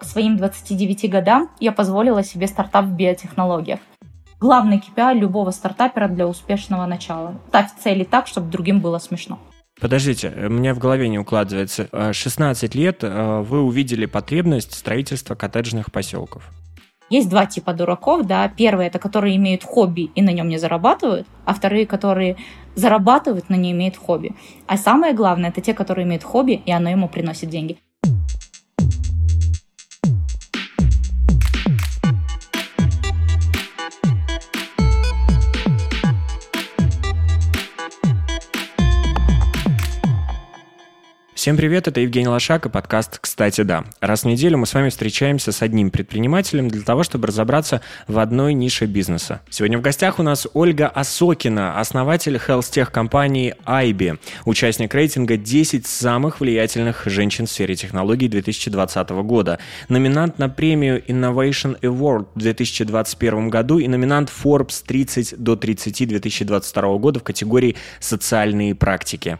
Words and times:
К 0.00 0.04
своим 0.04 0.38
29 0.38 1.10
годам 1.10 1.50
я 1.60 1.72
позволила 1.72 2.24
себе 2.24 2.46
стартап 2.46 2.86
в 2.86 2.96
биотехнологиях. 2.96 3.80
Главный 4.40 4.78
KPI 4.78 5.18
любого 5.18 5.50
стартапера 5.50 6.08
для 6.08 6.26
успешного 6.26 6.86
начала. 6.86 7.34
Ставь 7.48 7.68
цели 7.78 8.04
так, 8.04 8.26
чтобы 8.26 8.50
другим 8.50 8.80
было 8.80 8.96
смешно. 8.96 9.38
Подождите, 9.78 10.32
у 10.46 10.48
меня 10.48 10.72
в 10.72 10.78
голове 10.78 11.10
не 11.10 11.18
укладывается. 11.18 11.90
16 12.14 12.74
лет 12.74 13.04
э, 13.04 13.40
вы 13.42 13.60
увидели 13.60 14.06
потребность 14.06 14.72
строительства 14.72 15.34
коттеджных 15.34 15.92
поселков. 15.92 16.50
Есть 17.10 17.28
два 17.28 17.44
типа 17.44 17.74
дураков, 17.74 18.26
да. 18.26 18.48
Первые 18.48 18.88
это 18.88 18.98
которые 18.98 19.36
имеют 19.36 19.64
хобби 19.64 20.10
и 20.14 20.22
на 20.22 20.30
нем 20.30 20.48
не 20.48 20.56
зарабатывают, 20.56 21.26
а 21.44 21.52
вторые, 21.52 21.86
которые 21.86 22.36
зарабатывают, 22.74 23.50
но 23.50 23.56
не 23.56 23.72
имеют 23.72 23.98
хобби. 23.98 24.34
А 24.66 24.78
самое 24.78 25.12
главное, 25.12 25.50
это 25.50 25.60
те, 25.60 25.74
которые 25.74 26.06
имеют 26.06 26.24
хобби, 26.24 26.62
и 26.64 26.72
оно 26.72 26.88
ему 26.88 27.06
приносит 27.06 27.50
деньги. 27.50 27.76
Всем 41.40 41.56
привет, 41.56 41.88
это 41.88 42.00
Евгений 42.00 42.28
Лошак 42.28 42.66
и 42.66 42.68
подкаст 42.68 43.18
«Кстати, 43.18 43.62
да». 43.62 43.86
Раз 44.02 44.24
в 44.24 44.26
неделю 44.26 44.58
мы 44.58 44.66
с 44.66 44.74
вами 44.74 44.90
встречаемся 44.90 45.52
с 45.52 45.62
одним 45.62 45.90
предпринимателем 45.90 46.68
для 46.68 46.82
того, 46.82 47.02
чтобы 47.02 47.28
разобраться 47.28 47.80
в 48.06 48.18
одной 48.18 48.52
нише 48.52 48.84
бизнеса. 48.84 49.40
Сегодня 49.48 49.78
в 49.78 49.80
гостях 49.80 50.18
у 50.18 50.22
нас 50.22 50.46
Ольга 50.52 50.88
Осокина, 50.88 51.80
основатель 51.80 52.36
health 52.36 52.84
компании 52.90 53.54
Айби, 53.64 54.18
участник 54.44 54.94
рейтинга 54.94 55.38
10 55.38 55.86
самых 55.86 56.40
влиятельных 56.40 57.04
женщин 57.06 57.46
в 57.46 57.50
сфере 57.50 57.74
технологий 57.74 58.28
2020 58.28 59.08
года, 59.08 59.58
номинант 59.88 60.38
на 60.38 60.50
премию 60.50 61.02
Innovation 61.06 61.80
Award 61.80 62.26
в 62.34 62.38
2021 62.38 63.48
году 63.48 63.78
и 63.78 63.88
номинант 63.88 64.30
Forbes 64.30 64.84
30 64.86 65.42
до 65.42 65.56
30 65.56 66.06
2022 66.06 66.98
года 66.98 67.18
в 67.20 67.22
категории 67.22 67.76
«Социальные 67.98 68.74
практики». 68.74 69.38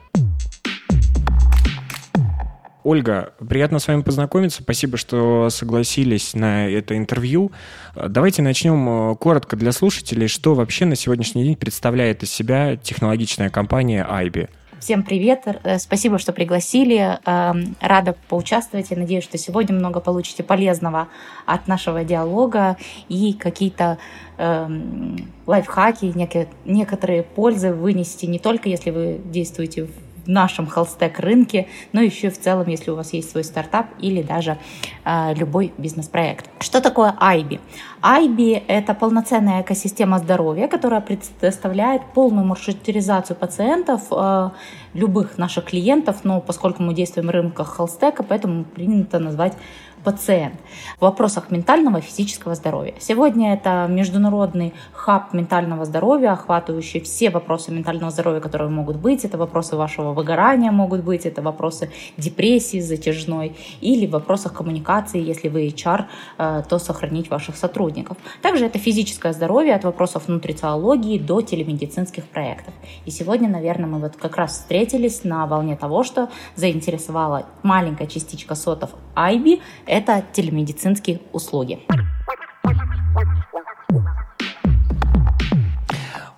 Ольга, 2.83 3.35
приятно 3.47 3.79
с 3.79 3.89
вами 3.89 4.03
познакомиться. 4.03 4.63
Спасибо, 4.63 4.97
что 4.97 5.51
согласились 5.51 6.35
на 6.35 6.69
это 6.69 6.97
интервью. 6.97 7.53
Давайте 7.95 8.43
начнем 8.43 9.13
э, 9.13 9.17
коротко 9.17 9.57
для 9.57 9.73
слушателей, 9.73 10.29
что 10.29 10.55
вообще 10.55 10.87
на 10.87 10.97
сегодняшний 10.97 11.45
день 11.45 11.57
представляет 11.57 12.23
из 12.23 12.33
себя 12.33 12.77
технологичная 12.77 13.51
компания 13.51 14.07
IBI. 14.09 14.49
Всем 14.81 15.03
привет, 15.03 15.43
э, 15.47 15.79
спасибо, 15.79 16.19
что 16.19 16.33
пригласили. 16.33 17.19
Эм, 17.27 17.77
рада 17.83 18.17
поучаствовать. 18.31 18.91
Я 18.91 18.97
надеюсь, 18.97 19.25
что 19.25 19.37
сегодня 19.37 19.75
много 19.75 20.01
получите 20.01 20.43
полезного 20.43 21.09
от 21.45 21.69
нашего 21.69 22.03
диалога 22.03 22.79
и 23.11 23.35
какие-то 23.35 23.99
эм, 24.39 25.19
лайфхаки, 25.47 26.15
некоторые 26.65 27.25
пользы 27.25 27.75
вынести 27.75 28.25
не 28.25 28.39
только 28.39 28.71
если 28.71 28.91
вы 28.91 29.21
действуете 29.23 29.85
в 29.85 30.10
нашем 30.31 30.67
холстек 30.67 31.19
рынке, 31.19 31.67
но 31.93 32.01
еще 32.01 32.31
в 32.31 32.39
целом, 32.39 32.69
если 32.69 32.91
у 32.91 32.97
вас 32.97 33.13
есть 33.13 33.31
свой 33.31 33.45
стартап 33.45 33.87
или 34.01 34.23
даже 34.23 34.59
э, 35.05 35.35
любой 35.35 35.73
бизнес-проект. 35.79 36.51
Что 36.61 36.81
такое 36.81 37.15
IBI? 37.21 37.61
IBI– 38.03 38.63
это 38.69 38.95
полноценная 38.95 39.63
экосистема 39.63 40.19
здоровья, 40.19 40.69
которая 40.69 41.01
предоставляет 41.01 42.03
полную 42.15 42.47
маршрутизацию 42.47 43.37
пациентов, 43.37 44.03
э, 44.11 44.51
любых 44.95 45.39
наших 45.39 45.67
клиентов, 45.67 46.25
но 46.25 46.41
поскольку 46.41 46.83
мы 46.83 46.95
действуем 46.95 47.29
в 47.29 47.31
рынках 47.31 47.69
холстека, 47.69 48.23
поэтому 48.23 48.65
принято 48.65 49.19
назвать 49.19 49.55
пациент 50.05 50.55
в 50.99 51.03
вопросах 51.03 51.51
ментального 51.51 51.99
и 51.99 52.01
физического 52.01 52.55
здоровья. 52.55 52.95
Сегодня 52.99 53.55
это 53.55 53.87
международный 53.89 54.75
хаб 54.93 55.33
ментального 55.33 55.85
здоровья, 55.85 56.33
охватывающий 56.33 57.01
все 57.01 57.31
вопросы 57.31 57.73
ментального 57.73 58.11
здоровья, 58.11 58.41
которые 58.41 58.71
могут 58.71 58.97
быть. 58.97 59.25
Это 59.25 59.39
вопросы 59.39 59.77
вашего 59.77 60.13
выгорания 60.13 60.71
могут 60.73 61.05
быть, 61.05 61.27
это 61.27 61.43
вопросы 61.43 61.91
депрессии 62.17 62.81
затяжной 62.81 63.57
или 63.81 64.07
в 64.07 64.11
вопросах 64.11 64.53
коммуникации, 64.55 65.21
если 65.21 65.49
вы 65.49 65.67
HR, 65.69 66.05
э, 66.39 66.63
то 66.69 66.79
сохранить 66.79 67.31
ваших 67.31 67.57
сотрудников. 67.57 68.17
Также 68.43 68.67
это 68.67 68.79
физическое 68.79 69.33
здоровье 69.33 69.75
от 69.75 69.85
вопросов 69.85 70.29
нутрициологии 70.29 71.19
до 71.19 71.41
телемедицинских 71.43 72.25
проектов. 72.25 72.75
И 73.07 73.11
сегодня, 73.11 73.49
наверное, 73.49 73.87
мы 73.87 73.99
вот 73.99 74.17
как 74.17 74.37
раз 74.37 74.53
встретились 74.53 75.25
на 75.25 75.47
волне 75.47 75.77
того, 75.77 76.05
что 76.05 76.29
заинтересовала 76.57 77.47
маленькая 77.63 78.07
частичка 78.07 78.55
сотов 78.55 78.91
IB 79.15 79.61
это 79.91 80.25
телемедицинские 80.33 81.21
услуги. 81.33 81.81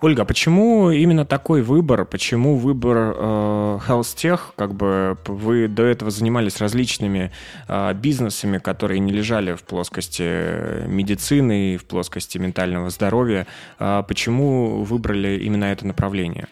Ольга, 0.00 0.24
почему 0.24 0.90
именно 0.90 1.24
такой 1.24 1.62
выбор? 1.62 2.04
Почему 2.04 2.56
выбор 2.56 3.14
э, 3.16 3.78
Health? 3.86 4.40
Как 4.56 4.74
бы 4.74 5.16
вы 5.26 5.68
до 5.68 5.84
этого 5.84 6.10
занимались 6.10 6.60
различными 6.60 7.30
э, 7.68 7.94
бизнесами, 7.94 8.58
которые 8.58 8.98
не 8.98 9.12
лежали 9.12 9.54
в 9.54 9.62
плоскости 9.62 10.88
медицины 10.88 11.74
и 11.74 11.76
в 11.76 11.84
плоскости 11.84 12.38
ментального 12.38 12.90
здоровья. 12.90 13.46
Э, 13.78 14.02
почему 14.08 14.82
выбрали 14.82 15.38
именно 15.38 15.66
это 15.66 15.86
направление? 15.86 16.48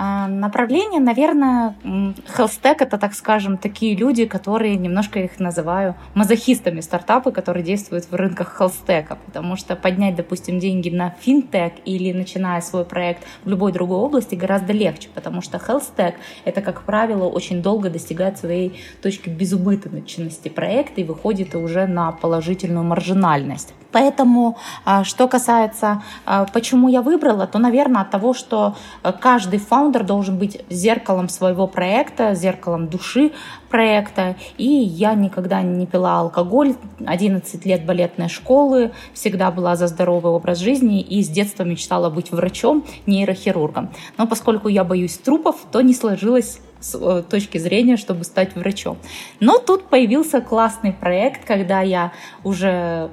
А, 0.00 0.28
направление, 0.28 1.00
наверное, 1.00 1.74
Health 1.82 2.60
это, 2.62 2.98
так 2.98 3.14
скажем, 3.14 3.58
такие 3.58 3.96
люди, 3.96 4.26
которые, 4.26 4.76
немножко 4.76 5.18
их 5.18 5.40
называю 5.40 5.96
мазохистами 6.14 6.80
стартапы, 6.80 7.32
которые 7.32 7.64
действуют 7.64 8.04
в 8.04 8.14
рынках 8.14 8.60
Health 8.60 9.16
потому 9.26 9.56
что 9.56 9.74
поднять, 9.74 10.14
допустим, 10.14 10.60
деньги 10.60 10.88
на 10.88 11.10
финтех 11.18 11.72
или 11.84 12.12
начиная 12.12 12.60
свой 12.60 12.84
проект 12.84 13.24
в 13.42 13.48
любой 13.48 13.72
другой 13.72 13.98
области 13.98 14.36
гораздо 14.36 14.72
легче, 14.72 15.08
потому 15.12 15.42
что 15.42 15.58
Health 15.58 16.14
это, 16.44 16.62
как 16.62 16.82
правило, 16.82 17.24
очень 17.24 17.60
долго 17.60 17.90
достигает 17.90 18.38
своей 18.38 18.80
точки 19.02 19.28
безубыточности 19.28 20.48
проекта 20.48 21.00
и 21.00 21.04
выходит 21.04 21.56
уже 21.56 21.88
на 21.88 22.12
положительную 22.12 22.84
маржинальность. 22.84 23.74
Поэтому, 23.90 24.58
а, 24.84 25.04
что 25.04 25.28
касается, 25.28 26.02
а, 26.26 26.44
почему 26.52 26.88
я 26.88 27.00
выбрала, 27.00 27.46
то, 27.46 27.58
наверное, 27.58 28.02
от 28.02 28.10
того, 28.10 28.34
что 28.34 28.76
э, 29.02 29.12
каждый 29.12 29.58
фаундер 29.58 30.04
должен 30.04 30.38
быть 30.38 30.62
зеркалом 30.68 31.28
своего 31.28 31.66
проекта, 31.66 32.34
зеркалом 32.34 32.88
души 32.88 33.32
проекта. 33.68 34.36
И 34.56 34.66
я 34.66 35.14
никогда 35.14 35.62
не 35.62 35.86
пила 35.86 36.20
алкоголь, 36.20 36.74
11 37.04 37.64
лет 37.66 37.84
балетной 37.84 38.28
школы, 38.28 38.92
всегда 39.12 39.50
была 39.50 39.76
за 39.76 39.86
здоровый 39.86 40.32
образ 40.32 40.58
жизни 40.58 41.00
и 41.00 41.22
с 41.22 41.28
детства 41.28 41.64
мечтала 41.64 42.10
быть 42.10 42.30
врачом, 42.32 42.84
нейрохирургом. 43.06 43.90
Но 44.16 44.26
поскольку 44.26 44.68
я 44.68 44.84
боюсь 44.84 45.16
трупов, 45.18 45.56
то 45.70 45.80
не 45.80 45.94
сложилось 45.94 46.60
с 46.80 46.94
э, 46.94 47.22
точки 47.28 47.58
зрения, 47.58 47.96
чтобы 47.96 48.24
стать 48.24 48.54
врачом. 48.54 48.98
Но 49.40 49.58
тут 49.58 49.88
появился 49.88 50.40
классный 50.40 50.92
проект, 50.92 51.44
когда 51.44 51.80
я 51.80 52.12
уже 52.44 53.10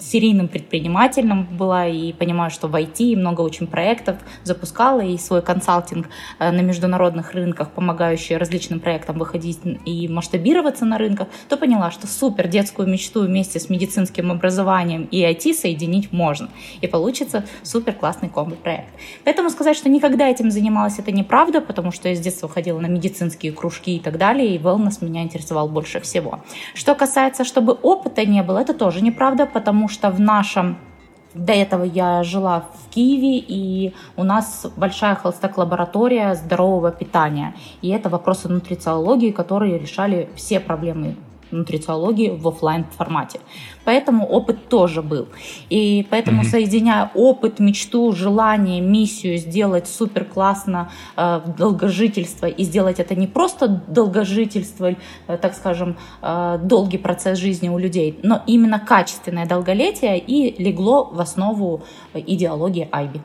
серийным 0.00 0.48
предпринимателем 0.48 1.44
была 1.44 1.86
и 1.86 2.12
понимаю, 2.12 2.50
что 2.50 2.68
в 2.68 2.74
IT 2.74 3.16
много 3.16 3.42
очень 3.42 3.66
проектов 3.66 4.16
запускала 4.42 5.00
и 5.00 5.16
свой 5.18 5.42
консалтинг 5.42 6.08
э, 6.38 6.50
на 6.50 6.60
международных 6.60 7.32
рынках, 7.32 7.70
помогающий 7.70 8.36
различным 8.36 8.80
проектам 8.80 9.18
выходить 9.18 9.60
и 9.84 9.90
масштабироваться 10.08 10.84
на 10.84 10.98
рынках, 10.98 11.28
то 11.48 11.56
поняла, 11.56 11.90
что 11.90 12.06
супер, 12.06 12.48
детскую 12.48 12.88
мечту 12.88 13.22
вместе 13.22 13.58
с 13.58 13.70
медицинским 13.70 14.30
образованием 14.30 15.08
и 15.10 15.22
IT 15.22 15.54
соединить 15.54 16.12
можно. 16.12 16.48
И 16.80 16.86
получится 16.86 17.44
супер 17.62 17.94
классный 17.94 18.28
комбо-проект. 18.28 18.88
Поэтому 19.24 19.50
сказать, 19.50 19.76
что 19.76 19.88
никогда 19.88 20.28
этим 20.28 20.50
занималась, 20.50 20.98
это 20.98 21.12
неправда, 21.12 21.60
потому 21.60 21.92
что 21.92 22.08
я 22.08 22.14
с 22.14 22.20
детства 22.20 22.48
ходила 22.48 22.80
на 22.80 22.86
медицинские 22.86 23.52
кружки 23.52 23.96
и 23.96 24.00
так 24.00 24.18
далее, 24.18 24.54
и 24.54 24.58
wellness 24.58 25.04
меня 25.04 25.22
интересовал 25.22 25.68
больше 25.68 26.00
всего. 26.00 26.40
Что 26.74 26.94
касается, 26.94 27.44
чтобы 27.44 27.72
опыта 27.72 28.24
не 28.24 28.42
было, 28.42 28.58
это 28.58 28.74
тоже 28.74 29.02
неправда, 29.02 29.46
потому 29.46 29.88
что 29.88 30.10
в 30.10 30.20
нашем 30.20 30.76
до 31.34 31.52
этого 31.52 31.84
я 31.84 32.22
жила 32.22 32.64
в 32.74 32.94
Киеве, 32.94 33.38
и 33.38 33.94
у 34.16 34.24
нас 34.24 34.66
большая 34.76 35.14
холстек-лаборатория 35.16 36.34
здорового 36.34 36.90
питания. 36.90 37.54
И 37.82 37.88
это 37.90 38.08
вопросы 38.08 38.48
нутрициологии, 38.48 39.30
которые 39.30 39.78
решали 39.78 40.28
все 40.36 40.60
проблемы 40.60 41.16
нутрициологии 41.54 42.30
в 42.30 42.46
офлайн 42.48 42.84
формате. 42.84 43.40
Поэтому 43.84 44.26
опыт 44.26 44.68
тоже 44.68 45.02
был. 45.02 45.28
И 45.70 46.06
поэтому 46.10 46.42
mm-hmm. 46.42 46.50
соединяя 46.50 47.10
опыт, 47.14 47.60
мечту, 47.60 48.12
желание, 48.12 48.80
миссию 48.80 49.38
сделать 49.38 49.86
супер 49.86 50.24
классно 50.24 50.90
э, 51.16 51.40
долгожительство 51.58 52.46
и 52.46 52.64
сделать 52.64 53.00
это 53.00 53.14
не 53.14 53.26
просто 53.26 53.82
долгожительство, 53.86 54.94
э, 55.26 55.36
так 55.36 55.54
скажем, 55.54 55.96
э, 56.22 56.58
долгий 56.62 56.98
процесс 56.98 57.38
жизни 57.38 57.68
у 57.68 57.78
людей, 57.78 58.18
но 58.22 58.42
именно 58.46 58.78
качественное 58.78 59.46
долголетие 59.46 60.18
и 60.18 60.62
легло 60.62 61.04
в 61.04 61.20
основу 61.20 61.82
идеологии 62.14 62.88
Айби. 62.90 63.20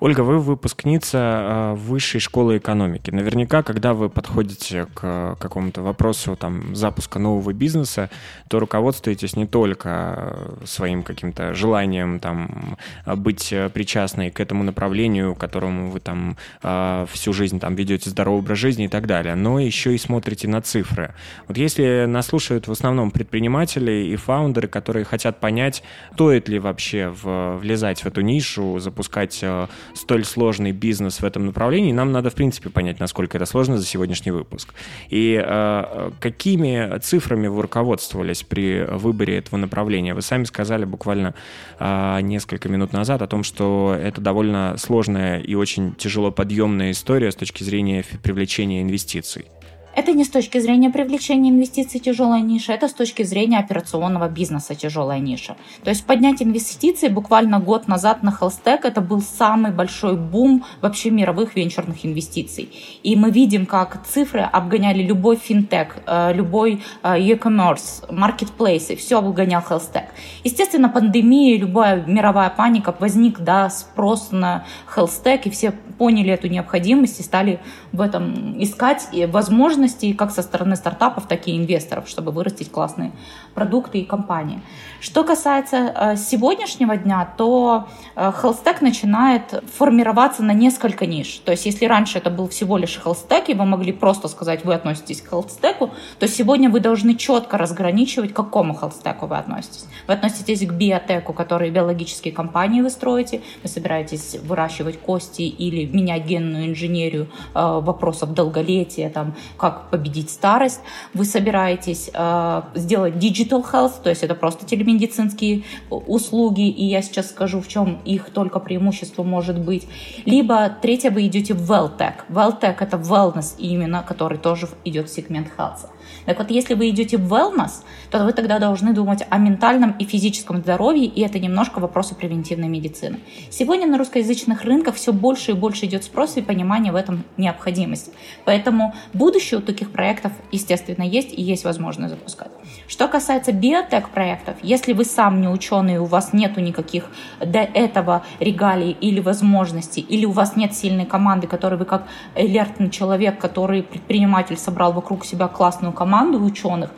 Ольга, 0.00 0.22
вы 0.22 0.38
выпускница 0.38 1.18
э, 1.18 1.74
высшей 1.74 2.20
школы 2.20 2.56
экономики. 2.56 3.10
Наверняка, 3.10 3.62
когда 3.62 3.92
вы 3.92 4.08
подходите 4.08 4.86
к 4.94 5.36
какому-то 5.38 5.82
вопросу 5.82 6.36
там, 6.36 6.74
запуска 6.74 7.18
нового 7.18 7.52
бизнеса, 7.52 8.08
то 8.48 8.60
руководствуетесь 8.60 9.36
не 9.36 9.46
только 9.46 10.38
своим 10.64 11.02
каким-то 11.02 11.52
желанием 11.52 12.18
там, 12.18 12.78
быть 13.04 13.52
причастной 13.74 14.30
к 14.30 14.40
этому 14.40 14.64
направлению, 14.64 15.34
которому 15.34 15.90
вы 15.90 16.00
там 16.00 16.38
э, 16.62 17.06
всю 17.12 17.34
жизнь 17.34 17.60
там, 17.60 17.74
ведете 17.74 18.08
здоровый 18.08 18.40
образ 18.40 18.56
жизни 18.56 18.86
и 18.86 18.88
так 18.88 19.06
далее, 19.06 19.34
но 19.34 19.60
еще 19.60 19.94
и 19.94 19.98
смотрите 19.98 20.48
на 20.48 20.62
цифры. 20.62 21.12
Вот 21.46 21.58
если 21.58 22.06
нас 22.06 22.28
слушают 22.28 22.68
в 22.68 22.72
основном 22.72 23.10
предприниматели 23.10 24.06
и 24.06 24.16
фаундеры, 24.16 24.66
которые 24.66 25.04
хотят 25.04 25.40
понять, 25.40 25.82
стоит 26.14 26.48
ли 26.48 26.58
вообще 26.58 27.12
влезать 27.14 28.00
в 28.00 28.06
эту 28.06 28.22
нишу, 28.22 28.78
запускать 28.78 29.40
э, 29.42 29.66
столь 29.94 30.24
сложный 30.24 30.72
бизнес 30.72 31.20
в 31.20 31.24
этом 31.24 31.46
направлении, 31.46 31.92
нам 31.92 32.12
надо, 32.12 32.30
в 32.30 32.34
принципе, 32.34 32.70
понять, 32.70 33.00
насколько 33.00 33.36
это 33.36 33.46
сложно 33.46 33.78
за 33.78 33.86
сегодняшний 33.86 34.32
выпуск. 34.32 34.74
И 35.08 35.40
э, 35.42 36.10
какими 36.20 36.98
цифрами 37.00 37.48
вы 37.48 37.62
руководствовались 37.62 38.42
при 38.42 38.84
выборе 38.84 39.38
этого 39.38 39.58
направления? 39.58 40.14
Вы 40.14 40.22
сами 40.22 40.44
сказали 40.44 40.84
буквально 40.84 41.34
э, 41.78 42.20
несколько 42.22 42.68
минут 42.68 42.92
назад 42.92 43.22
о 43.22 43.26
том, 43.26 43.42
что 43.42 43.96
это 44.00 44.20
довольно 44.20 44.76
сложная 44.78 45.40
и 45.40 45.54
очень 45.54 45.94
тяжело 45.94 46.30
подъемная 46.30 46.90
история 46.90 47.30
с 47.30 47.36
точки 47.36 47.62
зрения 47.62 48.04
привлечения 48.22 48.82
инвестиций. 48.82 49.46
Это 49.92 50.12
не 50.12 50.24
с 50.24 50.28
точки 50.28 50.58
зрения 50.58 50.88
привлечения 50.90 51.50
инвестиций 51.50 51.98
тяжелая 51.98 52.42
ниша, 52.42 52.72
это 52.72 52.86
с 52.86 52.92
точки 52.92 53.24
зрения 53.24 53.58
операционного 53.58 54.28
бизнеса 54.28 54.76
тяжелая 54.76 55.18
ниша. 55.18 55.56
То 55.82 55.90
есть 55.90 56.04
поднять 56.04 56.40
инвестиции 56.42 57.08
буквально 57.08 57.58
год 57.58 57.88
назад 57.88 58.22
на 58.22 58.30
Hellstack 58.30 58.80
это 58.84 59.00
был 59.00 59.20
самый 59.20 59.72
большой 59.72 60.16
бум 60.16 60.64
вообще 60.80 61.10
мировых 61.10 61.56
венчурных 61.56 62.06
инвестиций. 62.06 62.70
И 63.02 63.16
мы 63.16 63.30
видим, 63.30 63.66
как 63.66 64.06
цифры 64.06 64.40
обгоняли 64.40 65.02
любой 65.02 65.36
финтех, 65.36 65.96
э, 66.06 66.32
любой 66.34 66.82
э, 67.02 67.20
e-commerce, 67.20 68.12
маркетплейсы, 68.12 68.94
все 68.94 69.18
обгонял 69.18 69.62
Hellstack. 69.68 70.06
Естественно, 70.44 70.88
пандемия, 70.88 71.58
любая 71.58 72.04
мировая 72.06 72.50
паника, 72.50 72.94
возник 73.00 73.40
да, 73.40 73.68
спрос 73.70 74.28
на 74.30 74.64
Hellstack, 74.94 75.42
и 75.44 75.50
все 75.50 75.72
поняли 75.98 76.32
эту 76.32 76.48
необходимость 76.48 77.20
и 77.20 77.22
стали 77.22 77.60
в 77.92 78.00
этом 78.00 78.62
искать 78.62 79.08
возможности 79.28 79.89
как 80.16 80.30
со 80.30 80.42
стороны 80.42 80.76
стартапов, 80.76 81.26
так 81.26 81.48
и 81.48 81.56
инвесторов, 81.56 82.08
чтобы 82.08 82.32
вырастить 82.32 82.70
классные 82.70 83.12
продукты 83.54 83.98
и 83.98 84.04
компании. 84.04 84.60
Что 85.00 85.24
касается 85.24 85.76
э, 85.76 86.16
сегодняшнего 86.16 86.96
дня, 86.96 87.32
то 87.36 87.88
э, 88.16 88.32
Hellstack 88.42 88.78
начинает 88.80 89.64
формироваться 89.76 90.42
на 90.42 90.52
несколько 90.52 91.06
ниш. 91.06 91.40
То 91.44 91.52
есть 91.52 91.66
если 91.66 91.86
раньше 91.86 92.18
это 92.18 92.30
был 92.30 92.48
всего 92.48 92.76
лишь 92.76 93.00
Hellstack, 93.02 93.46
и 93.48 93.54
вы 93.54 93.64
могли 93.64 93.92
просто 93.92 94.28
сказать, 94.28 94.64
вы 94.64 94.74
относитесь 94.74 95.22
к 95.22 95.32
Hellstack, 95.32 95.90
то 96.18 96.28
сегодня 96.28 96.68
вы 96.68 96.80
должны 96.80 97.14
четко 97.14 97.56
разграничивать, 97.56 98.32
к 98.32 98.36
какому 98.36 98.74
Hellstack 98.74 99.26
вы 99.26 99.36
относитесь. 99.36 99.86
Вы 100.06 100.14
относитесь 100.14 100.66
к 100.66 100.72
биотеку, 100.72 101.32
который 101.32 101.70
биологические 101.70 102.34
компании 102.34 102.82
вы 102.82 102.90
строите, 102.90 103.40
вы 103.62 103.68
собираетесь 103.68 104.36
выращивать 104.42 104.98
кости 104.98 105.42
или 105.42 105.86
менять 105.86 106.26
генную 106.26 106.66
инженерию 106.66 107.28
э, 107.54 107.80
вопросов 107.80 108.34
долголетия, 108.34 109.08
там, 109.08 109.34
как 109.56 109.69
победить 109.70 110.30
старость. 110.30 110.80
Вы 111.14 111.24
собираетесь 111.24 112.10
э, 112.12 112.62
сделать 112.74 113.14
digital 113.14 113.64
health, 113.64 114.02
то 114.02 114.10
есть 114.10 114.22
это 114.22 114.34
просто 114.34 114.66
телемедицинские 114.66 115.64
услуги, 115.90 116.68
и 116.68 116.84
я 116.84 117.02
сейчас 117.02 117.30
скажу, 117.30 117.60
в 117.60 117.68
чем 117.68 118.00
их 118.04 118.30
только 118.30 118.60
преимущество 118.60 119.22
может 119.22 119.58
быть. 119.58 119.86
Либо 120.24 120.68
третье, 120.68 121.10
вы 121.10 121.26
идете 121.26 121.54
в 121.54 121.70
well-tech. 121.70 122.14
Well-tech— 122.28 122.76
это 122.80 122.96
wellness 122.96 123.54
именно, 123.58 124.02
который 124.02 124.38
тоже 124.38 124.68
идет 124.84 125.08
в 125.08 125.12
сегмент 125.12 125.48
health. 125.56 125.88
Так 126.26 126.38
вот, 126.38 126.50
если 126.50 126.74
вы 126.74 126.90
идете 126.90 127.16
в 127.16 127.32
wellness, 127.32 127.82
то 128.10 128.24
вы 128.24 128.32
тогда 128.32 128.58
должны 128.58 128.92
думать 128.92 129.24
о 129.28 129.38
ментальном 129.38 129.92
и 129.92 130.04
физическом 130.04 130.58
здоровье, 130.58 131.06
и 131.06 131.20
это 131.22 131.38
немножко 131.38 131.78
вопросы 131.78 132.14
превентивной 132.14 132.68
медицины. 132.68 133.20
Сегодня 133.50 133.86
на 133.86 133.98
русскоязычных 133.98 134.64
рынках 134.64 134.96
все 134.96 135.12
больше 135.12 135.52
и 135.52 135.54
больше 135.54 135.86
идет 135.86 136.04
спрос 136.04 136.36
и 136.36 136.42
понимание 136.42 136.92
в 136.92 136.96
этом 136.96 137.24
необходимости. 137.36 138.12
Поэтому 138.44 138.94
будущее 139.12 139.60
у 139.60 139.62
таких 139.62 139.90
проектов, 139.90 140.32
естественно, 140.52 141.02
есть 141.02 141.32
и 141.32 141.42
есть 141.42 141.64
возможность 141.64 142.14
запускать. 142.14 142.50
Что 142.86 143.08
касается 143.08 143.52
биотек-проектов, 143.52 144.56
если 144.62 144.92
вы 144.92 145.04
сам 145.04 145.40
не 145.40 145.48
ученый, 145.48 145.98
у 145.98 146.04
вас 146.04 146.32
нету 146.32 146.60
никаких 146.60 147.04
до 147.38 147.60
этого 147.60 148.24
регалий 148.40 148.96
или 149.00 149.20
возможностей, 149.20 150.00
или 150.00 150.26
у 150.26 150.32
вас 150.32 150.56
нет 150.56 150.74
сильной 150.74 151.06
команды, 151.06 151.46
которой 151.46 151.76
вы 151.76 151.84
как 151.84 152.04
электный 152.34 152.90
человек, 152.90 153.38
который 153.38 153.82
предприниматель 153.82 154.56
собрал 154.56 154.92
вокруг 154.92 155.24
себя 155.24 155.48
классную 155.48 155.92
команду 155.92 156.09
ученых. 156.42 156.90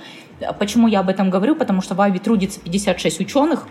Почему 0.59 0.89
я 0.89 1.01
об 1.01 1.09
этом 1.09 1.31
говорю? 1.31 1.55
Потому 1.55 1.83
что 1.83 1.95
в 1.95 2.01
Ави 2.01 2.19
трудится 2.19 2.61
56 2.61 3.21
ученых, 3.21 3.67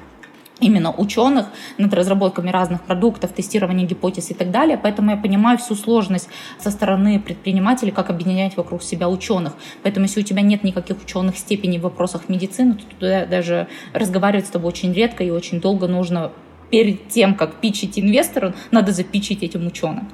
именно 0.62 0.92
ученых 0.92 1.48
над 1.78 1.94
разработками 1.94 2.50
разных 2.50 2.82
продуктов, 2.84 3.34
тестированием 3.34 3.88
гипотез 3.88 4.32
и 4.32 4.34
так 4.34 4.52
далее. 4.52 4.78
Поэтому 4.82 5.12
я 5.12 5.18
понимаю 5.18 5.58
всю 5.58 5.76
сложность 5.76 6.30
со 6.60 6.72
стороны 6.72 7.20
предпринимателей, 7.20 7.92
как 7.92 8.10
объединять 8.10 8.56
вокруг 8.56 8.84
себя 8.84 9.10
ученых. 9.10 9.54
Поэтому 9.84 10.06
если 10.06 10.22
у 10.22 10.24
тебя 10.24 10.42
нет 10.42 10.64
никаких 10.64 11.02
ученых 11.04 11.38
степеней 11.38 11.80
в 11.80 11.84
вопросах 11.84 12.30
медицины, 12.30 12.76
то 12.76 12.84
туда 12.96 13.26
даже 13.26 13.68
разговаривать 13.94 14.48
с 14.48 14.50
тобой 14.50 14.70
очень 14.70 14.94
редко 14.94 15.24
и 15.24 15.32
очень 15.32 15.60
долго 15.60 15.88
нужно 15.88 16.32
перед 16.70 17.10
тем, 17.10 17.36
как 17.36 17.56
пичить 17.56 18.00
инвестору, 18.00 18.54
надо 18.72 18.94
запичить 18.94 19.44
этим 19.44 19.68
ученым. 19.68 20.10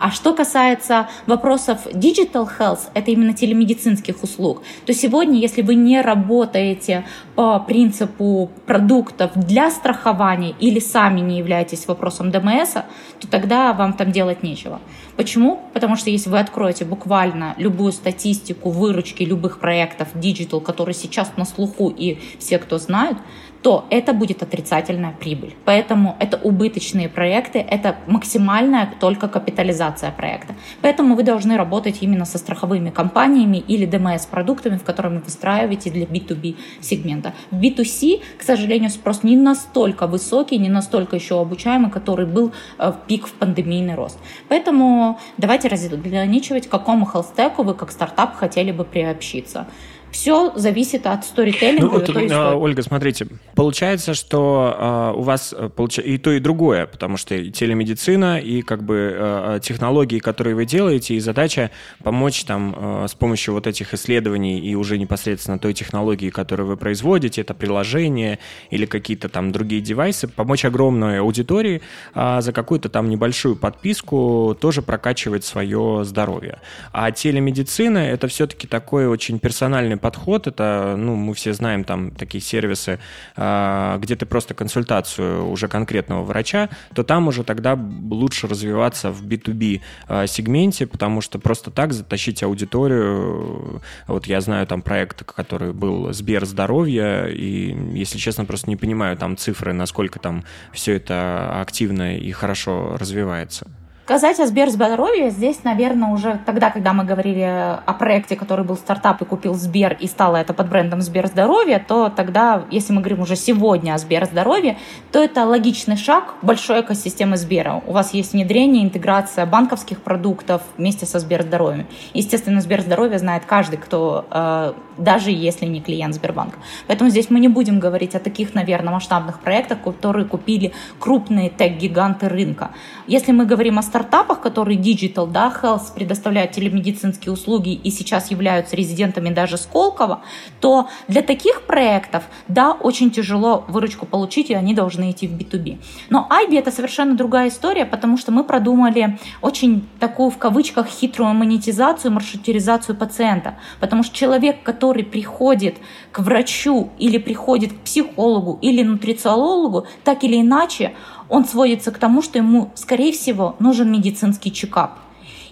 А 0.00 0.10
что 0.10 0.32
касается 0.32 1.10
вопросов 1.26 1.86
digital 1.92 2.48
health, 2.58 2.88
это 2.94 3.10
именно 3.10 3.34
телемедицинских 3.34 4.22
услуг, 4.22 4.62
то 4.86 4.94
сегодня, 4.94 5.38
если 5.38 5.60
вы 5.60 5.74
не 5.74 6.00
работаете 6.00 7.04
по 7.34 7.60
принципу 7.60 8.50
продуктов 8.64 9.32
для 9.34 9.70
страхования 9.70 10.54
или 10.58 10.78
сами 10.78 11.20
не 11.20 11.36
являетесь 11.36 11.86
вопросом 11.86 12.30
ДМС, 12.30 12.72
то 13.18 13.28
тогда 13.30 13.74
вам 13.74 13.92
там 13.92 14.10
делать 14.10 14.42
нечего. 14.42 14.80
Почему? 15.16 15.60
Потому 15.74 15.96
что 15.96 16.08
если 16.08 16.30
вы 16.30 16.38
откроете 16.38 16.86
буквально 16.86 17.54
любую 17.58 17.92
статистику 17.92 18.70
выручки 18.70 19.22
любых 19.22 19.60
проектов 19.60 20.08
digital, 20.14 20.62
которые 20.62 20.94
сейчас 20.94 21.32
на 21.36 21.44
слуху 21.44 21.90
и 21.94 22.18
все, 22.38 22.58
кто 22.58 22.78
знают, 22.78 23.18
то 23.62 23.86
это 23.90 24.12
будет 24.12 24.42
отрицательная 24.42 25.12
прибыль. 25.12 25.54
Поэтому 25.64 26.16
это 26.18 26.38
убыточные 26.38 27.08
проекты, 27.08 27.58
это 27.58 27.96
максимальная 28.06 28.94
только 29.00 29.28
капитализация 29.28 30.10
проекта. 30.10 30.54
Поэтому 30.80 31.14
вы 31.14 31.22
должны 31.22 31.56
работать 31.56 31.98
именно 32.00 32.24
со 32.24 32.38
страховыми 32.38 32.90
компаниями 32.90 33.58
или 33.58 33.86
DMS-продуктами, 33.86 34.78
в 34.78 34.84
которыми 34.84 35.16
вы 35.16 35.24
выстраиваете 35.24 35.90
для 35.90 36.04
B2B 36.06 36.56
сегмента. 36.80 37.34
В 37.50 37.60
B2C, 37.60 38.22
к 38.38 38.42
сожалению, 38.42 38.90
спрос 38.90 39.22
не 39.22 39.36
настолько 39.36 40.06
высокий, 40.06 40.58
не 40.58 40.68
настолько 40.68 41.16
еще 41.16 41.40
обучаемый, 41.40 41.90
который 41.90 42.26
был 42.26 42.52
э, 42.78 42.92
в 42.92 43.06
пик 43.06 43.26
в 43.26 43.32
пандемийный 43.32 43.94
рост. 43.94 44.18
Поэтому 44.48 45.18
давайте 45.36 45.68
разграничивать, 45.68 46.66
к 46.66 46.70
какому 46.70 47.06
хелстеку 47.06 47.62
вы 47.62 47.74
как 47.74 47.90
стартап 47.90 48.36
хотели 48.36 48.72
бы 48.72 48.84
приобщиться. 48.84 49.66
Все 50.10 50.52
зависит 50.56 51.06
от 51.06 51.24
сторителлинга. 51.24 51.84
Ну, 51.84 51.90
вот, 51.90 52.32
а, 52.32 52.56
Ольга, 52.56 52.82
смотрите, 52.82 53.26
получается, 53.54 54.14
что 54.14 54.74
а, 54.76 55.12
у 55.12 55.22
вас 55.22 55.54
э, 55.56 55.68
получ... 55.68 55.98
и 55.98 56.18
то, 56.18 56.32
и 56.32 56.40
другое, 56.40 56.86
потому 56.86 57.16
что 57.16 57.34
и 57.34 57.50
телемедицина, 57.50 58.40
и 58.40 58.62
как 58.62 58.82
бы 58.82 59.14
а, 59.16 59.60
технологии, 59.60 60.18
которые 60.18 60.56
вы 60.56 60.64
делаете, 60.64 61.14
и 61.14 61.20
задача 61.20 61.70
помочь 62.02 62.44
там 62.44 62.74
а, 62.76 63.06
с 63.06 63.14
помощью 63.14 63.54
вот 63.54 63.66
этих 63.66 63.94
исследований 63.94 64.58
и 64.58 64.74
уже 64.74 64.98
непосредственно 64.98 65.58
той 65.58 65.74
технологии, 65.74 66.30
которую 66.30 66.66
вы 66.66 66.76
производите, 66.76 67.40
это 67.40 67.54
приложение 67.54 68.38
или 68.70 68.86
какие-то 68.86 69.28
там 69.28 69.52
другие 69.52 69.80
девайсы, 69.80 70.26
помочь 70.26 70.64
огромной 70.64 71.20
аудитории 71.20 71.82
а, 72.14 72.40
за 72.40 72.52
какую-то 72.52 72.88
там 72.88 73.08
небольшую 73.08 73.56
подписку 73.56 74.56
тоже 74.60 74.82
прокачивать 74.82 75.44
свое 75.44 76.04
здоровье. 76.04 76.60
А 76.92 77.10
телемедицина— 77.12 77.98
это 77.98 78.26
все-таки 78.28 78.66
такой 78.66 79.06
очень 79.06 79.38
персональный 79.38 79.99
подход. 80.00 80.46
Это, 80.46 80.94
ну, 80.96 81.14
мы 81.14 81.34
все 81.34 81.52
знаем 81.52 81.84
там 81.84 82.10
такие 82.10 82.42
сервисы, 82.42 82.98
а, 83.36 83.98
где 83.98 84.16
ты 84.16 84.26
просто 84.26 84.54
консультацию 84.54 85.48
уже 85.48 85.68
конкретного 85.68 86.22
врача, 86.24 86.68
то 86.94 87.02
там 87.02 87.28
уже 87.28 87.44
тогда 87.44 87.78
лучше 88.10 88.48
развиваться 88.48 89.10
в 89.10 89.26
B2B 89.26 89.80
а, 90.08 90.26
сегменте, 90.26 90.86
потому 90.86 91.20
что 91.20 91.38
просто 91.38 91.70
так 91.70 91.92
затащить 91.92 92.42
аудиторию, 92.42 93.82
вот 94.06 94.26
я 94.26 94.40
знаю 94.40 94.66
там 94.66 94.82
проект, 94.82 95.24
который 95.24 95.72
был 95.72 96.12
Сбер 96.12 96.44
здоровья, 96.46 97.26
и, 97.26 97.76
если 97.96 98.18
честно, 98.18 98.44
просто 98.44 98.70
не 98.70 98.76
понимаю 98.76 99.16
там 99.16 99.36
цифры, 99.36 99.72
насколько 99.72 100.18
там 100.18 100.44
все 100.72 100.96
это 100.96 101.60
активно 101.60 102.16
и 102.16 102.32
хорошо 102.32 102.96
развивается. 102.98 103.70
Сказать 104.10 104.40
о 104.40 104.46
Сберздоровье 104.48 105.30
здесь, 105.30 105.62
наверное, 105.62 106.08
уже 106.08 106.40
тогда, 106.44 106.70
когда 106.70 106.92
мы 106.92 107.04
говорили 107.04 107.42
о 107.86 107.94
проекте, 107.96 108.34
который 108.34 108.64
был 108.64 108.76
стартап 108.76 109.22
и 109.22 109.24
купил 109.24 109.54
Сбер, 109.54 109.96
и 110.00 110.08
стало 110.08 110.38
это 110.38 110.52
под 110.52 110.68
брендом 110.68 111.00
Сберздоровье, 111.00 111.78
то 111.78 112.08
тогда, 112.08 112.64
если 112.72 112.92
мы 112.92 113.02
говорим 113.02 113.20
уже 113.20 113.36
сегодня 113.36 113.94
о 113.94 113.98
Сберздоровье, 113.98 114.78
то 115.12 115.22
это 115.22 115.44
логичный 115.44 115.96
шаг 115.96 116.34
большой 116.42 116.80
экосистемы 116.80 117.36
Сбера. 117.36 117.84
У 117.86 117.92
вас 117.92 118.12
есть 118.12 118.32
внедрение, 118.32 118.82
интеграция 118.82 119.46
банковских 119.46 120.02
продуктов 120.02 120.62
вместе 120.76 121.06
со 121.06 121.20
Сберздоровьем. 121.20 121.86
Естественно, 122.12 122.60
Сберздоровье 122.60 123.20
знает 123.20 123.44
каждый, 123.44 123.76
кто, 123.76 124.26
э, 124.28 124.72
даже 124.98 125.30
если 125.30 125.66
не 125.66 125.80
клиент 125.80 126.16
Сбербанка. 126.16 126.58
Поэтому 126.88 127.10
здесь 127.10 127.30
мы 127.30 127.38
не 127.38 127.46
будем 127.46 127.78
говорить 127.78 128.16
о 128.16 128.18
таких, 128.18 128.56
наверное, 128.56 128.92
масштабных 128.92 129.38
проектах, 129.38 129.82
которые 129.82 130.26
купили 130.26 130.72
крупные 130.98 131.48
тег-гиганты 131.48 132.28
рынка. 132.28 132.72
Если 133.06 133.30
мы 133.30 133.46
говорим 133.46 133.78
о 133.78 133.82
стартапах, 134.00 134.40
которые 134.40 134.78
Digital, 134.78 135.30
да, 135.30 135.52
Health 135.62 135.94
предоставляют 135.94 136.52
телемедицинские 136.52 137.32
услуги 137.32 137.74
и 137.74 137.90
сейчас 137.90 138.30
являются 138.30 138.74
резидентами 138.76 139.28
даже 139.28 139.58
Сколково, 139.58 140.22
то 140.60 140.88
для 141.06 141.20
таких 141.20 141.62
проектов, 141.66 142.24
да, 142.48 142.72
очень 142.72 143.10
тяжело 143.10 143.64
выручку 143.68 144.06
получить, 144.06 144.48
и 144.48 144.54
они 144.54 144.74
должны 144.74 145.10
идти 145.10 145.26
в 145.26 145.32
B2B. 145.32 145.78
Но 146.08 146.26
IB 146.30 146.58
это 146.58 146.70
совершенно 146.70 147.14
другая 147.14 147.48
история, 147.48 147.84
потому 147.84 148.16
что 148.16 148.32
мы 148.32 148.44
продумали 148.44 149.18
очень 149.42 149.86
такую, 149.98 150.30
в 150.30 150.38
кавычках, 150.38 150.86
хитрую 150.86 151.34
монетизацию, 151.34 152.10
маршрутизацию 152.12 152.96
пациента. 152.96 153.56
Потому 153.80 154.02
что 154.02 154.16
человек, 154.16 154.62
который 154.62 155.04
приходит 155.04 155.76
к 156.10 156.20
врачу 156.20 156.90
или 156.98 157.18
приходит 157.18 157.72
к 157.72 157.80
психологу 157.80 158.58
или 158.62 158.82
нутрициологу, 158.82 159.86
так 160.04 160.24
или 160.24 160.40
иначе, 160.40 160.92
он 161.30 161.44
сводится 161.44 161.90
к 161.92 161.98
тому, 161.98 162.20
что 162.20 162.38
ему, 162.38 162.70
скорее 162.74 163.12
всего, 163.12 163.56
нужен 163.60 163.90
медицинский 163.90 164.52
чекап. 164.52 164.98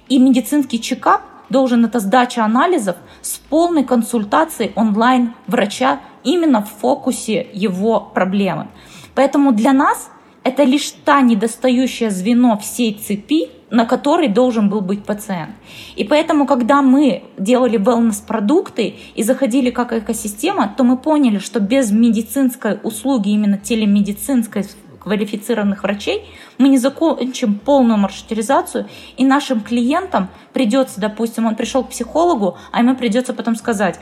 И 0.08 0.18
медицинский 0.18 0.80
чекап 0.80 1.22
должен 1.48 1.84
это 1.84 2.00
сдача 2.00 2.44
анализов 2.44 2.96
с 3.22 3.38
полной 3.38 3.84
консультацией 3.84 4.72
онлайн 4.74 5.32
врача 5.46 6.00
именно 6.24 6.62
в 6.62 6.68
фокусе 6.80 7.46
его 7.52 8.00
проблемы. 8.00 8.68
Поэтому 9.14 9.52
для 9.52 9.72
нас 9.72 10.10
это 10.44 10.64
лишь 10.64 10.90
та 11.04 11.20
недостающее 11.20 12.10
звено 12.10 12.58
всей 12.58 12.94
цепи, 12.94 13.50
на 13.70 13.84
которой 13.84 14.28
должен 14.28 14.70
был 14.70 14.80
быть 14.80 15.04
пациент. 15.04 15.50
И 15.94 16.04
поэтому, 16.04 16.46
когда 16.46 16.80
мы 16.80 17.24
делали 17.36 17.78
wellness-продукты 17.78 18.94
и 19.14 19.22
заходили 19.22 19.70
как 19.70 19.92
экосистема, 19.92 20.72
то 20.76 20.84
мы 20.84 20.96
поняли, 20.96 21.38
что 21.38 21.60
без 21.60 21.90
медицинской 21.90 22.78
услуги, 22.82 23.30
именно 23.30 23.58
телемедицинской 23.58 24.64
квалифицированных 25.08 25.82
врачей, 25.82 26.28
мы 26.58 26.68
не 26.68 26.78
закончим 26.78 27.54
полную 27.54 27.98
маршрутизацию, 27.98 28.86
и 29.16 29.24
нашим 29.24 29.60
клиентам 29.62 30.28
придется, 30.52 31.00
допустим, 31.00 31.46
он 31.46 31.56
пришел 31.56 31.82
к 31.82 31.90
психологу, 31.90 32.58
а 32.72 32.80
ему 32.80 32.94
придется 32.94 33.32
потом 33.32 33.56
сказать, 33.56 33.98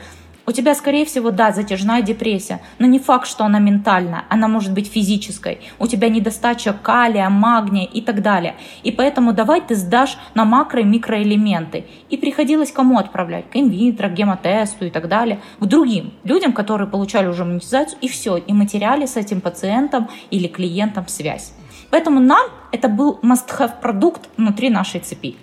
у 0.47 0.53
тебя, 0.53 0.73
скорее 0.75 1.03
всего, 1.03 1.29
да, 1.29 1.51
затяжная 1.51 2.01
депрессия, 2.01 2.61
но 2.79 2.87
не 2.87 2.99
факт, 2.99 3.27
что 3.27 3.43
она 3.43 3.59
ментальная, 3.59 4.23
она 4.29 4.47
может 4.47 4.73
быть 4.73 4.89
физической. 4.89 5.59
У 5.77 5.87
тебя 5.87 6.07
недостача 6.07 6.71
калия, 6.71 7.29
магния 7.29 7.85
и 7.85 7.99
так 7.99 8.21
далее. 8.21 8.55
И 8.81 8.93
поэтому 8.93 9.33
давай 9.33 9.59
ты 9.59 9.75
сдашь 9.75 10.17
на 10.35 10.45
макро- 10.45 10.79
и 10.79 10.85
микроэлементы. 10.85 11.85
И 12.09 12.15
приходилось 12.15 12.71
кому 12.71 12.97
отправлять? 12.97 13.49
К 13.49 13.57
инвитро, 13.57 14.07
гемотесту 14.07 14.85
и 14.85 14.89
так 14.89 15.09
далее. 15.09 15.41
К 15.59 15.65
другим 15.65 16.13
людям, 16.23 16.53
которые 16.53 16.87
получали 16.87 17.27
уже 17.27 17.43
монетизацию, 17.43 17.99
и 17.99 18.07
все. 18.07 18.37
И 18.37 18.53
мы 18.53 18.67
теряли 18.67 19.05
с 19.05 19.17
этим 19.17 19.41
пациентом 19.41 20.09
или 20.31 20.47
клиентом 20.47 21.09
связь. 21.09 21.53
Поэтому 21.89 22.21
нам 22.21 22.47
это 22.71 22.87
был 22.87 23.19
must-have 23.21 23.81
продукт 23.81 24.29
внутри 24.37 24.69
нашей 24.69 25.01
цепи. 25.01 25.35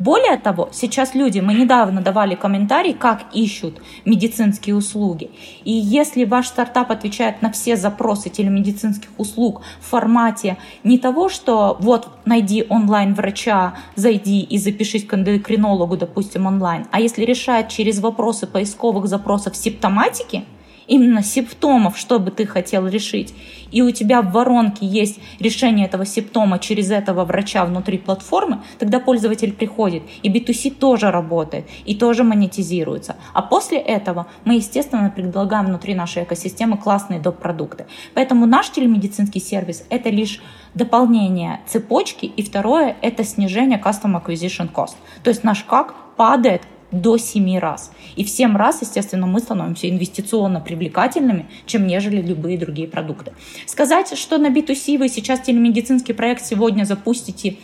Более 0.00 0.38
того, 0.38 0.70
сейчас 0.72 1.14
люди, 1.14 1.40
мы 1.40 1.52
недавно 1.52 2.00
давали 2.00 2.34
комментарий, 2.34 2.94
как 2.94 3.26
ищут 3.34 3.82
медицинские 4.06 4.74
услуги. 4.74 5.30
И 5.62 5.72
если 5.72 6.24
ваш 6.24 6.46
стартап 6.48 6.90
отвечает 6.90 7.42
на 7.42 7.52
все 7.52 7.76
запросы 7.76 8.30
телемедицинских 8.30 9.10
услуг 9.18 9.60
в 9.78 9.90
формате 9.90 10.56
не 10.84 10.98
того, 10.98 11.28
что 11.28 11.76
вот 11.80 12.08
найди 12.24 12.64
онлайн 12.70 13.12
врача, 13.12 13.74
зайди 13.94 14.40
и 14.40 14.56
запишись 14.56 15.04
к 15.04 15.12
эндокринологу, 15.12 15.98
допустим, 15.98 16.46
онлайн, 16.46 16.86
а 16.90 16.98
если 16.98 17.26
решает 17.26 17.68
через 17.68 18.00
вопросы 18.00 18.46
поисковых 18.46 19.06
запросов 19.06 19.54
симптоматики– 19.54 20.44
именно 20.90 21.22
симптомов, 21.22 21.96
что 21.96 22.18
бы 22.18 22.32
ты 22.32 22.44
хотел 22.46 22.86
решить, 22.86 23.32
и 23.70 23.80
у 23.80 23.92
тебя 23.92 24.22
в 24.22 24.32
воронке 24.32 24.84
есть 24.84 25.20
решение 25.38 25.86
этого 25.86 26.04
симптома 26.04 26.58
через 26.58 26.90
этого 26.90 27.24
врача 27.24 27.64
внутри 27.64 27.96
платформы, 27.96 28.62
тогда 28.78 28.98
пользователь 28.98 29.52
приходит. 29.52 30.02
И 30.22 30.28
B2C 30.28 30.72
тоже 30.74 31.12
работает, 31.12 31.66
и 31.84 31.94
тоже 31.94 32.24
монетизируется. 32.24 33.16
А 33.32 33.42
после 33.42 33.78
этого 33.78 34.26
мы, 34.44 34.56
естественно, 34.56 35.10
предлагаем 35.10 35.66
внутри 35.66 35.94
нашей 35.94 36.24
экосистемы 36.24 36.76
классные 36.76 37.20
доп. 37.20 37.38
продукты. 37.38 37.86
Поэтому 38.14 38.46
наш 38.46 38.70
телемедицинский 38.70 39.40
сервис— 39.40 39.84
это 39.90 40.10
лишь 40.10 40.42
дополнение 40.74 41.60
цепочки, 41.66 42.26
и 42.26 42.42
второе— 42.42 42.96
это 43.02 43.22
снижение 43.22 43.80
Custom 43.80 44.20
Acquisition 44.20 44.70
Cost. 44.72 44.96
То 45.22 45.30
есть 45.30 45.44
наш 45.44 45.62
как 45.62 45.94
падает 46.16 46.62
до 46.92 47.16
7 47.16 47.58
раз. 47.58 47.92
И 48.16 48.24
в 48.24 48.30
7 48.30 48.56
раз, 48.56 48.82
естественно, 48.82 49.26
мы 49.26 49.40
становимся 49.40 49.88
инвестиционно 49.88 50.60
привлекательными, 50.60 51.46
чем 51.66 51.86
нежели 51.86 52.20
любые 52.20 52.58
другие 52.58 52.88
продукты. 52.88 53.32
Сказать, 53.66 54.16
что 54.18 54.38
на 54.38 54.48
B2C 54.48 54.98
вы 54.98 55.08
сейчас 55.08 55.40
телемедицинский 55.40 56.14
проект 56.14 56.44
сегодня 56.44 56.84
запустите 56.84 57.56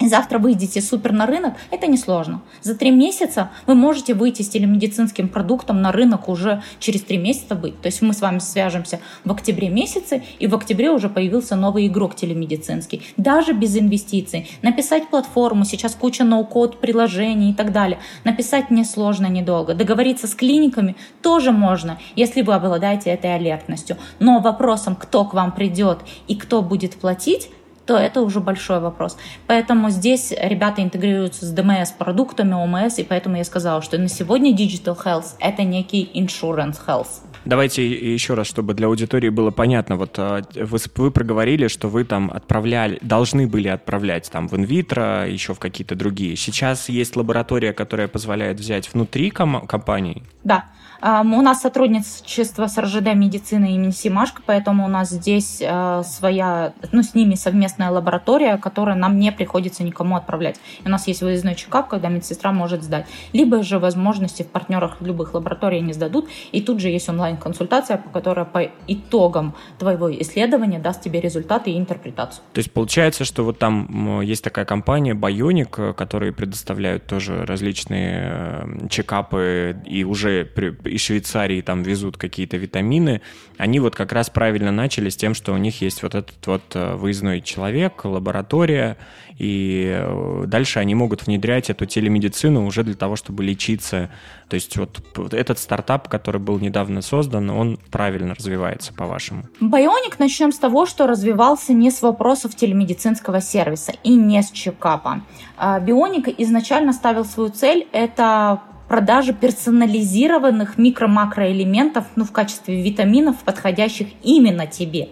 и 0.00 0.08
завтра 0.08 0.38
выйдете 0.38 0.80
супер 0.80 1.12
на 1.12 1.26
рынок, 1.26 1.54
это 1.70 1.86
несложно. 1.86 2.40
За 2.62 2.74
три 2.74 2.90
месяца 2.90 3.50
вы 3.66 3.74
можете 3.74 4.14
выйти 4.14 4.42
с 4.42 4.48
телемедицинским 4.48 5.28
продуктом 5.28 5.82
на 5.82 5.92
рынок 5.92 6.28
уже 6.28 6.62
через 6.78 7.02
три 7.02 7.18
месяца 7.18 7.54
быть. 7.54 7.80
То 7.80 7.86
есть 7.86 8.00
мы 8.00 8.14
с 8.14 8.20
вами 8.20 8.38
свяжемся 8.38 9.00
в 9.24 9.30
октябре 9.30 9.68
месяце, 9.68 10.22
и 10.38 10.46
в 10.46 10.54
октябре 10.54 10.90
уже 10.90 11.08
появился 11.08 11.54
новый 11.54 11.86
игрок 11.86 12.16
телемедицинский. 12.16 13.02
Даже 13.16 13.52
без 13.52 13.76
инвестиций. 13.76 14.50
Написать 14.62 15.08
платформу, 15.08 15.64
сейчас 15.64 15.94
куча 15.94 16.24
ноу-код 16.24 16.80
приложений 16.80 17.50
и 17.50 17.54
так 17.54 17.72
далее. 17.72 17.98
Написать 18.24 18.70
несложно, 18.70 19.26
недолго. 19.26 19.74
Договориться 19.74 20.26
с 20.26 20.34
клиниками 20.34 20.96
тоже 21.22 21.52
можно, 21.52 21.98
если 22.16 22.40
вы 22.40 22.54
обладаете 22.54 23.10
этой 23.10 23.34
алертностью. 23.34 23.98
Но 24.18 24.40
вопросом, 24.40 24.96
кто 24.96 25.26
к 25.26 25.34
вам 25.34 25.52
придет 25.52 25.98
и 26.26 26.36
кто 26.36 26.62
будет 26.62 26.94
платить, 26.94 27.50
то 27.90 27.96
это 27.96 28.20
уже 28.20 28.38
большой 28.38 28.78
вопрос. 28.78 29.16
Поэтому 29.48 29.90
здесь 29.90 30.32
ребята 30.40 30.80
интегрируются 30.80 31.44
с 31.44 31.52
DMS-продуктами, 31.52 32.52
OMS, 32.52 33.00
и 33.00 33.02
поэтому 33.02 33.36
я 33.36 33.42
сказала, 33.42 33.82
что 33.82 33.98
на 33.98 34.06
сегодня 34.06 34.52
Digital 34.54 34.96
Health— 34.96 35.34
это 35.40 35.64
некий 35.64 36.08
insurance 36.14 36.76
health. 36.86 37.08
Давайте 37.44 37.84
еще 37.88 38.34
раз, 38.34 38.46
чтобы 38.46 38.74
для 38.74 38.86
аудитории 38.86 39.28
было 39.28 39.50
понятно. 39.50 39.96
Вот 39.96 40.14
а, 40.18 40.42
вы, 40.54 40.78
вы 40.94 41.10
проговорили, 41.10 41.66
что 41.66 41.88
вы 41.88 42.04
там 42.04 42.30
отправляли, 42.32 43.00
должны 43.02 43.48
были 43.48 43.66
отправлять 43.66 44.30
там 44.30 44.46
в 44.46 44.54
инвитро, 44.54 45.26
еще 45.28 45.52
в 45.52 45.58
какие-то 45.58 45.96
другие. 45.96 46.36
Сейчас 46.36 46.88
есть 46.88 47.16
лаборатория, 47.16 47.72
которая 47.72 48.06
позволяет 48.06 48.60
взять 48.60 48.94
внутри 48.94 49.30
ком- 49.30 49.66
компании? 49.66 50.22
Да. 50.44 50.66
У 51.02 51.40
нас 51.40 51.62
сотрудничество 51.62 52.66
с 52.66 52.76
РЖД 52.78 53.14
медицины 53.14 53.74
имени 53.74 53.90
Симашко, 53.90 54.42
поэтому 54.44 54.84
у 54.84 54.88
нас 54.88 55.08
здесь 55.08 55.58
э, 55.62 56.02
своя, 56.04 56.74
ну, 56.92 57.02
с 57.02 57.14
ними 57.14 57.36
совместная 57.36 57.90
лаборатория, 57.90 58.58
которая 58.58 58.96
нам 58.96 59.18
не 59.18 59.32
приходится 59.32 59.82
никому 59.82 60.16
отправлять. 60.16 60.60
И 60.84 60.86
у 60.86 60.90
нас 60.90 61.06
есть 61.06 61.22
выездной 61.22 61.54
чекап, 61.54 61.88
когда 61.88 62.08
медсестра 62.08 62.52
может 62.52 62.82
сдать. 62.82 63.06
Либо 63.32 63.62
же 63.62 63.78
возможности 63.78 64.42
в 64.42 64.48
партнерах 64.48 64.98
любых 65.00 65.32
лабораторий 65.32 65.78
они 65.78 65.94
сдадут, 65.94 66.28
и 66.52 66.60
тут 66.60 66.80
же 66.80 66.88
есть 66.88 67.08
онлайн-консультация, 67.08 68.02
которая 68.12 68.44
по 68.44 68.70
итогам 68.86 69.54
твоего 69.78 70.12
исследования 70.20 70.80
даст 70.80 71.00
тебе 71.00 71.20
результаты 71.20 71.70
и 71.70 71.78
интерпретацию. 71.78 72.42
То 72.52 72.58
есть 72.58 72.72
получается, 72.72 73.24
что 73.24 73.44
вот 73.44 73.58
там 73.58 74.20
есть 74.20 74.44
такая 74.44 74.66
компания 74.66 75.14
Bionic, 75.14 75.94
которые 75.94 76.32
предоставляют 76.32 77.06
тоже 77.06 77.46
различные 77.46 78.32
э, 78.32 78.88
чекапы 78.90 79.76
и 79.86 80.04
уже 80.04 80.44
из 80.90 81.00
Швейцарии 81.02 81.60
там 81.60 81.82
везут 81.82 82.16
какие-то 82.16 82.56
витамины, 82.56 83.22
они 83.58 83.80
вот 83.80 83.94
как 83.94 84.12
раз 84.12 84.30
правильно 84.30 84.72
начали 84.72 85.08
с 85.08 85.16
тем, 85.16 85.34
что 85.34 85.52
у 85.52 85.56
них 85.56 85.80
есть 85.82 86.02
вот 86.02 86.14
этот 86.14 86.46
вот 86.46 86.62
э, 86.74 86.94
выездной 86.94 87.40
человек, 87.40 88.04
лаборатория, 88.04 88.96
и 89.40 89.90
э, 89.90 90.44
дальше 90.46 90.80
они 90.80 90.94
могут 90.94 91.26
внедрять 91.26 91.70
эту 91.70 91.86
телемедицину 91.86 92.66
уже 92.66 92.84
для 92.84 92.94
того, 92.94 93.16
чтобы 93.16 93.42
лечиться. 93.42 94.10
То 94.48 94.54
есть 94.54 94.76
вот, 94.76 95.00
этот 95.32 95.58
стартап, 95.58 96.08
который 96.08 96.40
был 96.40 96.58
недавно 96.58 97.00
создан, 97.00 97.48
он 97.50 97.78
правильно 97.90 98.34
развивается, 98.34 98.92
по-вашему? 98.92 99.44
Байоник 99.60 100.18
начнем 100.18 100.52
с 100.52 100.58
того, 100.58 100.86
что 100.86 101.06
развивался 101.06 101.72
не 101.72 101.90
с 101.90 102.02
вопросов 102.02 102.54
телемедицинского 102.54 103.40
сервиса 103.40 103.92
и 104.04 104.14
не 104.14 104.42
с 104.42 104.50
чекапа. 104.50 105.22
А, 105.56 105.80
Бионик 105.80 106.28
изначально 106.38 106.92
ставил 106.92 107.24
свою 107.24 107.50
цель– 107.50 107.86
это 107.92 108.60
продажи 108.90 109.32
персонализированных 109.32 110.76
микро-макроэлементов 110.76 112.06
ну, 112.16 112.24
в 112.24 112.32
качестве 112.32 112.82
витаминов, 112.82 113.36
подходящих 113.44 114.08
именно 114.24 114.66
тебе. 114.66 115.10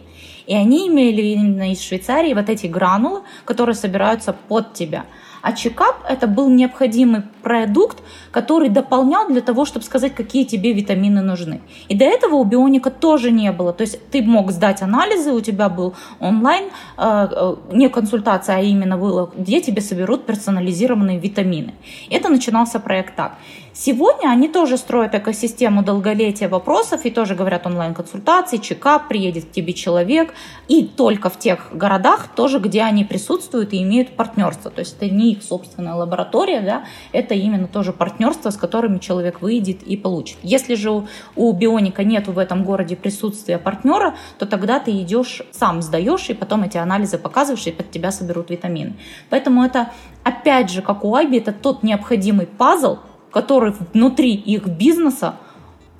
И 0.48 0.54
они 0.54 0.88
имели 0.88 1.22
именно 1.22 1.70
из 1.70 1.80
Швейцарии 1.80 2.34
вот 2.34 2.48
эти 2.48 2.66
гранулы, 2.66 3.20
которые 3.44 3.76
собираются 3.76 4.32
под 4.32 4.74
тебя– 4.74 5.04
А 5.42 5.52
чекап– 5.52 5.96
это 6.08 6.26
был 6.26 6.48
необходимый 6.48 7.22
продукт, 7.42 7.98
который 8.30 8.68
дополнял 8.68 9.28
для 9.28 9.40
того, 9.40 9.64
чтобы 9.64 9.84
сказать, 9.84 10.14
какие 10.14 10.44
тебе 10.44 10.72
витамины 10.72 11.22
нужны. 11.22 11.60
И 11.88 11.96
до 11.96 12.04
этого 12.04 12.36
у 12.36 12.44
бионика 12.44 12.90
тоже 12.90 13.30
не 13.30 13.52
было. 13.52 13.72
То 13.72 13.82
есть 13.82 14.10
ты 14.10 14.22
мог 14.22 14.50
сдать 14.50 14.82
анализы, 14.82 15.32
у 15.32 15.40
тебя 15.40 15.68
был 15.68 15.94
онлайн, 16.20 16.64
э, 16.96 17.28
э, 17.30 17.56
не 17.72 17.88
консультация, 17.88 18.56
а 18.56 18.60
именно 18.60 18.96
было, 18.98 19.30
где 19.36 19.60
тебе 19.60 19.80
соберут 19.80 20.26
персонализированные 20.26 21.18
витамины. 21.18 21.74
Это 22.10 22.28
начинался 22.28 22.80
проект 22.80 23.16
так. 23.16 23.38
Сегодня 23.80 24.30
они 24.30 24.48
тоже 24.48 24.76
строят 24.76 25.14
экосистему 25.14 25.84
долголетия 25.84 26.48
вопросов 26.48 27.04
и 27.04 27.12
тоже 27.12 27.36
говорят 27.36 27.64
онлайн-консультации, 27.64 28.56
чекап, 28.56 29.06
приедет 29.06 29.44
к 29.44 29.50
тебе 29.52 29.72
человек. 29.72 30.34
И 30.66 30.82
только 30.82 31.30
в 31.30 31.38
тех 31.38 31.68
городах 31.72 32.30
тоже, 32.34 32.58
где 32.58 32.82
они 32.82 33.04
присутствуют 33.04 33.72
и 33.72 33.84
имеют 33.84 34.16
партнерство. 34.16 34.72
То 34.72 34.80
есть 34.80 34.96
это 34.96 35.08
не 35.08 35.30
их 35.30 35.44
собственная 35.44 35.94
лаборатория, 35.94 36.60
да, 36.60 36.86
это 37.12 37.34
именно 37.34 37.68
тоже 37.68 37.92
партнерство, 37.92 38.50
с 38.50 38.56
которыми 38.56 38.98
человек 38.98 39.42
выйдет 39.42 39.84
и 39.84 39.96
получит. 39.96 40.38
Если 40.42 40.74
же 40.74 40.90
у, 40.90 41.06
у 41.36 41.52
Бионика 41.52 42.02
нет 42.02 42.26
в 42.26 42.36
этом 42.36 42.64
городе 42.64 42.96
присутствия 42.96 43.58
партнера, 43.58 44.16
то 44.40 44.46
тогда 44.46 44.80
ты 44.80 44.90
идешь 44.90 45.42
сам 45.52 45.82
сдаешь, 45.82 46.28
и 46.30 46.34
потом 46.34 46.64
эти 46.64 46.78
анализы 46.78 47.16
показываешь, 47.16 47.68
и 47.68 47.70
под 47.70 47.92
тебя 47.92 48.10
соберут 48.10 48.50
витамины. 48.50 48.96
Поэтому 49.30 49.62
это, 49.62 49.92
опять 50.24 50.68
же, 50.68 50.82
как 50.82 51.04
у 51.04 51.14
Айби, 51.14 51.36
это 51.36 51.52
тот 51.52 51.84
необходимый 51.84 52.48
пазл, 52.48 52.98
который 53.30 53.74
внутри 53.92 54.34
их 54.34 54.66
бизнеса 54.66 55.36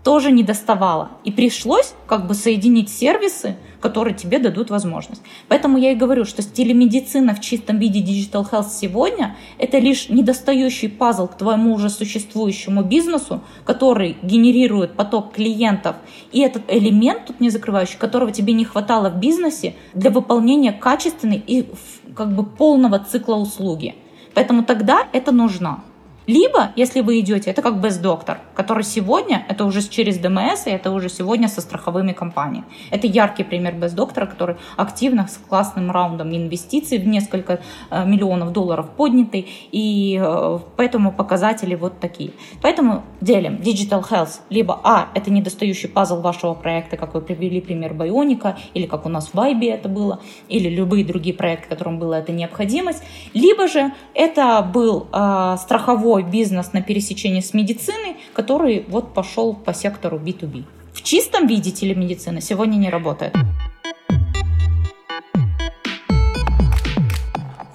тоже 0.09 0.31
не 0.31 0.43
доставало. 0.43 1.11
И 1.25 1.31
пришлось 1.31 1.93
как 2.07 2.27
бы 2.27 2.35
соединить 2.35 2.89
сервисы, 2.89 3.57
которые 3.81 4.15
тебе 4.15 4.39
дадут 4.39 4.71
возможность. 4.71 5.21
Поэтому 5.49 5.77
я 5.77 5.93
и 5.93 5.95
говорю, 5.95 6.25
что 6.25 6.43
телемедицина 6.43 7.35
в 7.35 7.41
чистом 7.41 7.79
виде 7.79 8.01
Digital 8.01 8.51
Health 8.51 8.71
сегодня– 8.71 9.37
это 9.59 9.79
лишь 9.79 10.09
недостающий 10.09 10.89
пазл 10.89 11.27
к 11.27 11.37
твоему 11.37 11.75
уже 11.75 11.91
существующему 11.91 12.83
бизнесу, 12.83 13.43
который 13.65 14.17
генерирует 14.23 14.95
поток 14.95 15.35
клиентов. 15.35 15.97
И 16.33 16.41
этот 16.41 16.63
элемент, 16.69 17.27
тут 17.27 17.41
не 17.41 17.51
закрывающий, 17.51 17.99
которого 17.99 18.33
тебе 18.33 18.55
не 18.55 18.65
хватало 18.65 19.11
в 19.11 19.21
бизнесе 19.21 19.75
для 19.95 20.11
выполнения 20.11 20.73
качественной 20.73 21.43
и 21.47 21.69
как 22.17 22.35
бы 22.35 22.45
полного 22.45 22.99
цикла 22.99 23.35
услуги. 23.35 23.95
Поэтому 24.35 24.65
тогда 24.65 25.07
это 25.13 25.33
нужно. 25.33 25.83
Либо, 26.29 26.73
если 26.77 27.01
вы 27.01 27.21
идете, 27.21 27.51
это 27.51 27.63
как 27.63 27.77
Doctor, 27.77 28.37
который 28.55 28.85
сегодня, 28.85 29.47
это 29.49 29.65
уже 29.65 29.81
через 29.89 30.19
ДМС, 30.19 30.67
и 30.67 30.71
это 30.71 30.91
уже 30.91 31.09
сегодня 31.09 31.49
со 31.49 31.63
страховыми 31.63 32.13
компаниями. 32.13 32.67
Это 32.91 33.07
яркий 33.07 33.45
пример 33.45 33.77
Doctor, 33.77 34.27
который 34.27 34.57
активно 34.77 35.27
с 35.27 35.39
классным 35.49 35.91
раундом 35.91 36.37
инвестиций 36.37 36.99
в 36.99 37.07
несколько 37.07 37.61
э, 37.91 38.05
миллионов 38.05 38.53
долларов 38.53 38.91
поднятый, 38.91 39.49
и 39.73 40.21
э, 40.23 40.59
поэтому 40.77 41.13
показатели 41.13 41.75
вот 41.75 41.99
такие. 41.99 42.33
Поэтому 42.61 43.05
делим 43.23 43.55
Digital 43.55 44.07
Health, 44.07 44.41
либо 44.51 44.79
А, 44.85 45.09
это 45.15 45.31
недостающий 45.31 45.89
пазл 45.89 46.21
вашего 46.21 46.53
проекта, 46.53 46.99
как 46.99 47.15
вы 47.15 47.23
привели 47.23 47.63
пример 47.63 47.95
Байоника, 47.95 48.59
или 48.75 48.85
как 48.85 49.07
у 49.07 49.09
нас 49.09 49.29
в 49.29 49.35
Вайбе 49.35 49.71
это 49.71 49.89
было, 49.89 50.21
или 50.51 50.69
любые 50.69 51.07
другие 51.07 51.35
проекты, 51.35 51.71
которым 51.71 51.99
была 51.99 52.19
эта 52.19 52.33
необходимость, 52.33 53.03
либо 53.33 53.67
же 53.67 53.93
это 54.13 54.61
был 54.61 55.07
э, 55.11 55.57
страховой 55.59 56.18
другой 56.19 56.31
бизнес 56.31 56.73
на 56.73 56.83
пересечении 56.83 57.41
с 57.41 57.55
медициной, 57.55 58.17
который 58.35 58.85
вот 58.89 59.15
пошел 59.15 59.55
по 59.55 59.73
сектору 59.73 60.19
B2B. 60.19 60.65
В 60.93 61.03
чистом 61.03 61.47
виде 61.47 61.71
телемедицина 61.71 62.41
сегодня 62.41 62.77
не 62.77 62.91
работает. 62.91 63.35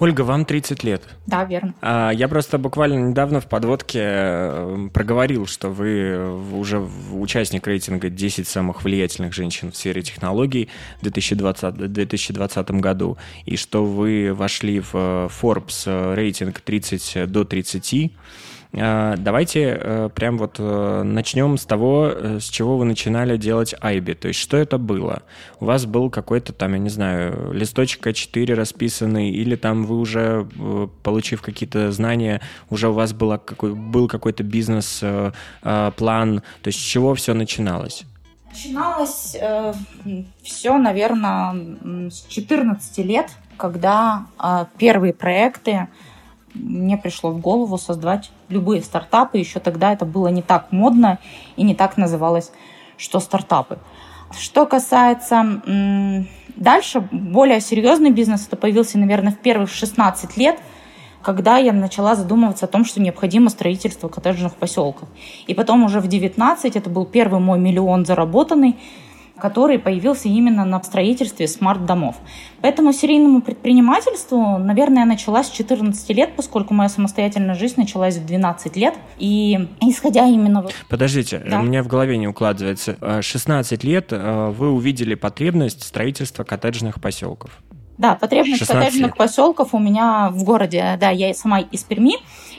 Ольга, 0.04 0.20
вам 0.20 0.44
30 0.44 0.84
лет. 0.84 1.02
Да, 1.26 1.44
верно. 1.44 1.74
А, 1.80 2.10
я 2.10 2.28
просто 2.28 2.58
буквально 2.58 3.08
недавно 3.08 3.40
в 3.40 3.46
подводке 3.46 4.00
э, 4.02 4.88
проговорил, 4.92 5.46
что 5.46 5.70
вы 5.70 6.30
уже 6.52 6.86
участник 7.14 7.66
рейтинга 7.66 8.10
10 8.10 8.46
самых 8.46 8.84
влиятельных 8.84 9.32
женщин 9.32 9.72
в 9.72 9.76
сфере 9.76 10.02
технологий 10.02 10.68
в 10.98 11.04
2020, 11.04 11.90
2020 11.90 12.70
году, 12.72 13.16
и 13.46 13.56
что 13.56 13.86
вы 13.86 14.34
вошли 14.34 14.80
в 14.80 14.90
э, 14.92 15.28
Forbes 15.40 15.84
э, 15.86 16.14
рейтинг 16.14 16.60
30 16.60 17.32
до 17.32 17.46
30. 17.46 18.12
А, 18.76 19.16
давайте 19.16 19.78
э, 19.80 20.08
прям 20.14 20.38
вот 20.38 20.56
э, 20.58 21.02
начнем 21.04 21.56
с 21.56 21.64
того, 21.64 22.08
э, 22.08 22.40
с 22.40 22.44
чего 22.44 22.76
вы 22.76 22.84
начинали 22.84 23.36
делать 23.36 23.74
Айби. 23.80 24.14
То 24.14 24.28
есть 24.28 24.40
что 24.40 24.56
это 24.56 24.78
было? 24.78 25.22
У 25.60 25.66
вас 25.66 25.86
был 25.86 26.10
какой-то 26.10 26.52
там, 26.52 26.72
я 26.72 26.78
не 26.78 26.88
знаю, 26.88 27.52
листочек 27.52 28.06
А4 28.06 28.54
расписанный, 28.54 29.30
или 29.30 29.56
там 29.56 29.84
вы 29.84 29.98
уже, 29.98 30.48
получив 31.02 31.42
какие-то 31.42 31.92
знания, 31.92 32.40
уже 32.70 32.88
у 32.88 32.92
вас 32.92 33.12
было 33.12 33.40
был 33.60 34.08
какой-то 34.08 34.42
бизнес-план? 34.42 35.32
То 35.62 36.68
есть 36.68 36.80
с 36.80 36.82
чего 36.82 37.14
все 37.14 37.34
начиналось? 37.34 38.04
Начиналось 38.50 39.36
э, 39.40 39.72
все, 40.42 40.78
наверное, 40.78 42.10
с 42.10 42.24
14 42.28 42.98
лет, 42.98 43.30
когда 43.56 44.26
э, 44.38 44.66
первые 44.78 45.12
проекты 45.12 45.88
мне 46.54 46.96
пришло 46.96 47.30
в 47.30 47.40
голову 47.40 47.78
создать 47.78 48.30
любые 48.48 48.82
стартапы. 48.82 49.38
Еще 49.38 49.60
тогда 49.60 49.92
это 49.92 50.04
было 50.04 50.28
не 50.28 50.42
так 50.42 50.72
модно 50.72 51.18
и 51.56 51.62
не 51.62 51.74
так 51.74 51.96
называлось, 51.96 52.52
что 52.96 53.20
стартапы. 53.20 53.78
Что 54.38 54.66
касается 54.66 55.62
дальше, 56.56 57.08
более 57.10 57.60
серьезный 57.60 58.10
бизнес, 58.10 58.46
это 58.46 58.56
появился, 58.56 58.98
наверное, 58.98 59.32
в 59.32 59.38
первых 59.38 59.70
16 59.70 60.36
лет, 60.36 60.58
когда 61.22 61.56
я 61.56 61.72
начала 61.72 62.14
задумываться 62.14 62.66
о 62.66 62.68
том, 62.68 62.84
что 62.84 63.00
необходимо 63.00 63.50
строительство 63.50 64.08
коттеджных 64.08 64.54
поселков. 64.54 65.08
И 65.46 65.54
потом 65.54 65.84
уже 65.84 66.00
в 66.00 66.06
19, 66.06 66.76
это 66.76 66.90
был 66.90 67.06
первый 67.06 67.40
мой 67.40 67.58
миллион 67.58 68.04
заработанный, 68.04 68.76
который 69.38 69.78
появился 69.78 70.28
именно 70.28 70.64
на 70.64 70.82
строительстве 70.82 71.48
смарт-домов. 71.48 72.16
Поэтому 72.64 72.94
серийному 72.94 73.42
предпринимательству, 73.42 74.56
наверное, 74.56 75.04
началась 75.04 75.48
с 75.48 75.50
14 75.50 76.08
лет, 76.16 76.34
поскольку 76.34 76.72
моя 76.72 76.88
самостоятельная 76.88 77.54
жизнь 77.54 77.74
началась 77.76 78.16
в 78.16 78.24
12 78.24 78.74
лет. 78.78 78.94
И 79.18 79.68
исходя 79.82 80.24
именно... 80.24 80.66
Подождите, 80.88 81.42
да? 81.46 81.60
у 81.60 81.62
меня 81.62 81.82
в 81.82 81.88
голове 81.88 82.16
не 82.16 82.26
укладывается. 82.26 83.20
16 83.20 83.84
лет 83.84 84.06
э, 84.12 84.54
вы 84.56 84.70
увидели 84.70 85.14
потребность 85.14 85.82
строительства 85.82 86.44
коттеджных 86.44 87.02
поселков. 87.02 87.50
Да, 87.98 88.14
потребность 88.14 88.66
коттеджных 88.66 89.10
лет. 89.10 89.16
поселков 89.16 89.74
у 89.74 89.78
меня 89.78 90.30
в 90.30 90.42
городе, 90.42 90.96
да, 90.98 91.10
я 91.10 91.32
сама 91.34 91.60
из 91.60 91.84
Перми, 91.84 92.14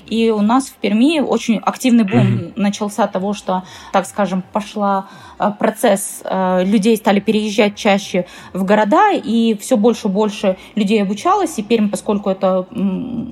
и 0.05 0.29
у 0.29 0.41
нас 0.41 0.67
в 0.67 0.75
Перми 0.75 1.19
очень 1.19 1.57
активный 1.57 2.05
бум 2.05 2.27
mm-hmm. 2.27 2.53
начался 2.55 3.07
того, 3.07 3.33
что, 3.33 3.63
так 3.91 4.05
скажем, 4.05 4.43
пошла 4.53 5.07
э, 5.34 5.34
процесс, 5.37 6.21
э, 6.23 6.63
людей 6.63 6.97
стали 6.97 7.19
переезжать 7.19 7.75
чаще 7.75 8.25
в 8.53 8.63
города, 8.63 9.11
и 9.11 9.57
все 9.59 9.77
больше 9.77 10.07
и 10.07 10.11
больше 10.11 10.57
людей 10.75 11.01
обучалось, 11.01 11.57
и 11.57 11.63
Пермь, 11.63 11.89
поскольку 11.89 12.29
это 12.29 12.65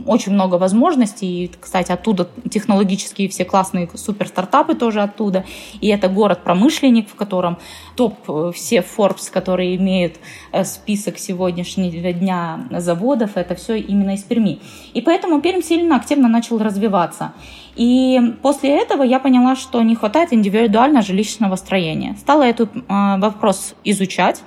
очень 0.06 0.34
много 0.34 0.56
возможностей, 0.56 1.46
и, 1.46 1.52
кстати, 1.60 1.92
оттуда 1.92 2.30
технологические 2.50 3.30
все 3.30 3.46
классные 3.46 3.90
супер 3.96 4.28
стартапы 4.28 4.76
тоже 4.76 5.02
оттуда, 5.02 5.46
и 5.80 5.88
это 5.88 6.10
город-промышленник, 6.10 7.10
в 7.10 7.16
котором 7.16 7.58
топ 7.96 8.16
э, 8.28 8.52
все 8.54 8.78
Forbes, 8.78 9.32
которые 9.32 9.76
имеют 9.76 10.16
список 10.64 11.18
сегодняшнего 11.18 12.14
дня 12.14 12.68
заводов, 12.72 13.32
это 13.36 13.56
все 13.56 13.76
именно 13.76 14.16
из 14.16 14.24
Перми. 14.24 14.60
И 14.94 15.02
поэтому 15.02 15.42
Пермь 15.42 15.62
сильно 15.62 15.96
активно 15.96 16.28
начал 16.28 16.58
развиваться. 16.58 17.34
И 17.76 18.36
после 18.42 18.78
этого 18.78 19.04
я 19.04 19.20
поняла, 19.20 19.56
что 19.56 19.82
не 19.82 19.96
хватает 19.96 20.32
индивидуального 20.32 21.04
жилищного 21.04 21.56
строения. 21.56 22.16
Стала 22.20 22.44
этот 22.44 22.76
э, 22.76 22.82
вопрос 22.88 23.76
изучать. 23.84 24.44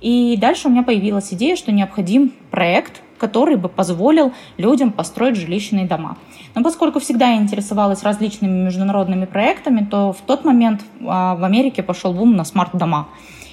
И 0.00 0.36
дальше 0.40 0.68
у 0.68 0.70
меня 0.70 0.84
появилась 0.84 1.32
идея, 1.32 1.56
что 1.56 1.72
необходим 1.72 2.32
проект, 2.50 3.02
который 3.18 3.56
бы 3.56 3.68
позволил 3.68 4.32
людям 4.56 4.92
построить 4.92 5.34
жилищные 5.36 5.86
дома. 5.86 6.16
Но 6.54 6.62
поскольку 6.62 7.00
всегда 7.00 7.30
я 7.30 7.36
интересовалась 7.36 8.04
различными 8.04 8.64
международными 8.64 9.24
проектами, 9.24 9.84
то 9.84 10.12
в 10.12 10.20
тот 10.20 10.44
момент 10.44 10.82
э, 10.82 11.04
в 11.04 11.44
Америке 11.44 11.82
пошел 11.82 12.12
бум 12.12 12.36
на 12.36 12.44
смарт-дома. 12.44 13.08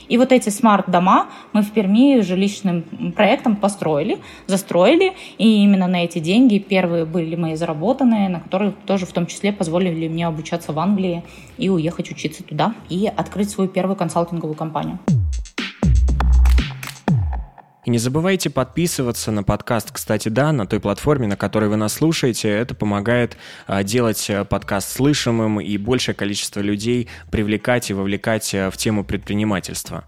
И 0.08 0.18
вот 0.18 0.32
эти 0.32 0.50
смарт-дома 0.50 1.28
мы 1.54 1.62
в 1.62 1.72
Перми 1.72 2.22
жилищным 2.22 3.14
проектом 3.16 3.56
построили, 3.56 4.20
застроили, 4.48 5.14
и 5.38 5.64
именно 5.64 5.88
на 5.88 6.04
эти 6.04 6.20
деньги 6.20 6.60
первые 6.60 7.06
были 7.06 7.36
мои 7.36 7.56
заработанные, 7.56 8.30
на 8.30 8.40
которые 8.40 8.74
тоже 8.86 9.06
в 9.06 9.12
том 9.12 9.26
числе 9.26 9.52
позволили 9.52 10.08
мне 10.08 10.28
обучаться 10.28 10.74
в 10.74 10.80
Англии 10.80 11.24
и 11.58 11.70
уехать 11.70 12.12
учиться 12.12 12.44
туда 12.44 12.74
и 12.90 13.12
открыть 13.16 13.50
свою 13.50 13.70
первую 13.70 13.96
консалтинговую 13.96 14.56
компанию. 14.56 15.00
И 17.86 17.92
не 17.92 18.00
забывайте 18.00 18.50
подписываться 18.50 19.32
на 19.32 19.44
подкаст, 19.44 19.92
кстати, 19.92 20.30
да, 20.30 20.52
на 20.52 20.66
той 20.66 20.80
платформе, 20.80 21.28
на 21.28 21.38
которой 21.38 21.70
вы 21.70 21.76
нас 21.76 21.94
слушаете. 21.94 22.50
Это 22.50 22.74
помогает 22.74 23.38
а, 23.68 23.84
делать 23.84 24.28
э, 24.28 24.44
подкаст 24.44 24.92
слышимым 24.92 25.62
и 25.62 25.78
большее 25.78 26.16
количество 26.16 26.62
людей 26.62 27.08
привлекать 27.30 27.92
и 27.92 27.94
вовлекать 27.94 28.56
э, 28.56 28.72
в 28.72 28.78
тему 28.78 29.04
предпринимательства. 29.04 30.04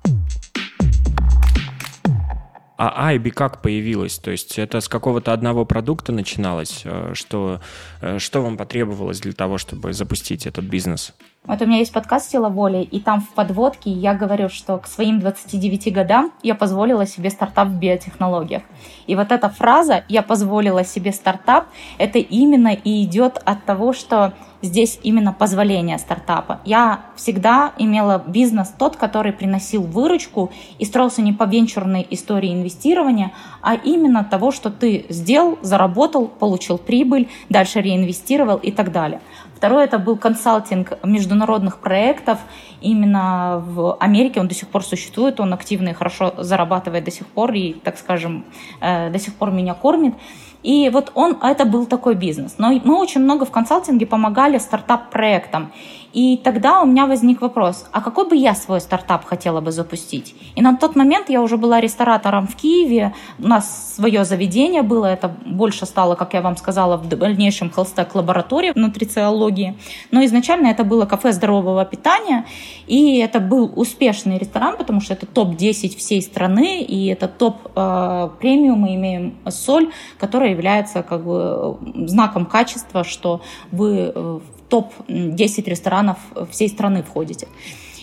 А 2.77 3.07
Айби 3.07 3.31
как 3.31 3.63
появилась? 3.63 4.19
То 4.19 4.29
есть 4.29 4.59
это 4.59 4.81
с 4.81 4.87
какого-то 4.87 5.33
одного 5.33 5.65
продукта 5.65 6.11
начиналось? 6.11 6.83
Э, 6.85 7.11
что, 7.13 7.59
э, 8.01 8.19
что 8.19 8.43
вам 8.43 8.55
потребовалось 8.55 9.19
для 9.19 9.33
того, 9.33 9.57
чтобы 9.57 9.93
запустить 9.93 10.45
этот 10.45 10.65
бизнес? 10.65 11.13
Вот 11.47 11.61
у 11.61 11.65
меня 11.65 11.79
есть 11.79 11.93
подкаст 11.93 12.29
«Сила 12.29 12.49
воли», 12.49 12.83
и 12.83 12.99
там 12.99 13.21
в 13.21 13.29
подводке 13.29 13.89
я 13.89 14.13
говорю, 14.13 14.49
что 14.49 14.77
к 14.77 14.85
своим 14.85 15.19
29 15.19 15.91
годам 15.93 16.31
я 16.43 16.53
позволила 16.53 17.07
себе 17.07 17.29
стартап 17.31 17.69
в 17.69 17.79
биотехнологиях. 17.79 18.63
И 19.07 19.15
вот 19.15 19.31
эта 19.31 19.49
фраза 19.49 20.03
«я 20.07 20.21
позволила 20.21 20.83
себе 20.83 21.11
стартап»— 21.13 21.67
это 21.97 22.19
именно 22.19 22.73
и 22.73 23.03
идет 23.03 23.41
от 23.43 23.65
того, 23.65 23.93
что 23.93 24.33
здесь 24.61 24.99
именно 25.03 25.33
позволение 25.33 25.97
стартапа. 25.97 26.61
Я 26.65 27.01
всегда 27.15 27.73
имела 27.77 28.23
бизнес 28.25 28.73
тот, 28.77 28.95
который 28.95 29.33
приносил 29.33 29.83
выручку 29.83 30.51
и 30.79 30.85
строился 30.85 31.21
не 31.21 31.33
по 31.33 31.43
венчурной 31.43 32.05
истории 32.09 32.53
инвестирования, 32.53 33.31
а 33.61 33.75
именно 33.75 34.23
того, 34.23 34.51
что 34.51 34.69
ты 34.69 35.05
сделал, 35.09 35.59
заработал, 35.61 36.27
получил 36.27 36.77
прибыль, 36.77 37.29
дальше 37.49 37.81
реинвестировал 37.81 38.57
и 38.57 38.71
так 38.71 38.91
далее. 38.91 39.21
Второе, 39.57 39.85
это 39.85 39.97
был 39.97 40.17
консалтинг 40.17 41.03
международных 41.03 41.79
проектов. 41.79 42.37
Именно 42.79 43.63
в 43.65 43.97
Америке 43.99 44.39
он 44.39 44.47
до 44.47 44.53
сих 44.53 44.67
пор 44.67 44.83
существует, 44.83 45.39
он 45.39 45.51
активно 45.51 45.89
и 45.89 45.93
хорошо 45.93 46.31
зарабатывает 46.37 47.03
до 47.03 47.09
сих 47.09 47.25
пор 47.25 47.53
и, 47.53 47.73
так 47.73 47.97
скажем, 47.97 48.45
э, 48.81 49.09
до 49.09 49.17
сих 49.17 49.33
пор 49.33 49.49
меня 49.49 49.73
кормит. 49.73 50.13
И 50.61 50.89
вот 50.93 51.11
он, 51.15 51.37
это 51.41 51.65
был 51.65 51.87
такой 51.87 52.13
бизнес. 52.13 52.55
Но 52.59 52.71
мы 52.83 52.99
очень 52.99 53.21
много 53.21 53.45
в 53.45 53.51
консалтинге 53.51 54.05
помогали 54.05 54.59
стартап-проектам. 54.59 55.71
И 56.17 56.35
тогда 56.35 56.81
у 56.81 56.87
меня 56.87 57.05
возник 57.05 57.41
вопрос, 57.41 57.85
а 57.91 58.01
какой 58.01 58.27
бы 58.27 58.35
я 58.35 58.55
свой 58.55 58.81
стартап 58.81 59.23
хотела 59.23 59.61
бы 59.61 59.71
запустить? 59.71 60.33
И 60.55 60.63
на 60.63 60.75
тот 60.75 60.95
момент 60.95 61.29
я 61.29 61.43
уже 61.43 61.57
была 61.57 61.79
ресторатором 61.79 62.47
в 62.47 62.55
Киеве, 62.55 63.13
у 63.37 63.47
нас 63.47 63.93
свое 63.95 64.25
заведение 64.25 64.81
было, 64.81 65.05
это 65.05 65.31
больше 65.45 65.85
стало, 65.85 66.15
как 66.15 66.33
я 66.33 66.41
вам 66.41 66.57
сказала, 66.57 66.97
в 66.97 67.07
дальнейшем 67.07 67.69
холстек 67.69 68.15
лаборатории 68.15 68.71
нутрициологии. 68.73 69.77
Но 70.09 70.25
изначально 70.25 70.69
это 70.69 70.83
было 70.83 71.05
кафе 71.05 71.33
здорового 71.33 71.85
питания, 71.85 72.45
и 72.87 73.19
это 73.19 73.39
был 73.39 73.71
успешный 73.75 74.39
ресторан, 74.39 74.75
потому 74.75 75.01
что 75.01 75.13
это 75.13 75.27
топ-10 75.27 75.97
всей 75.97 76.23
страны, 76.23 76.81
и 76.81 77.05
это 77.09 77.27
топ-премиум, 77.27 78.85
э, 78.85 78.87
мы 78.87 78.95
имеем 78.95 79.35
соль, 79.49 79.91
которая 80.17 80.49
является 80.49 81.03
как 81.03 81.23
бы 81.23 81.77
знаком 82.07 82.47
качества, 82.47 83.03
что 83.03 83.41
вы 83.71 84.11
в 84.15 84.41
э, 84.55 84.56
топ-10 84.69 85.69
ресторанов 85.69 86.17
всей 86.51 86.69
страны 86.69 87.03
входите. 87.03 87.47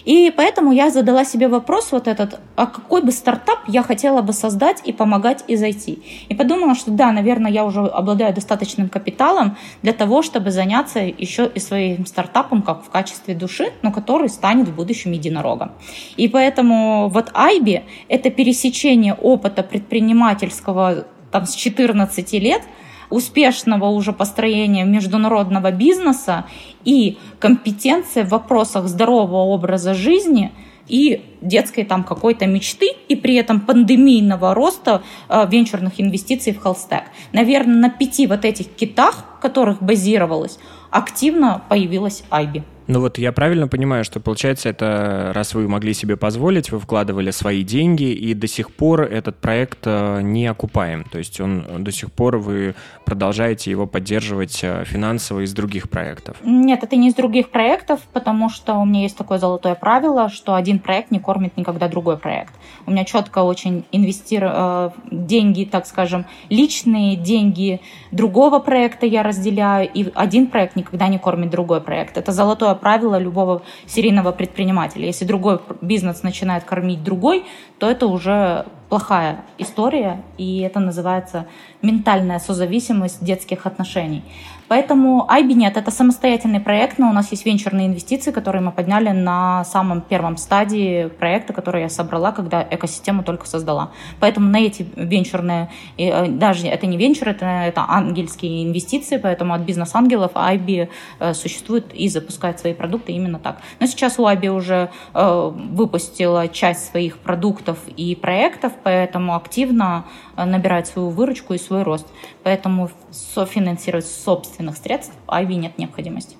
И 0.05 0.33
поэтому 0.37 0.73
я 0.73 0.91
задала 0.91 1.25
себе 1.25 1.49
вопрос 1.49 1.91
вот 1.91 2.09
этот, 2.09 2.39
а 2.57 2.67
какой 2.67 3.03
бы 3.03 3.11
стартап 3.11 3.61
я 3.69 3.83
хотела 3.83 4.21
бы 4.21 4.33
создать 4.33 4.83
и 4.85 4.93
помогать 4.93 5.45
и 5.49 5.57
зайти. 5.57 6.03
И 6.29 6.35
подумала, 6.35 6.75
что 6.75 6.91
да, 6.91 7.11
наверное, 7.11 7.51
я 7.51 7.65
уже 7.65 7.81
обладаю 7.81 8.35
достаточным 8.35 8.91
капиталом 8.91 9.57
для 9.83 9.95
того, 9.95 10.23
чтобы 10.23 10.51
заняться 10.51 11.01
еще 11.01 11.51
и 11.55 11.59
своим 11.59 12.05
стартапом 12.05 12.63
как 12.63 12.85
в 12.85 12.91
качестве 12.91 13.35
души, 13.35 13.73
но 13.83 13.93
который 13.93 14.29
станет 14.29 14.69
в 14.69 14.75
будущем 14.75 15.13
единорогом. 15.13 15.73
И 16.17 16.29
поэтому 16.29 17.09
вот 17.09 17.31
Айби— 17.33 17.85
это 18.09 18.31
пересечение 18.31 19.15
опыта 19.15 19.63
предпринимательского 19.63 21.07
там, 21.33 21.47
с 21.47 21.55
14 21.55 22.39
лет— 22.39 22.63
успешного 23.11 23.87
уже 23.87 24.13
построения 24.13 24.85
международного 24.85 25.71
бизнеса 25.71 26.45
и 26.85 27.19
компетенция 27.39 28.25
в 28.25 28.31
вопросах 28.31 28.87
здорового 28.89 29.45
образа 29.45 29.95
жизни 29.95 30.53
и 30.89 31.23
детской 31.41 31.85
там 31.85 32.05
какой-то 32.05 32.47
мечты 32.47 32.91
и 33.09 33.17
при 33.17 33.37
этом 33.37 33.61
пандемийного 33.61 34.55
роста 34.55 35.03
э, 35.29 35.47
венчурных 35.51 36.01
инвестиций 36.01 36.53
в 36.53 36.61
Холстек. 36.61 37.05
Наверное, 37.33 37.77
на 37.77 37.91
пяти 37.91 38.27
вот 38.27 38.45
этих 38.45 38.69
китах, 38.75 39.25
которых 39.41 39.83
базировалась, 39.83 40.59
активно 40.91 41.63
появилась 41.69 42.25
Айби. 42.31 42.65
Ну 42.87 43.01
вот 43.01 43.17
я 43.17 43.33
правильно 43.33 43.67
понимаю, 43.67 44.05
что 44.05 44.21
получается 44.21 44.69
это, 44.69 45.33
раз 45.35 45.55
вы 45.55 45.67
могли 45.69 45.95
себе 45.95 46.17
позволить, 46.17 46.71
вы 46.71 46.79
вкладывали 46.79 47.31
свои 47.31 47.63
деньги, 47.63 48.13
и 48.13 48.35
до 48.35 48.47
сих 48.47 48.71
пор 48.75 49.03
этот 49.03 49.37
проект 49.37 49.79
э, 49.85 50.21
не 50.23 50.47
окупаем. 50.47 51.05
То 51.05 51.19
есть 51.19 51.41
он 51.41 51.83
до 51.83 51.91
сих 51.91 52.13
пор 52.13 52.37
вы 52.37 52.75
продолжаете 53.07 53.71
его 53.71 53.87
поддерживать 53.87 54.61
э, 54.63 54.85
финансово 54.85 55.41
из 55.45 55.55
других 55.55 55.89
проектов. 55.89 56.37
Нет, 56.43 56.83
это 56.83 56.97
не 56.97 57.09
из 57.09 57.15
других 57.15 57.49
проектов, 57.51 58.01
потому 58.13 58.51
что 58.51 58.75
у 58.75 58.85
меня 58.85 59.03
есть 59.03 59.17
такое 59.17 59.39
золотое 59.39 59.75
правило, 59.75 60.29
что 60.29 60.55
один 60.55 60.79
проект 60.79 61.11
не 61.11 61.21
кормит 61.21 61.57
никогда 61.57 61.89
другой 61.89 62.19
проект. 62.19 62.53
У 62.87 62.91
меня 62.91 63.05
четко 63.07 63.39
очень 63.39 63.87
инвестирую 63.93 64.53
э, 64.55 64.91
деньги, 65.11 65.65
так 65.65 65.87
скажем, 65.87 66.27
личные 66.51 67.17
деньги 67.17 67.81
другого 68.11 68.59
проекта 68.59 69.07
я 69.07 69.23
разделяю, 69.23 69.89
и 69.91 70.13
один 70.15 70.49
проект 70.49 70.77
никогда 70.77 71.09
не 71.09 71.19
кормит 71.19 71.49
другой 71.49 71.81
проект. 71.81 72.19
Это 72.19 72.31
золотое 72.33 72.74
правило 72.75 73.19
любого 73.19 73.63
серийного 73.87 74.33
предпринимателя. 74.33 75.07
Если 75.07 75.25
другой 75.25 75.61
бизнес 75.81 76.23
начинает 76.23 76.65
кормить 76.65 77.03
другой, 77.03 77.45
то 77.79 77.91
это 77.91 78.07
уже 78.07 78.67
плохая 78.89 79.45
история, 79.59 80.23
и 80.39 80.61
это 80.61 80.81
называется 80.81 81.47
ментальная 81.83 82.39
созависимость 82.39 83.25
детских 83.25 83.67
отношений. 83.67 84.23
Поэтому 84.69 85.27
IBNet— 85.31 85.73
это 85.77 85.91
самостоятельный 85.91 86.61
проект, 86.61 86.99
но 86.99 87.11
у 87.11 87.13
нас 87.13 87.31
есть 87.31 87.45
венчурные 87.45 87.87
инвестиции, 87.87 88.33
которые 88.33 88.63
мы 88.63 88.73
подняли 88.73 89.11
на 89.11 89.65
самом 89.65 90.01
первом 90.01 90.37
стадии 90.37 91.07
проекта, 91.07 91.53
который 91.53 91.83
я 91.83 91.89
собрала, 91.89 92.33
когда 92.33 92.67
экосистему 92.71 93.23
только 93.23 93.47
создала. 93.47 93.91
Поэтому 94.21 94.49
на 94.49 94.57
эти 94.57 94.87
венчурные, 94.97 95.71
э, 95.99 96.29
даже 96.29 96.67
это 96.67 96.87
не 96.87 96.97
венчур, 96.97 97.29
это, 97.29 97.45
это 97.45 97.85
ангельские 97.87 98.65
инвестиции, 98.65 99.19
поэтому 99.19 99.53
от 99.53 99.61
бизнес-ангелов 99.61 100.33
IB 100.35 100.89
э, 101.19 101.35
существует 101.35 101.93
и 101.93 102.09
запускает 102.09 102.59
свои 102.59 102.73
продукты 102.73 103.13
именно 103.13 103.39
так. 103.39 103.59
Но 103.81 103.87
сейчас 103.87 104.19
у 104.19 104.27
IB 104.27 104.49
уже 104.49 104.91
э, 105.13 105.51
выпустила 105.55 106.49
часть 106.49 106.91
своих 106.91 107.19
продуктов 107.19 107.79
и 107.97 108.15
проектов, 108.15 108.73
поэтому 108.83 109.35
активно 109.35 110.05
набирает 110.37 110.87
свою 110.87 111.11
выручку 111.11 111.55
и 111.55 111.59
свой 111.59 111.83
рост. 111.83 112.07
Поэтому 112.43 112.91
софинансировать 113.11 114.07
собственных 114.07 114.77
средств 114.77 115.15
Айви 115.29 115.55
нет 115.55 115.79
необходимости. 115.79 116.37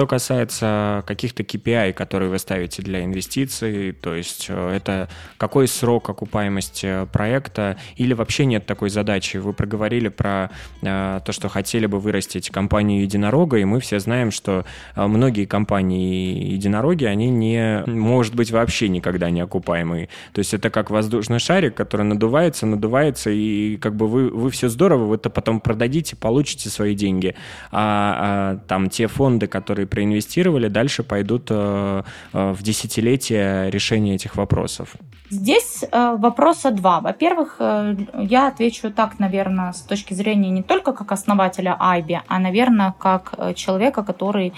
Что 0.00 0.06
касается 0.06 1.04
каких-то 1.06 1.42
KPI, 1.42 1.92
которые 1.92 2.30
вы 2.30 2.38
ставите 2.38 2.80
для 2.80 3.04
инвестиций, 3.04 3.92
то 3.92 4.14
есть 4.14 4.46
э, 4.48 4.76
это 4.76 5.10
какой 5.36 5.68
срок 5.68 6.08
окупаемости 6.08 7.06
проекта 7.12 7.76
или 7.96 8.14
вообще 8.14 8.46
нет 8.46 8.64
такой 8.64 8.88
задачи? 8.88 9.36
Вы 9.36 9.52
проговорили 9.52 10.08
про 10.08 10.52
э, 10.80 11.20
то, 11.22 11.32
что 11.32 11.50
хотели 11.50 11.84
бы 11.84 12.00
вырастить 12.00 12.48
компанию 12.48 13.02
единорога, 13.02 13.58
и 13.58 13.64
мы 13.66 13.78
все 13.80 13.98
знаем, 13.98 14.30
что 14.30 14.64
э, 14.96 15.06
многие 15.06 15.44
компании 15.44 16.50
единороги, 16.50 17.04
они 17.04 17.28
не, 17.28 17.84
может 17.86 18.34
быть, 18.34 18.50
вообще 18.50 18.88
никогда 18.88 19.28
не 19.28 19.42
окупаемые. 19.42 20.08
То 20.32 20.38
есть 20.38 20.54
это 20.54 20.70
как 20.70 20.88
воздушный 20.88 21.40
шарик, 21.40 21.74
который 21.74 22.06
надувается, 22.06 22.64
надувается, 22.64 23.28
и 23.28 23.76
как 23.76 23.96
бы 23.96 24.08
вы, 24.08 24.30
вы 24.30 24.48
все 24.48 24.70
здорово, 24.70 25.04
вы 25.04 25.16
это 25.16 25.28
потом 25.28 25.60
продадите, 25.60 26.16
получите 26.16 26.70
свои 26.70 26.94
деньги. 26.94 27.34
А, 27.70 28.56
а 28.56 28.66
там 28.66 28.88
те 28.88 29.06
фонды, 29.06 29.46
которые 29.46 29.89
проинвестировали, 29.90 30.68
дальше 30.68 31.02
пойдут 31.02 31.48
э, 31.50 32.02
э, 32.32 32.52
в 32.52 32.62
десятилетие 32.62 33.70
решения 33.70 34.14
этих 34.14 34.36
вопросов? 34.36 34.94
Здесь 35.28 35.84
э, 35.84 36.16
вопроса 36.18 36.70
два. 36.70 37.00
Во-первых, 37.00 37.56
я 37.58 38.48
отвечу 38.48 38.90
так, 38.90 39.18
наверное, 39.18 39.72
с 39.72 39.80
точки 39.82 40.14
зрения 40.14 40.50
не 40.50 40.62
только 40.62 40.92
как 40.92 41.12
основателя 41.12 41.76
Айби, 41.78 42.20
а, 42.26 42.38
наверное, 42.38 42.94
как 42.98 43.54
человека, 43.54 44.02
который 44.02 44.52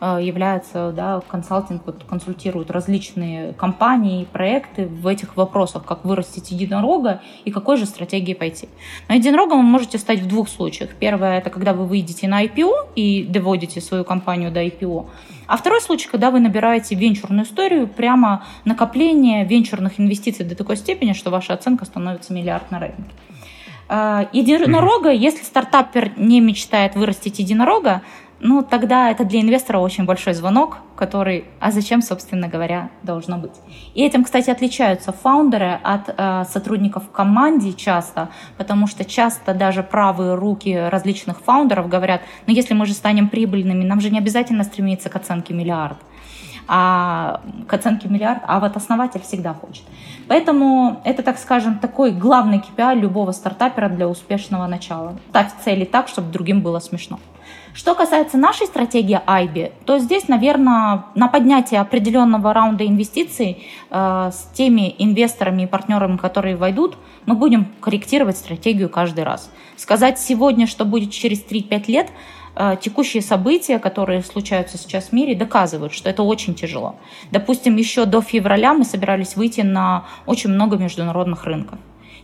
является, 0.00 0.92
да, 0.94 1.22
консалтинг, 1.26 1.82
вот, 1.86 2.04
консультирует 2.04 2.70
различные 2.70 3.54
компании, 3.54 4.26
проекты 4.30 4.86
в 4.86 5.06
этих 5.06 5.36
вопросах, 5.36 5.84
как 5.84 6.04
вырастить 6.04 6.50
единорога 6.50 7.22
и 7.44 7.50
какой 7.50 7.78
же 7.78 7.86
стратегии 7.86 8.34
пойти. 8.34 8.68
На 9.08 9.14
единорогом 9.14 9.58
вы 9.58 9.64
можете 9.64 9.98
стать 9.98 10.20
в 10.20 10.28
двух 10.28 10.48
случаях. 10.48 10.90
Первое, 11.00 11.38
это 11.38 11.48
когда 11.48 11.72
вы 11.72 11.86
выйдете 11.86 12.28
на 12.28 12.44
IPO 12.44 12.90
и 12.94 13.24
доводите 13.24 13.80
свою 13.80 14.04
компанию 14.04 14.52
до 14.52 14.62
IPO. 14.62 15.06
А 15.46 15.56
второй 15.56 15.80
случай, 15.80 16.08
когда 16.08 16.30
вы 16.30 16.40
набираете 16.40 16.94
венчурную 16.94 17.44
историю, 17.44 17.86
прямо 17.86 18.44
накопление 18.64 19.44
венчурных 19.44 19.98
инвестиций 20.00 20.44
до 20.44 20.56
такой 20.56 20.76
степени, 20.76 21.12
что 21.12 21.30
ваша 21.30 21.54
оценка 21.54 21.84
становится 21.84 22.32
миллиард 22.32 22.70
на 22.70 22.80
рынке. 22.80 23.04
Э, 23.88 24.26
единорога, 24.32 25.10
если 25.10 25.44
стартапер 25.44 26.12
не 26.16 26.40
мечтает 26.40 26.96
вырастить 26.96 27.38
единорога, 27.38 28.02
ну, 28.38 28.62
тогда 28.62 29.10
это 29.10 29.24
для 29.24 29.40
инвестора 29.40 29.78
очень 29.78 30.04
большой 30.04 30.34
звонок, 30.34 30.78
который, 30.94 31.44
а 31.58 31.70
зачем, 31.70 32.02
собственно 32.02 32.48
говоря, 32.48 32.90
должно 33.02 33.38
быть. 33.38 33.54
И 33.94 34.02
этим, 34.02 34.24
кстати, 34.24 34.50
отличаются 34.50 35.12
фаундеры 35.12 35.80
от 35.82 36.14
э, 36.14 36.44
сотрудников 36.44 37.04
в 37.04 37.10
команде 37.10 37.72
часто, 37.72 38.28
потому 38.58 38.86
что 38.88 39.06
часто 39.06 39.54
даже 39.54 39.82
правые 39.82 40.34
руки 40.34 40.74
различных 40.74 41.40
фаундеров 41.40 41.88
говорят, 41.88 42.20
ну, 42.46 42.52
если 42.52 42.74
мы 42.74 42.84
же 42.84 42.92
станем 42.92 43.28
прибыльными, 43.30 43.84
нам 43.84 44.00
же 44.00 44.10
не 44.10 44.18
обязательно 44.18 44.64
стремиться 44.64 45.08
к 45.08 45.16
оценке 45.16 45.54
миллиард. 45.54 45.96
а 46.68 47.40
к 47.68 47.74
оценке 47.74 48.08
миллиард, 48.08 48.42
а 48.44 48.58
вот 48.58 48.76
основатель 48.76 49.20
всегда 49.20 49.54
хочет. 49.54 49.84
Поэтому 50.26 51.00
это, 51.04 51.22
так 51.22 51.38
скажем, 51.38 51.78
такой 51.78 52.10
главный 52.10 52.58
KPI 52.58 52.96
любого 52.96 53.30
стартапера 53.30 53.88
для 53.88 54.08
успешного 54.08 54.66
начала. 54.66 55.16
Ставь 55.30 55.52
цели 55.64 55.84
так, 55.84 56.08
чтобы 56.08 56.32
другим 56.32 56.62
было 56.62 56.80
смешно. 56.80 57.20
Что 57.76 57.94
касается 57.94 58.38
нашей 58.38 58.66
стратегии 58.66 59.20
IB, 59.26 59.70
то 59.84 59.98
здесь, 59.98 60.28
наверное, 60.28 61.04
на 61.14 61.28
поднятие 61.28 61.80
определенного 61.80 62.54
раунда 62.54 62.86
инвестиций 62.86 63.66
э, 63.90 64.30
с 64.32 64.50
теми 64.54 64.94
инвесторами 64.98 65.64
и 65.64 65.66
партнерами, 65.66 66.16
которые 66.16 66.56
войдут, 66.56 66.96
мы 67.26 67.34
будем 67.34 67.66
корректировать 67.82 68.38
стратегию 68.38 68.88
каждый 68.88 69.24
раз. 69.24 69.50
Сказать 69.76 70.18
сегодня, 70.18 70.66
что 70.66 70.86
будет 70.86 71.10
через 71.10 71.44
3-5 71.44 71.84
лет, 71.88 72.08
э, 72.54 72.78
текущие 72.80 73.22
события, 73.22 73.78
которые 73.78 74.22
случаются 74.22 74.78
сейчас 74.78 75.08
в 75.08 75.12
мире, 75.12 75.34
доказывают, 75.34 75.92
что 75.92 76.08
это 76.08 76.22
очень 76.22 76.54
тяжело. 76.54 76.96
Допустим, 77.30 77.76
еще 77.76 78.06
до 78.06 78.22
февраля 78.22 78.72
мы 78.72 78.86
собирались 78.86 79.36
выйти 79.36 79.60
на 79.60 80.06
очень 80.24 80.48
много 80.48 80.78
международных 80.78 81.44
рынков. 81.44 81.78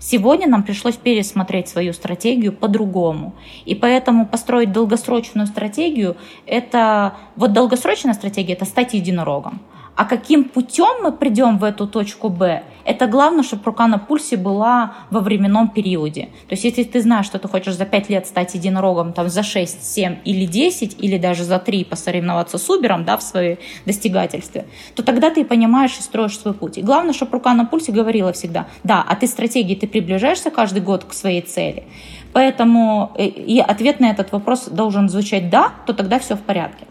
Сегодня 0.04 0.48
нам 0.48 0.64
пришлось 0.64 0.96
пересмотреть 0.96 1.68
свою 1.68 1.92
стратегию 1.92 2.52
по-другому. 2.52 3.34
И 3.64 3.76
поэтому 3.76 4.26
построить 4.26 4.72
долгосрочную 4.72 5.46
стратегию, 5.46 6.16
это 6.44 7.14
вот 7.36 7.52
долгосрочная 7.52 8.14
стратегия, 8.14 8.54
это 8.54 8.64
стать 8.64 8.94
единорогом. 8.94 9.60
А 9.94 10.06
каким 10.06 10.44
путем 10.44 11.02
мы 11.02 11.12
придем 11.12 11.58
в 11.58 11.64
эту 11.64 11.86
точку 11.86 12.30
Б, 12.30 12.62
это 12.84 13.06
главное, 13.06 13.42
чтобы 13.42 13.62
рука 13.64 13.86
на 13.86 13.98
пульсе 13.98 14.36
была 14.36 14.94
во 15.10 15.20
временном 15.20 15.68
периоде. 15.68 16.30
То 16.48 16.54
есть 16.54 16.64
если 16.64 16.82
ты 16.84 17.02
знаешь, 17.02 17.26
что 17.26 17.38
ты 17.38 17.46
хочешь 17.46 17.76
за 17.76 17.84
5 17.84 18.08
лет 18.08 18.26
стать 18.26 18.54
единорогом, 18.54 19.12
там 19.12 19.28
за 19.28 19.42
6, 19.42 19.84
7 19.84 20.16
или 20.24 20.46
10, 20.46 20.96
или 20.98 21.18
даже 21.18 21.44
за 21.44 21.58
3 21.58 21.84
посоревноваться 21.84 22.56
с 22.56 22.70
Убером 22.70 23.04
да, 23.04 23.18
в 23.18 23.22
своей 23.22 23.58
достигательстве, 23.84 24.66
то 24.94 25.02
тогда 25.02 25.30
ты 25.30 25.44
понимаешь 25.44 25.96
и 25.98 26.02
строишь 26.02 26.38
свой 26.38 26.54
путь. 26.54 26.78
И 26.78 26.82
главное, 26.82 27.12
чтобы 27.12 27.32
рука 27.32 27.52
на 27.52 27.66
пульсе 27.66 27.92
говорила 27.92 28.32
всегда, 28.32 28.66
да, 28.84 29.04
а 29.06 29.14
ты 29.14 29.26
стратегии, 29.26 29.74
ты 29.74 29.86
приближаешься 29.86 30.50
каждый 30.50 30.80
год 30.80 31.04
к 31.04 31.12
своей 31.12 31.42
цели. 31.42 31.84
Поэтому 32.32 33.12
э, 33.16 33.26
и 33.26 33.60
ответ 33.60 34.00
на 34.00 34.10
этот 34.10 34.32
вопрос 34.32 34.68
должен 34.68 35.10
звучать 35.10 35.50
«да», 35.50 35.72
то 35.86 35.92
тогда 35.92 36.18
все 36.18 36.34
в 36.34 36.40
порядке. 36.40 36.86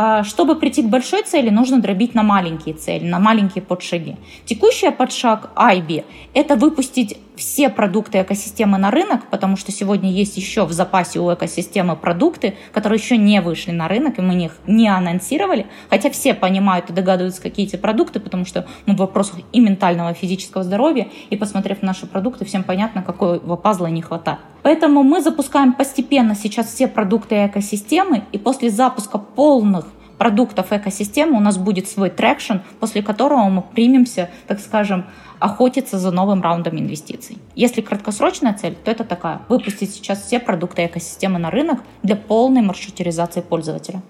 А, 0.00 0.22
чтобы 0.22 0.54
прийти 0.54 0.84
к 0.84 0.86
большой 0.86 1.24
цели, 1.24 1.50
нужно 1.50 1.80
дробить 1.80 2.14
на 2.14 2.22
маленькие 2.22 2.76
цели, 2.76 3.04
на 3.04 3.18
маленькие 3.18 3.62
подшаги. 3.62 4.16
Текущий 4.44 4.92
подшаг 4.92 5.50
IB– 5.56 6.04
это 6.34 6.54
выпустить 6.54 7.18
все 7.34 7.68
продукты 7.68 8.22
экосистемы 8.22 8.78
на 8.78 8.92
рынок, 8.92 9.28
потому 9.28 9.56
что 9.56 9.72
сегодня 9.72 10.12
есть 10.12 10.36
еще 10.36 10.66
в 10.66 10.72
запасе 10.72 11.18
у 11.18 11.34
экосистемы 11.34 11.96
продукты, 11.96 12.54
которые 12.72 13.00
еще 13.00 13.16
не 13.16 13.40
вышли 13.40 13.72
на 13.72 13.88
рынок, 13.88 14.20
и 14.20 14.22
мы 14.22 14.44
их 14.44 14.58
не 14.68 14.86
анонсировали, 14.88 15.66
хотя 15.90 16.10
все 16.10 16.32
понимают 16.32 16.90
и 16.90 16.92
догадываются, 16.92 17.42
какие 17.42 17.66
эти 17.66 17.74
продукты, 17.74 18.20
потому 18.20 18.44
что 18.44 18.68
мы 18.86 18.94
в 18.94 18.98
вопросах 18.98 19.40
и 19.52 19.58
ментального, 19.58 20.12
и 20.12 20.14
физического 20.14 20.62
здоровья, 20.62 21.08
и 21.30 21.36
посмотрев 21.36 21.82
на 21.82 21.88
наши 21.88 22.06
продукты, 22.06 22.44
всем 22.44 22.62
понятно, 22.62 23.02
какого 23.02 23.56
пазла 23.56 23.88
не 23.88 24.02
хватает. 24.02 24.38
Поэтому 24.68 25.02
мы 25.02 25.22
запускаем 25.22 25.72
постепенно 25.72 26.34
сейчас 26.34 26.66
все 26.66 26.88
продукты 26.88 27.46
экосистемы, 27.46 28.24
и 28.32 28.36
после 28.36 28.68
запуска 28.68 29.16
полных 29.16 29.86
продуктов 30.18 30.74
экосистемы 30.74 31.38
у 31.38 31.40
нас 31.40 31.56
будет 31.56 31.88
свой 31.88 32.10
traction, 32.10 32.56
после 32.78 33.02
которого 33.02 33.48
мы 33.48 33.62
примемся, 33.62 34.28
так 34.46 34.60
скажем, 34.60 35.06
охотиться 35.38 35.98
за 35.98 36.10
новым 36.10 36.42
раундом 36.42 36.78
инвестиций. 36.78 37.38
Если 37.54 37.80
краткосрочная 37.80 38.52
цель, 38.52 38.74
то 38.74 38.90
это 38.90 39.04
такая– 39.04 39.40
выпустить 39.48 39.94
сейчас 39.94 40.22
все 40.22 40.38
продукты 40.38 40.84
экосистемы 40.84 41.38
на 41.38 41.50
рынок 41.50 41.80
для 42.02 42.16
полной 42.16 42.60
маршрутизации 42.60 43.40
пользователя. 43.40 44.02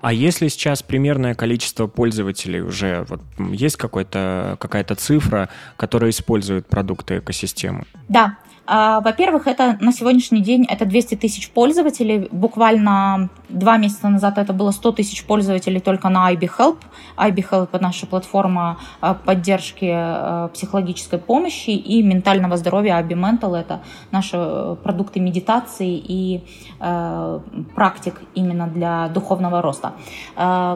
А 0.00 0.12
если 0.12 0.48
сейчас 0.48 0.82
примерное 0.82 1.34
количество 1.34 1.86
пользователей 1.86 2.62
уже, 2.62 3.04
вот 3.08 3.20
есть 3.38 3.76
какой-то, 3.76 4.56
какая-то 4.58 4.94
цифра, 4.94 5.48
которая 5.76 6.10
использует 6.10 6.66
продукты 6.66 7.18
экосистемы? 7.18 7.84
Да, 8.08 8.38
а, 8.66 9.00
во-первых, 9.00 9.46
это 9.46 9.76
на 9.80 9.92
сегодняшний 9.92 10.40
день 10.40 10.64
это 10.64 10.86
200 10.86 11.16
тысяч 11.16 11.50
пользователей. 11.50 12.28
Буквально 12.30 13.28
два 13.52 13.76
месяца 13.76 14.08
назад 14.08 14.38
это 14.38 14.52
было 14.52 14.70
100 14.70 14.92
тысяч 14.92 15.24
пользователей 15.24 15.80
только 15.80 16.08
на 16.08 16.32
IB 16.32 16.50
Help. 16.58 16.78
IB 17.16 17.36
Help– 17.50 17.68
это 17.72 17.82
наша 17.82 18.06
платформа 18.06 18.78
а, 19.00 19.14
поддержки 19.14 19.90
а, 19.92 20.48
психологической 20.48 21.18
помощи 21.18 21.70
и 21.70 22.02
ментального 22.02 22.56
здоровья. 22.56 23.00
IB 23.00 23.08
Mental– 23.08 23.56
это 23.60 23.80
наши 24.10 24.36
э, 24.36 24.76
продукты 24.82 25.20
медитации 25.20 25.96
и 25.96 26.44
э, 26.80 27.40
практик 27.74 28.20
именно 28.34 28.66
для 28.66 29.08
духовного 29.08 29.62
роста. 29.62 29.92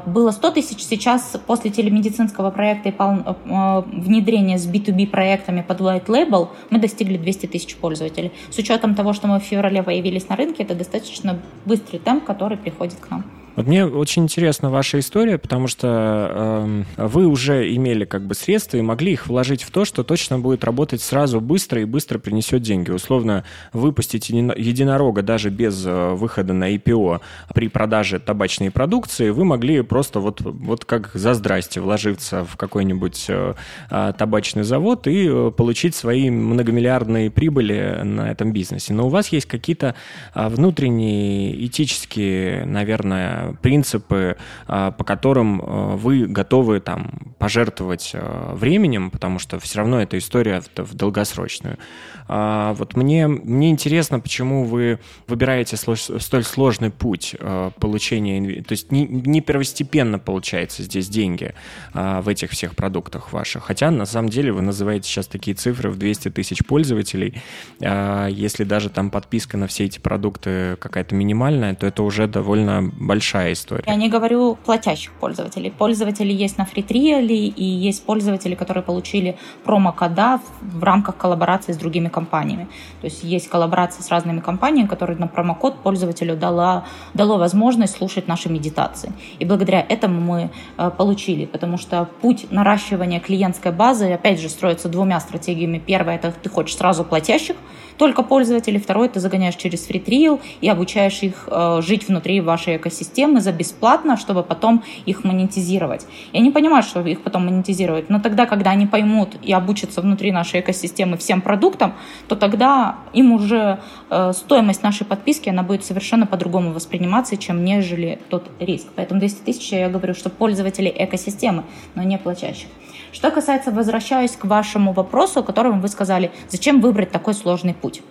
Было 0.07 0.31
100 0.31 0.51
тысяч, 0.51 0.83
сейчас 0.83 1.37
после 1.47 1.71
телемедицинского 1.71 2.51
проекта 2.51 2.89
и 2.89 2.93
э, 2.93 3.83
внедрения 3.87 4.59
с 4.59 4.67
B2B 4.67 5.07
проектами 5.07 5.63
под 5.63 5.81
White 5.81 6.07
Label 6.07 6.49
мы 6.71 6.79
достигли 6.79 7.17
200 7.17 7.47
тысяч 7.47 7.77
пользователей. 7.77 8.33
С 8.51 8.59
учетом 8.59 8.95
того, 8.95 9.13
что 9.13 9.29
мы 9.29 9.41
в 9.41 9.43
феврале 9.43 9.83
появились 9.83 10.29
на 10.29 10.37
рынке, 10.37 10.63
это 10.63 10.75
достаточно 10.75 11.39
быстрый 11.65 11.99
темп, 11.99 12.25
который 12.25 12.57
приходит 12.65 12.99
к 12.99 13.11
нам. 13.11 13.44
Вот 13.57 13.69
мне 13.69 13.87
очень 13.87 14.25
интересна 14.25 14.69
ваша 14.69 14.99
история, 14.99 15.39
потому 15.39 15.69
что 15.69 16.85
э, 16.99 17.07
вы 17.07 17.27
уже 17.27 17.73
имели 17.73 18.05
как 18.05 18.27
бы 18.27 18.35
средства 18.35 18.79
и 18.79 18.83
могли 18.83 19.13
их 19.13 19.29
вложить 19.29 19.63
в 19.63 19.71
то, 19.71 19.85
что 19.85 20.03
точно 20.03 20.41
будет 20.41 20.65
работать 20.65 21.01
сразу 21.01 21.41
быстро 21.41 21.81
и 21.81 21.85
быстро 21.85 22.19
принесет 22.19 22.63
деньги. 22.63 22.91
Условно, 22.91 23.45
выпустить 23.73 24.29
единорога 24.31 25.23
даже 25.23 25.51
без 25.51 25.87
э, 25.87 26.15
выхода 26.15 26.53
на 26.53 26.75
IPO 26.75 27.21
при 27.55 27.69
продаже 27.69 28.19
табачной 28.19 28.73
продукции, 28.73 29.31
вы 29.31 29.45
могли 29.45 29.83
просто 29.83 30.19
вот, 30.19 30.41
вот 30.41 30.85
как 30.85 31.11
за 31.15 31.35
здрасте 31.35 31.81
вложиться 31.81 32.45
в 32.45 32.57
какой-нибудь 32.57 33.27
э, 33.29 33.55
а, 33.89 34.13
табачный 34.15 34.65
завод 34.65 35.07
и 35.07 35.29
э, 35.29 35.53
получить 35.57 35.95
свои 35.95 36.29
многомиллиардные 36.29 37.31
прибыли 37.31 38.01
на 38.03 38.33
этом 38.33 38.53
бизнесе. 38.53 38.95
Но 38.95 39.07
у 39.07 39.11
вас 39.11 39.29
есть 39.29 39.47
какие-то 39.47 39.95
а, 40.33 40.49
внутренние 40.49 41.65
этические, 41.67 42.65
наверное, 42.65 43.44
принципы, 43.53 44.37
а, 44.67 44.91
по 44.91 45.05
которым 45.05 45.61
а, 45.63 45.97
вы 45.97 46.27
готовы 46.27 46.81
там 46.81 47.35
пожертвовать 47.39 48.13
а, 48.15 48.55
временем, 48.55 49.11
потому 49.11 49.39
что 49.39 49.59
все 49.59 49.79
равно 49.79 50.01
эта 50.01 50.19
история 50.19 50.63
в 50.77 50.95
долгосрочную. 50.95 51.79
Вот 52.27 52.97
мне, 52.97 53.29
мне 53.29 53.69
интересно, 53.69 54.19
почему 54.19 54.65
вы 54.65 54.99
выбираете 55.27 55.77
столь 55.77 56.45
сложный 56.45 56.91
путь 56.91 57.37
получения, 57.79 58.63
то 58.63 58.73
есть 58.73 58.91
не, 58.91 59.05
не 59.05 59.43
первостепенно 59.43 60.19
получается 60.19 60.83
здесь 60.85 61.11
деньги 61.11 61.55
в 61.93 62.27
этих 62.27 62.53
всех 62.53 62.77
продуктах 62.77 63.35
ваших, 63.35 63.65
хотя 63.65 63.91
на 63.91 64.07
самом 64.07 64.31
деле 64.31 64.53
вы 64.53 64.63
называете 64.63 65.07
сейчас 65.07 65.27
такие 65.27 65.55
цифры 65.55 65.91
в 65.91 65.99
200 65.99 66.31
тысяч 66.31 66.65
пользователей, 66.65 67.43
если 67.81 68.65
даже 68.65 68.89
там 68.89 69.11
подписка 69.11 69.59
на 69.59 69.67
все 69.67 69.85
эти 69.85 69.99
продукты 69.99 70.77
какая-то 70.81 71.15
минимальная, 71.15 71.75
то 71.75 71.87
это 71.87 72.03
уже 72.03 72.27
довольно 72.27 72.83
большая 72.83 73.34
большая 73.35 73.53
история. 73.53 73.85
Я 73.87 73.97
не 73.97 74.09
говорю 74.09 74.57
платящих 74.65 75.13
пользователей. 75.13 75.71
Пользователи 75.71 76.33
есть 76.33 76.59
на 76.59 76.65
фритриале 76.65 77.35
и 77.35 77.65
есть 77.65 78.05
пользователи, 78.05 78.55
которые 78.55 78.83
получили 78.83 79.37
промокода 79.65 80.41
в 80.61 80.83
рамках 80.83 81.17
коллаборации 81.17 81.73
с 81.73 81.77
другими 81.77 82.09
компаниями. 82.09 82.69
То 83.01 83.07
есть 83.07 83.25
есть 83.25 83.49
коллаборация 83.49 84.03
с 84.03 84.11
разными 84.11 84.41
компаниями, 84.41 84.87
которые 84.87 85.19
на 85.19 85.27
промокод 85.27 85.83
пользователю 85.83 86.37
дала, 86.37 86.85
дало 87.15 87.39
возможность 87.39 87.97
слушать 87.97 88.29
наши 88.29 88.49
медитации. 88.49 89.13
И 89.41 89.45
благодаря 89.45 89.85
этому 89.89 90.21
мы 90.21 90.51
э, 90.79 90.91
получили, 90.97 91.47
потому 91.47 91.79
что 91.79 92.09
путь 92.21 92.47
наращивания 92.51 93.21
клиентской 93.21 93.73
базы, 93.73 94.13
опять 94.13 94.41
же, 94.41 94.49
строится 94.49 94.89
двумя 94.89 95.21
стратегиями. 95.21 95.83
Первая– 95.85 96.17
это 96.23 96.33
ты 96.43 96.49
хочешь 96.49 96.77
сразу 96.77 97.05
платящих, 97.05 97.57
только 97.99 98.23
пользователей. 98.23 98.79
Второй 98.79 99.09
ты 99.09 99.21
загоняешь 99.21 99.57
через 99.57 99.87
фритриал 99.87 100.41
и 100.61 100.69
обучаешь 100.69 101.23
их 101.23 101.49
э, 101.51 101.81
жить 101.83 102.09
внутри 102.09 102.41
вашей 102.41 102.77
экосистемы 102.77 103.41
за 103.41 103.53
бесплатно, 103.53 104.17
чтобы 104.17 104.43
потом 104.43 104.83
их 105.07 105.25
монетизировать. 105.25 106.07
Я 106.33 106.41
не 106.41 106.51
понимаю, 106.51 106.83
что 106.83 107.01
их 107.01 107.23
потом 107.23 107.47
монетизировать, 107.47 108.11
но 108.11 108.21
тогда, 108.21 108.47
когда 108.47 108.71
они 108.71 108.87
поймут 108.87 109.37
и 109.43 109.53
обучатся 109.53 110.01
внутри 110.01 110.33
нашей 110.33 110.61
экосистемы 110.61 111.17
всем 111.17 111.41
продуктам, 111.41 111.95
то 112.29 112.37
тогда 112.37 112.97
им 113.13 113.33
уже 113.33 113.79
э, 114.11 114.33
стоимость 114.33 114.83
нашей 114.83 115.07
подписки, 115.07 115.49
она 115.49 115.63
будет 115.63 115.85
совершенно 115.85 116.27
по-другому 116.27 116.73
восприниматься, 116.73 117.37
чем 117.37 117.65
нежели 117.65 118.19
тот 118.31 118.51
риск. 118.61 118.87
Поэтому 118.97 119.21
200 119.21 119.45
тысяч 119.45 119.73
я 119.73 119.89
говорю, 119.89 120.15
что 120.15 120.31
пользователи 120.31 120.93
экосистемы, 120.95 121.65
но 121.95 122.03
не 122.03 122.19
платящих. 122.19 122.69
Что 123.15 123.31
касается, 123.31 123.71
возвращаюсь 123.71 124.33
к 124.33 124.45
вашему 124.45 124.93
вопросу, 124.93 125.39
о 125.39 125.43
котором 125.45 125.81
вы 125.81 125.87
сказали, 125.87 126.33
зачем 126.49 126.81
выбрать 126.81 127.13
такой 127.13 127.35
сложный 127.35 127.73
путь? 127.73 128.03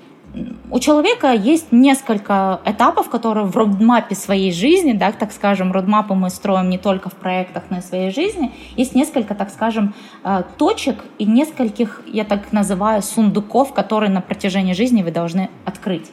у 0.72 0.80
человека 0.80 1.32
есть 1.34 1.72
несколько 1.72 2.60
этапов, 2.66 3.10
которые 3.10 3.46
в 3.46 3.56
родмапе 3.56 4.16
своей 4.16 4.52
жизни, 4.52 4.94
да, 4.94 5.12
так 5.12 5.32
скажем, 5.32 5.72
родмапы 5.72 6.16
мы 6.16 6.32
строим 6.32 6.70
не 6.70 6.80
только 6.80 7.10
в 7.10 7.14
проектах, 7.14 7.66
но 7.70 7.78
и 7.78 7.82
в 7.82 7.84
своей 7.84 8.12
жизни, 8.12 8.52
есть 8.76 8.96
несколько, 8.96 9.36
так 9.36 9.52
скажем, 9.52 9.94
э, 10.24 10.44
точек 10.58 11.04
и 11.20 11.26
нескольких, 11.26 12.02
я 12.08 12.24
так 12.24 12.52
называю, 12.52 13.04
сундуков, 13.04 13.74
которые 13.74 14.10
на 14.10 14.22
протяжении 14.22 14.74
жизни 14.74 15.04
вы 15.04 15.12
должны 15.12 15.50
открыть. 15.66 16.10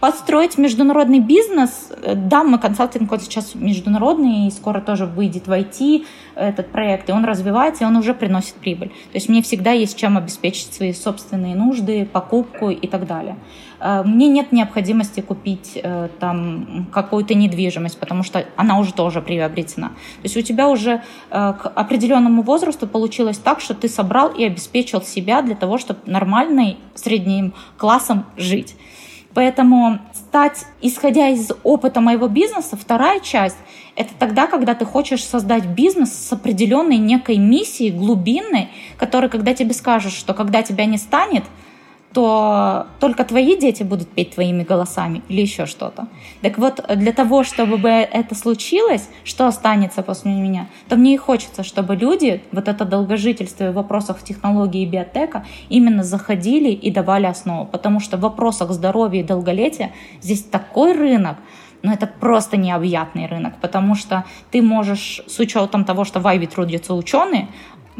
Построить 0.00 0.56
международный 0.56 1.18
бизнес, 1.18 1.92
э, 2.02 2.14
да, 2.14 2.42
мы 2.42 2.58
консалтинг, 2.58 3.12
он 3.12 3.20
сейчас 3.20 3.54
международный, 3.54 4.46
и 4.46 4.50
скоро 4.50 4.80
тоже 4.80 5.04
выйдет 5.04 5.46
в 5.46 5.52
IT 5.52 6.06
этот 6.36 6.72
проект, 6.72 7.10
и 7.10 7.12
он 7.12 7.26
развивается, 7.26 7.84
и 7.84 7.86
он 7.86 7.96
уже 7.96 8.14
приносит 8.14 8.54
прибыль. 8.54 8.88
То 8.88 9.14
есть 9.14 9.28
мне 9.28 9.42
всегда 9.42 9.72
есть 9.72 9.98
чем 9.98 10.16
обеспечить 10.16 10.72
свои 10.72 10.94
собственные 10.94 11.54
нужды, 11.54 12.06
покупку 12.10 12.70
и 12.70 12.86
так 12.86 13.06
далее. 13.06 13.36
Э, 13.78 14.02
мне 14.02 14.28
нет 14.28 14.52
необходимости 14.52 15.20
купить 15.20 15.78
э, 15.82 16.08
там 16.18 16.88
какую-то 16.90 17.34
недвижимость, 17.34 18.00
потому 18.00 18.22
что 18.22 18.46
она 18.56 18.78
уже 18.78 18.94
тоже 18.94 19.20
приобретена. 19.20 19.88
То 19.88 20.24
есть 20.24 20.36
у 20.36 20.40
тебя 20.40 20.68
уже 20.68 21.02
к 21.30 21.72
определенному 21.74 22.42
возрасту 22.42 22.86
получилось 22.86 23.36
так, 23.36 23.60
что 23.60 23.74
ты 23.74 23.88
собрал 23.88 24.30
и 24.30 24.44
обеспечил 24.44 25.02
себя 25.02 25.42
для 25.42 25.54
того, 25.54 25.76
чтобы 25.76 26.00
нормальной 26.06 26.78
средним 26.94 27.52
классом 27.76 28.24
жить. 28.38 28.76
Поэтому 29.32 30.00
стать, 30.12 30.64
исходя 30.80 31.28
из 31.28 31.50
опыта 31.62 32.00
моего 32.00 32.26
бизнеса, 32.26 32.76
вторая 32.76 33.20
часть— 33.20 33.56
это 33.96 34.10
тогда, 34.18 34.46
когда 34.46 34.74
ты 34.74 34.84
хочешь 34.84 35.24
создать 35.24 35.66
бизнес 35.66 36.12
с 36.12 36.32
определенной 36.32 36.96
некой 36.96 37.36
миссией, 37.38 37.90
глубинной, 37.92 38.70
которая, 38.96 39.30
когда 39.30 39.54
тебе 39.54 39.72
скажут, 39.72 40.12
что 40.12 40.34
когда 40.34 40.62
тебя 40.62 40.84
не 40.84 40.98
станет— 40.98 41.44
то 42.12 42.88
только 42.98 43.24
твои 43.24 43.56
дети 43.56 43.84
будут 43.84 44.08
петь 44.08 44.34
твоими 44.34 44.64
голосами 44.64 45.22
или 45.28 45.42
еще 45.42 45.66
что-то. 45.66 46.08
Так 46.42 46.58
вот, 46.58 46.84
для 46.96 47.12
того, 47.12 47.44
чтобы 47.44 47.88
это 47.88 48.34
случилось, 48.34 49.08
что 49.24 49.46
останется 49.46 50.02
после 50.02 50.32
меня, 50.32 50.68
то 50.88 50.96
мне 50.96 51.14
и 51.14 51.16
хочется, 51.16 51.62
чтобы 51.62 51.94
люди, 51.94 52.42
вот 52.50 52.66
это 52.66 52.84
долгожительство 52.84 53.70
в 53.70 53.74
вопросах 53.74 54.22
технологии 54.22 54.82
и 54.82 54.86
биотека, 54.86 55.46
именно 55.68 56.02
заходили 56.02 56.70
и 56.70 56.90
давали 56.90 57.26
основу. 57.26 57.66
Потому 57.66 58.00
что 58.00 58.16
в 58.16 58.20
вопросах 58.20 58.72
здоровья 58.72 59.20
и 59.20 59.24
долголетия 59.24 59.92
здесь 60.20 60.42
такой 60.42 60.92
рынок, 60.92 61.36
но 61.82 61.92
это 61.92 62.06
просто 62.06 62.56
необъятный 62.56 63.26
рынок, 63.26 63.54
потому 63.60 63.94
что 63.94 64.24
ты 64.50 64.60
можешь, 64.60 65.22
с 65.26 65.38
учетом 65.38 65.84
того, 65.84 66.04
что 66.04 66.20
в 66.20 66.26
Айви 66.26 66.46
трудятся 66.46 66.94
ученые, 66.94 67.48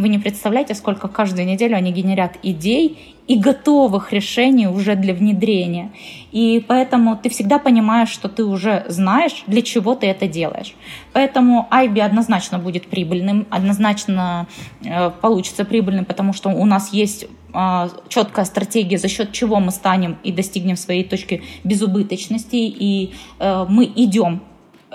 вы 0.00 0.08
не 0.08 0.18
представляете, 0.18 0.74
сколько 0.74 1.08
каждую 1.08 1.46
неделю 1.46 1.76
они 1.76 1.92
генерят 1.92 2.38
идей 2.42 3.16
и 3.26 3.36
готовых 3.36 4.12
решений 4.12 4.66
уже 4.66 4.96
для 4.96 5.12
внедрения. 5.12 5.92
И 6.32 6.64
поэтому 6.66 7.16
ты 7.16 7.28
всегда 7.28 7.58
понимаешь, 7.58 8.08
что 8.08 8.28
ты 8.28 8.44
уже 8.44 8.84
знаешь, 8.88 9.44
для 9.46 9.62
чего 9.62 9.94
ты 9.94 10.06
это 10.06 10.26
делаешь. 10.26 10.74
Поэтому 11.12 11.68
IB 11.70 12.00
однозначно 12.00 12.58
будет 12.58 12.86
прибыльным, 12.88 13.46
однозначно 13.50 14.46
э, 14.82 15.10
получится 15.10 15.64
прибыльным, 15.64 16.06
потому 16.06 16.32
что 16.32 16.48
у 16.48 16.64
нас 16.64 16.94
есть 16.94 17.26
э, 17.52 17.88
четкая 18.08 18.46
стратегия, 18.46 18.96
за 18.96 19.08
счет 19.08 19.32
чего 19.32 19.60
мы 19.60 19.70
станем 19.70 20.16
и 20.24 20.32
достигнем 20.32 20.76
своей 20.76 21.04
точки 21.04 21.42
безубыточности, 21.62 22.56
и 22.56 23.12
э, 23.38 23.66
мы 23.68 23.84
идем 23.84 24.40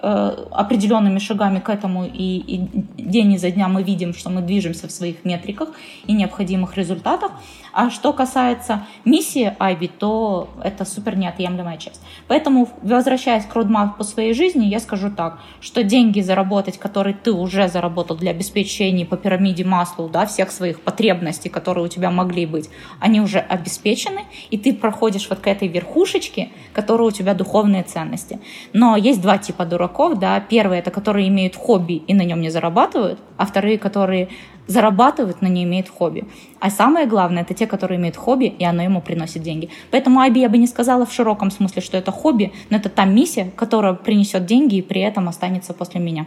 определенными 0.05 1.19
шагами 1.19 1.59
к 1.59 1.69
этому, 1.69 2.05
и, 2.05 2.37
и 2.37 2.69
день 2.97 3.33
изо 3.33 3.49
дня 3.49 3.67
мы 3.67 3.83
видим, 3.83 4.13
что 4.13 4.29
мы 4.29 4.41
движемся 4.41 4.87
в 4.87 4.91
своих 4.91 5.25
метриках 5.25 5.69
и 6.07 6.13
необходимых 6.13 6.77
результатах. 6.77 7.31
А 7.75 7.89
что 7.89 8.13
касается 8.13 8.88
миссии 9.03 9.53
IB, 9.59 9.91
то 9.99 10.47
это 10.63 10.85
супер 10.85 11.17
неотъемлемая 11.17 11.75
часть. 11.75 12.01
Поэтому, 12.29 12.69
возвращаясь 12.81 13.43
к 13.43 13.53
родмапу 13.53 14.05
своей 14.05 14.33
жизни, 14.33 14.63
я 14.63 14.79
скажу 14.79 15.11
так, 15.11 15.39
что 15.59 15.83
деньги 15.83 16.21
заработать, 16.21 16.77
которые 16.77 17.17
ты 17.21 17.33
уже 17.33 17.67
заработал 17.67 18.15
для 18.15 18.31
обеспечения 18.31 19.05
по 19.05 19.17
пирамиде 19.17 19.65
Маслоу, 19.65 20.07
да, 20.07 20.25
всех 20.25 20.51
своих 20.51 20.79
потребностей, 20.79 21.49
которые 21.49 21.83
у 21.83 21.89
тебя 21.89 22.11
могли 22.11 22.45
быть, 22.45 22.69
они 23.01 23.19
уже 23.19 23.39
обеспечены, 23.39 24.21
и 24.51 24.57
ты 24.57 24.73
проходишь 24.73 25.29
вот 25.29 25.39
к 25.39 25.47
этой 25.47 25.67
верхушечке, 25.67 26.51
которая 26.71 27.09
у 27.09 27.11
тебя 27.11 27.33
духовные 27.33 27.83
ценности. 27.83 28.39
Но 28.71 28.95
есть 28.95 29.21
два 29.21 29.38
типа 29.38 29.65
дураков, 29.65 30.17
да, 30.17 30.39
первые 30.39 30.79
это 30.79 30.91
которые 30.91 31.27
имеют 31.27 31.57
хобби 31.57 31.95
и 32.07 32.13
на 32.13 32.21
нем 32.21 32.39
не 32.39 32.49
зарабатывают, 32.49 33.19
а 33.35 33.45
вторые, 33.45 33.77
которые 33.77 34.29
зарабатывают, 34.67 35.41
но 35.41 35.47
не 35.47 35.63
имеют 35.63 35.89
хобби. 35.89 36.25
А 36.60 36.69
самое 36.69 37.06
главное, 37.06 37.43
это 37.43 37.54
те, 37.54 37.67
которые 37.67 37.99
имеют 37.99 38.15
хобби, 38.15 38.45
и 38.45 38.63
оно 38.63 38.84
ему 38.84 39.01
приносит 39.01 39.43
деньги. 39.43 39.69
Поэтому 39.91 40.21
IB 40.21 40.39
я 40.39 40.49
бы 40.49 40.58
не 40.58 40.67
сказала 40.67 41.06
в 41.06 41.13
широком 41.13 41.51
смысле, 41.51 41.82
что 41.82 41.97
это 41.97 42.12
хобби, 42.12 42.54
но 42.69 42.78
это 42.78 42.89
та 42.89 43.06
миссия, 43.06 43.51
которая 43.56 43.93
принесет 43.93 44.45
деньги 44.45 44.75
и 44.75 44.82
при 44.82 45.01
этом 45.01 45.28
останется 45.28 45.73
после 45.73 45.99
меня. 45.99 46.25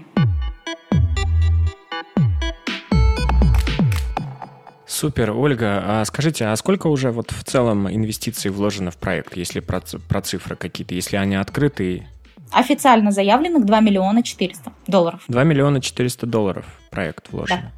Супер, 4.99 5.31
Ольга. 5.31 5.83
А 5.87 6.05
скажите, 6.05 6.47
а 6.47 6.57
сколько 6.57 6.89
уже 6.89 7.13
вот 7.13 7.31
в 7.31 7.45
целом 7.45 7.89
инвестиций 7.89 8.51
вложено 8.51 8.91
в 8.91 8.97
проект, 8.97 9.37
если 9.37 9.61
про, 9.61 9.81
про 10.09 10.23
цифры 10.23 10.57
какие-то, 10.57 10.93
если 10.93 11.17
они 11.17 11.37
открыты? 11.37 12.09
Официально 12.51 13.13
заявленных 13.13 13.65
2 13.65 13.81
миллиона 13.81 14.25
400 14.25 14.73
долларов. 14.89 15.23
2 15.29 15.45
миллиона 15.45 15.81
400 15.81 16.27
долларов 16.27 16.65
проект 16.91 17.31
вложен. 17.31 17.61
Да. 17.61 17.78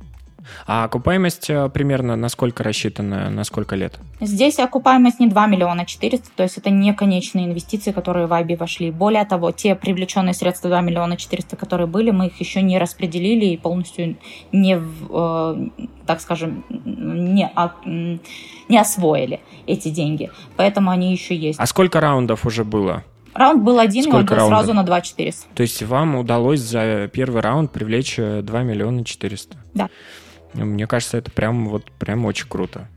А 0.67 0.85
окупаемость 0.85 1.51
э, 1.51 1.69
примерно 1.69 2.17
на 2.17 2.29
сколько 2.29 2.63
рассчитана, 2.63 3.31
на 3.31 3.45
сколько 3.45 3.77
лет? 3.77 3.99
Здесь 4.21 4.59
окупаемость 4.59 5.21
не 5.21 5.29
2 5.29 5.47
миллиона 5.47 5.87
400, 5.87 6.31
то 6.37 6.43
есть 6.43 6.59
это 6.59 6.71
не 6.71 6.93
конечные 6.95 7.47
инвестиции, 7.47 7.93
которые 7.93 8.27
в 8.27 8.33
IB 8.33 8.57
вошли. 8.57 8.91
Более 8.91 9.25
того, 9.25 9.53
те 9.53 9.75
привлеченные 9.75 10.35
средства 10.35 10.71
2 10.71 10.81
миллиона 10.81 11.17
400, 11.17 11.57
которые 11.57 11.87
были, 11.87 12.11
мы 12.11 12.27
их 12.27 12.41
еще 12.41 12.63
не 12.63 12.79
распределили 12.79 13.47
и 13.47 13.57
полностью 13.57 14.17
не, 14.53 14.79
э, 14.79 15.87
так 16.07 16.21
скажем, 16.21 16.65
не, 16.69 17.51
а, 17.55 17.73
не 17.85 18.79
освоили 18.79 19.41
эти 19.67 19.89
деньги. 19.89 20.31
Поэтому 20.57 20.91
они 20.91 21.13
еще 21.13 21.35
есть. 21.35 21.59
А 21.59 21.67
сколько 21.67 22.01
раундов 22.01 22.47
уже 22.47 22.65
было? 22.65 23.05
Раунд 23.35 23.63
был 23.63 23.79
один, 23.79 24.05
Сколько 24.05 24.19
и 24.19 24.21
он 24.21 24.27
был 24.27 24.37
раундов? 24.37 24.59
сразу 24.59 24.75
на 24.75 24.83
2 24.83 25.01
400. 25.01 25.47
То 25.55 25.63
есть 25.63 25.83
вам 25.83 26.17
удалось 26.17 26.61
за 26.61 27.09
первый 27.13 27.43
раунд 27.43 27.71
привлечь 27.71 28.17
2 28.17 28.43
э, 28.43 28.65
миллиона 28.65 29.05
400? 29.05 29.57
Да. 29.75 29.89
Мне 30.55 30.87
кажется, 30.87 31.19
это 31.19 31.31
прям 31.31 31.69
вот 31.69 31.91
прям 31.93 32.25
очень 32.25 32.49
круто. 32.49 32.89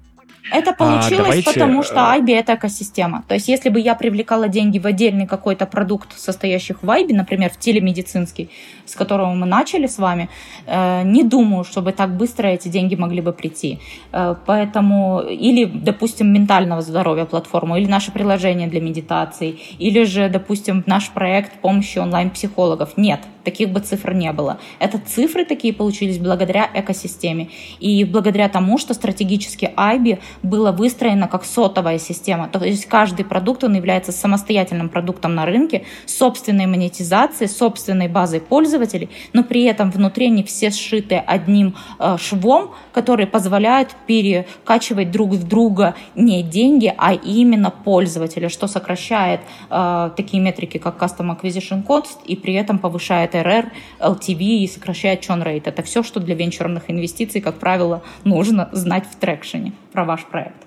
Это 0.51 0.71
а, 0.71 0.73
получилось, 0.73 1.13
а, 1.13 1.17
давайте... 1.23 1.53
потому 1.53 1.83
что 1.83 1.95
IB 1.95 2.29
э, 2.29 2.39
это 2.39 2.55
экосистема. 2.55 3.23
То 3.27 3.35
есть, 3.35 3.47
если 3.47 3.69
бы 3.69 3.79
я 3.79 3.95
привлекала 3.95 4.49
деньги 4.49 4.77
в 4.77 4.85
отдельный 4.85 5.25
какой-то 5.25 5.65
продукт, 5.65 6.17
состоящий 6.17 6.73
в 6.73 6.83
IB, 6.83 7.13
например, 7.13 7.49
в 7.49 7.57
телемедицинский, 7.57 8.49
с 8.85 8.95
которого 8.95 9.33
мы 9.33 9.45
начали 9.45 9.87
с 9.87 9.97
вами, 9.97 10.29
э, 10.65 11.03
не 11.03 11.23
думаю, 11.23 11.63
чтобы 11.63 11.93
так 11.93 12.17
быстро 12.17 12.47
эти 12.47 12.67
деньги 12.67 12.95
могли 12.95 13.21
бы 13.21 13.31
прийти. 13.31 13.79
Э, 14.11 14.35
поэтому, 14.45 15.21
или, 15.21 15.65
допустим, 15.65 16.33
ментального 16.33 16.81
здоровья 16.81 17.25
платформу, 17.25 17.77
или 17.77 17.87
наше 17.87 18.11
приложение 18.11 18.67
для 18.67 18.81
медитации, 18.81 19.57
или 19.79 20.03
же, 20.03 20.29
допустим, 20.29 20.83
наш 20.85 21.09
проект 21.09 21.53
помощи 21.61 21.99
онлайн-психологов. 21.99 22.97
Нет, 22.97 23.21
таких 23.43 23.69
бы 23.69 23.79
цифр 23.79 24.13
не 24.13 24.31
было. 24.31 24.57
Это 24.79 24.99
цифры 24.99 25.45
такие 25.45 25.73
получились 25.73 26.17
благодаря 26.17 26.69
экосистеме 26.73 27.49
и 27.79 28.03
благодаря 28.03 28.49
тому, 28.49 28.77
что 28.77 28.93
стратегически 28.93 29.71
IB 29.75 30.19
было 30.41 30.71
выстроено 30.71 31.27
как 31.27 31.45
сотовая 31.45 31.99
система. 31.99 32.47
То 32.47 32.63
есть 32.63 32.85
каждый 32.85 33.25
продукт, 33.25 33.63
он 33.63 33.75
является 33.75 34.11
самостоятельным 34.11 34.89
продуктом 34.89 35.35
на 35.35 35.45
рынке, 35.45 35.85
собственной 36.05 36.65
монетизацией, 36.65 37.49
собственной 37.49 38.07
базой 38.07 38.39
пользователей, 38.41 39.09
но 39.33 39.43
при 39.43 39.63
этом 39.63 39.91
внутри 39.91 40.27
они 40.27 40.43
все 40.43 40.71
сшиты 40.71 41.15
одним 41.15 41.75
э, 41.99 42.17
швом, 42.19 42.71
который 42.91 43.27
позволяет 43.27 43.95
перекачивать 44.07 45.11
друг 45.11 45.31
в 45.31 45.47
друга 45.47 45.95
не 46.15 46.43
деньги, 46.43 46.93
а 46.97 47.13
именно 47.13 47.71
пользователя, 47.71 48.49
что 48.49 48.67
сокращает 48.67 49.41
э, 49.69 50.11
такие 50.15 50.41
метрики, 50.41 50.77
как 50.77 51.01
Custom 51.01 51.37
Acquisition 51.37 51.85
Cost, 51.85 52.23
и 52.25 52.35
при 52.35 52.53
этом 52.53 52.79
повышает 52.79 53.35
RR, 53.35 53.67
LTV 53.99 54.39
и 54.39 54.67
сокращает 54.67 55.21
churn 55.21 55.43
rate. 55.43 55.63
Это 55.65 55.83
все, 55.83 56.03
что 56.03 56.19
для 56.19 56.35
венчурных 56.35 56.83
инвестиций, 56.89 57.41
как 57.41 57.59
правило, 57.59 58.03
нужно 58.23 58.69
знать 58.71 59.05
в 59.05 59.15
трекшене 59.15 59.73
про 59.91 60.05
ваш 60.05 60.22
проект. 60.31 60.65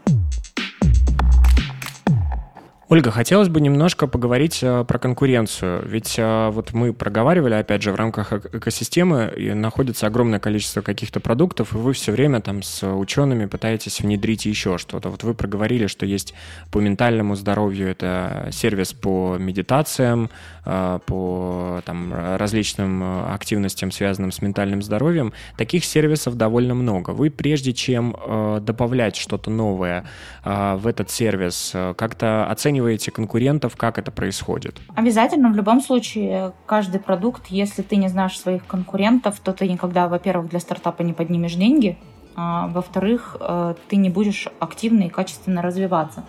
Ольга, 2.88 3.10
хотелось 3.10 3.48
бы 3.48 3.60
немножко 3.60 4.06
поговорить 4.06 4.60
э, 4.62 4.84
про 4.86 5.00
конкуренцию. 5.00 5.82
Ведь 5.88 6.14
э, 6.18 6.50
вот 6.50 6.72
мы 6.72 6.92
проговаривали, 6.92 7.54
опять 7.54 7.82
же, 7.82 7.90
в 7.90 7.96
рамках 7.96 8.32
экосистемы 8.32 9.32
и 9.36 9.52
находится 9.54 10.06
огромное 10.06 10.38
количество 10.38 10.82
каких-то 10.82 11.18
продуктов, 11.18 11.74
и 11.74 11.78
вы 11.78 11.94
все 11.94 12.12
время 12.12 12.40
там 12.40 12.62
с 12.62 12.86
учеными 12.86 13.46
пытаетесь 13.46 14.00
внедрить 14.00 14.46
еще 14.46 14.78
что-то. 14.78 15.08
Вот 15.08 15.24
вы 15.24 15.34
проговорили, 15.34 15.88
что 15.88 16.06
есть 16.06 16.32
по 16.70 16.78
ментальному 16.78 17.34
здоровью, 17.34 17.88
это 17.88 18.50
сервис 18.52 18.92
по 18.92 19.36
медитациям, 19.36 20.30
э, 20.64 21.00
по 21.06 21.82
там, 21.84 22.14
различным 22.14 23.32
активностям, 23.32 23.90
связанным 23.90 24.30
с 24.30 24.40
ментальным 24.40 24.80
здоровьем. 24.80 25.32
Таких 25.56 25.84
сервисов 25.84 26.36
довольно 26.36 26.74
много. 26.74 27.10
Вы 27.10 27.30
прежде 27.30 27.72
чем 27.72 28.16
добавлять 28.60 29.16
что-то 29.16 29.50
новое 29.50 30.04
в 30.44 30.86
этот 30.86 31.10
сервис, 31.10 31.72
как-то 31.96 32.46
оцениваете 32.46 32.75
оцениваете 32.76 33.10
конкурентов, 33.10 33.76
как 33.76 33.98
это 33.98 34.10
происходит? 34.10 34.76
Обязательно, 34.94 35.50
в 35.50 35.56
любом 35.56 35.80
случае, 35.80 36.52
каждый 36.66 37.00
продукт, 37.00 37.46
если 37.48 37.82
ты 37.82 37.96
не 37.96 38.08
знаешь 38.08 38.38
своих 38.38 38.66
конкурентов, 38.66 39.40
то 39.40 39.52
ты 39.52 39.68
никогда, 39.68 40.08
во-первых, 40.08 40.50
для 40.50 40.60
стартапа 40.60 41.02
не 41.02 41.12
поднимешь 41.12 41.54
деньги, 41.54 41.96
а 42.36 42.68
во-вторых, 42.68 43.36
э, 43.40 43.74
ты 43.88 43.96
не 43.96 44.10
будешь 44.10 44.48
активно 44.60 45.04
и 45.04 45.08
качественно 45.08 45.62
развиваться. 45.62 46.24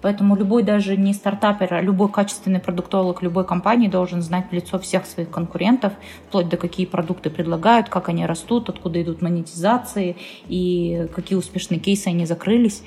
Поэтому 0.00 0.34
любой 0.34 0.64
даже 0.64 0.96
не 0.96 1.14
стартапер, 1.14 1.74
а 1.74 1.80
любой 1.80 2.08
качественный 2.08 2.58
продуктолог 2.58 3.22
любой 3.22 3.44
компании 3.44 3.88
должен 3.88 4.22
знать 4.22 4.46
в 4.50 4.52
лицо 4.52 4.80
всех 4.80 5.06
своих 5.06 5.30
конкурентов, 5.30 5.92
вплоть 6.26 6.48
до 6.48 6.56
какие 6.56 6.86
продукты 6.86 7.30
предлагают, 7.30 7.88
как 7.88 8.08
они 8.08 8.26
растут, 8.26 8.68
откуда 8.68 9.00
идут 9.00 9.22
монетизации 9.22 10.16
и 10.48 11.06
какие 11.14 11.38
успешные 11.38 11.78
кейсы 11.78 12.08
они 12.08 12.26
закрылись. 12.26 12.82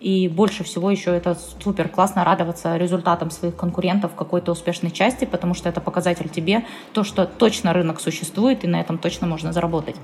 И 0.00 0.28
больше 0.28 0.64
всего 0.64 0.90
еще 0.90 1.16
это 1.16 1.36
супер 1.62 1.88
классно 1.88 2.24
радоваться 2.24 2.76
результатам 2.76 3.30
своих 3.30 3.56
конкурентов 3.56 4.12
в 4.12 4.14
какой-то 4.14 4.52
успешной 4.52 4.90
части, 4.90 5.24
потому 5.24 5.54
что 5.54 5.68
это 5.68 5.80
показатель 5.80 6.28
тебе, 6.28 6.64
то, 6.92 7.04
что 7.04 7.24
точно 7.24 7.72
рынок 7.72 8.00
существует, 8.00 8.64
и 8.64 8.66
на 8.66 8.80
этом 8.80 8.98
точно 8.98 9.26
можно 9.26 9.52
заработать. 9.52 9.96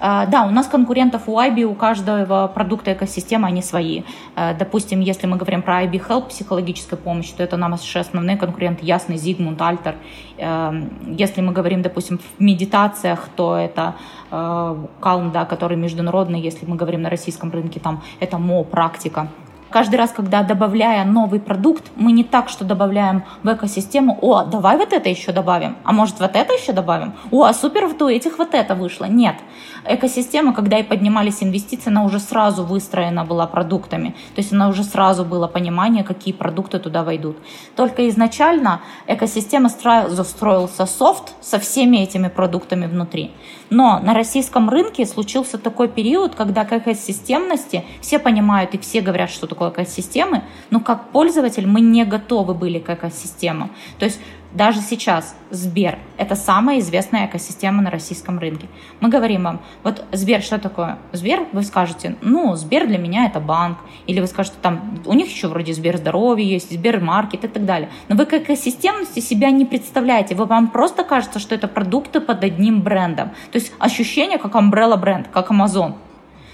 А, 0.00 0.26
да, 0.26 0.44
у 0.44 0.50
нас 0.50 0.66
конкурентов 0.66 1.22
у 1.28 1.38
IB, 1.38 1.62
у 1.62 1.74
каждого 1.74 2.50
продукта 2.54 2.92
экосистемы 2.92 3.48
они 3.48 3.62
свои. 3.62 4.02
А, 4.34 4.54
допустим, 4.54 5.00
если 5.00 5.26
мы 5.26 5.36
говорим 5.36 5.62
про 5.62 5.84
IB 5.84 6.06
Help, 6.08 6.28
психологическая 6.28 6.98
помощь, 6.98 7.30
то 7.30 7.42
это 7.42 7.56
наши 7.56 7.98
основные 7.98 8.36
конкуренты, 8.36 8.84
Ясный, 8.84 9.16
Зигмунд, 9.16 9.60
Альтер. 9.62 9.96
А, 10.38 10.74
если 11.06 11.40
мы 11.40 11.52
говорим, 11.52 11.82
допустим, 11.82 12.18
в 12.18 12.40
медитациях, 12.40 13.28
то 13.34 13.56
это 13.56 13.94
Calm, 14.30 15.32
да, 15.32 15.46
который 15.46 15.78
международный, 15.78 16.40
если 16.40 16.66
мы 16.66 16.76
говорим 16.76 17.00
на 17.00 17.08
российском 17.08 17.50
рынке, 17.50 17.80
там 17.80 18.02
это 18.20 18.36
МО, 18.38 18.62
практика. 18.62 19.28
Каждый 19.70 19.96
раз, 19.96 20.12
когда 20.12 20.42
добавляя 20.42 21.04
новый 21.04 21.40
продукт, 21.40 21.84
мы 21.96 22.12
не 22.12 22.24
так, 22.24 22.48
что 22.48 22.64
добавляем 22.64 23.24
в 23.42 23.52
экосистему, 23.52 24.18
о, 24.22 24.44
давай 24.44 24.76
вот 24.76 24.92
это 24.92 25.08
еще 25.08 25.32
добавим, 25.32 25.76
а 25.84 25.92
может 25.92 26.20
вот 26.20 26.36
это 26.36 26.52
еще 26.54 26.72
добавим, 26.72 27.14
о, 27.30 27.44
а 27.44 27.52
супер, 27.52 27.86
вот 27.86 28.00
этих 28.10 28.38
вот 28.38 28.54
это 28.54 28.74
вышло. 28.74 29.04
Нет. 29.04 29.36
Экосистема, 29.84 30.52
когда 30.54 30.78
и 30.78 30.82
поднимались 30.82 31.42
инвестиции, 31.42 31.90
она 31.90 32.04
уже 32.04 32.18
сразу 32.18 32.64
выстроена 32.64 33.24
была 33.24 33.46
продуктами. 33.46 34.14
То 34.34 34.40
есть 34.40 34.52
она 34.52 34.68
уже 34.68 34.84
сразу 34.84 35.24
было 35.24 35.46
понимание, 35.46 36.04
какие 36.04 36.34
продукты 36.34 36.78
туда 36.78 37.02
войдут. 37.02 37.36
Только 37.76 38.08
изначально 38.08 38.80
экосистема 39.06 39.68
сразу 39.68 40.24
строился 40.24 40.86
софт 40.86 41.34
со 41.40 41.58
всеми 41.58 41.98
этими 41.98 42.28
продуктами 42.28 42.86
внутри. 42.86 43.32
Но 43.70 43.98
на 43.98 44.14
российском 44.14 44.70
рынке 44.70 45.04
случился 45.04 45.58
такой 45.58 45.88
период, 45.88 46.34
когда 46.34 46.64
к 46.64 46.72
экосистемности 46.72 47.84
все 48.00 48.18
понимают 48.18 48.74
и 48.74 48.78
все 48.78 49.00
говорят, 49.00 49.30
что 49.30 49.46
такое 49.46 49.57
экосистемы, 49.62 50.42
но 50.70 50.80
как 50.80 51.10
пользователь 51.10 51.66
мы 51.66 51.80
не 51.80 52.04
готовы 52.04 52.54
были 52.54 52.78
к 52.78 52.90
экосистемам. 52.90 53.70
То 53.98 54.04
есть 54.04 54.20
даже 54.52 54.80
сейчас 54.80 55.36
Сбер– 55.50 55.98
это 56.16 56.34
самая 56.34 56.78
известная 56.78 57.26
экосистема 57.26 57.82
на 57.82 57.90
российском 57.90 58.38
рынке. 58.38 58.66
Мы 59.00 59.10
говорим 59.10 59.44
вам, 59.44 59.60
вот 59.82 60.04
Сбер, 60.12 60.40
что 60.40 60.58
такое? 60.58 60.98
Сбер, 61.12 61.46
вы 61.52 61.62
скажете, 61.62 62.16
ну, 62.22 62.54
Сбер 62.56 62.86
для 62.86 62.96
меня 62.96 63.26
это 63.26 63.40
банк. 63.40 63.78
Или 64.06 64.20
вы 64.20 64.26
скажете, 64.26 64.56
там, 64.62 65.02
у 65.04 65.12
них 65.12 65.28
еще 65.30 65.48
вроде 65.48 65.74
Сбер 65.74 65.98
здоровье 65.98 66.48
есть, 66.48 66.70
Сбер 66.70 67.00
маркет 67.00 67.44
и 67.44 67.48
так 67.48 67.66
далее. 67.66 67.90
Но 68.08 68.16
вы 68.16 68.24
к 68.24 68.32
экосистемности 68.32 69.20
себя 69.20 69.50
не 69.50 69.66
представляете. 69.66 70.34
Вы, 70.34 70.46
вам 70.46 70.68
просто 70.68 71.04
кажется, 71.04 71.38
что 71.40 71.54
это 71.54 71.68
продукты 71.68 72.20
под 72.20 72.42
одним 72.42 72.80
брендом. 72.80 73.30
То 73.52 73.58
есть 73.58 73.72
ощущение 73.78 74.38
как 74.38 74.54
umbrella 74.54 74.96
бренд, 74.96 75.28
как 75.28 75.50
Amazon. 75.50 75.94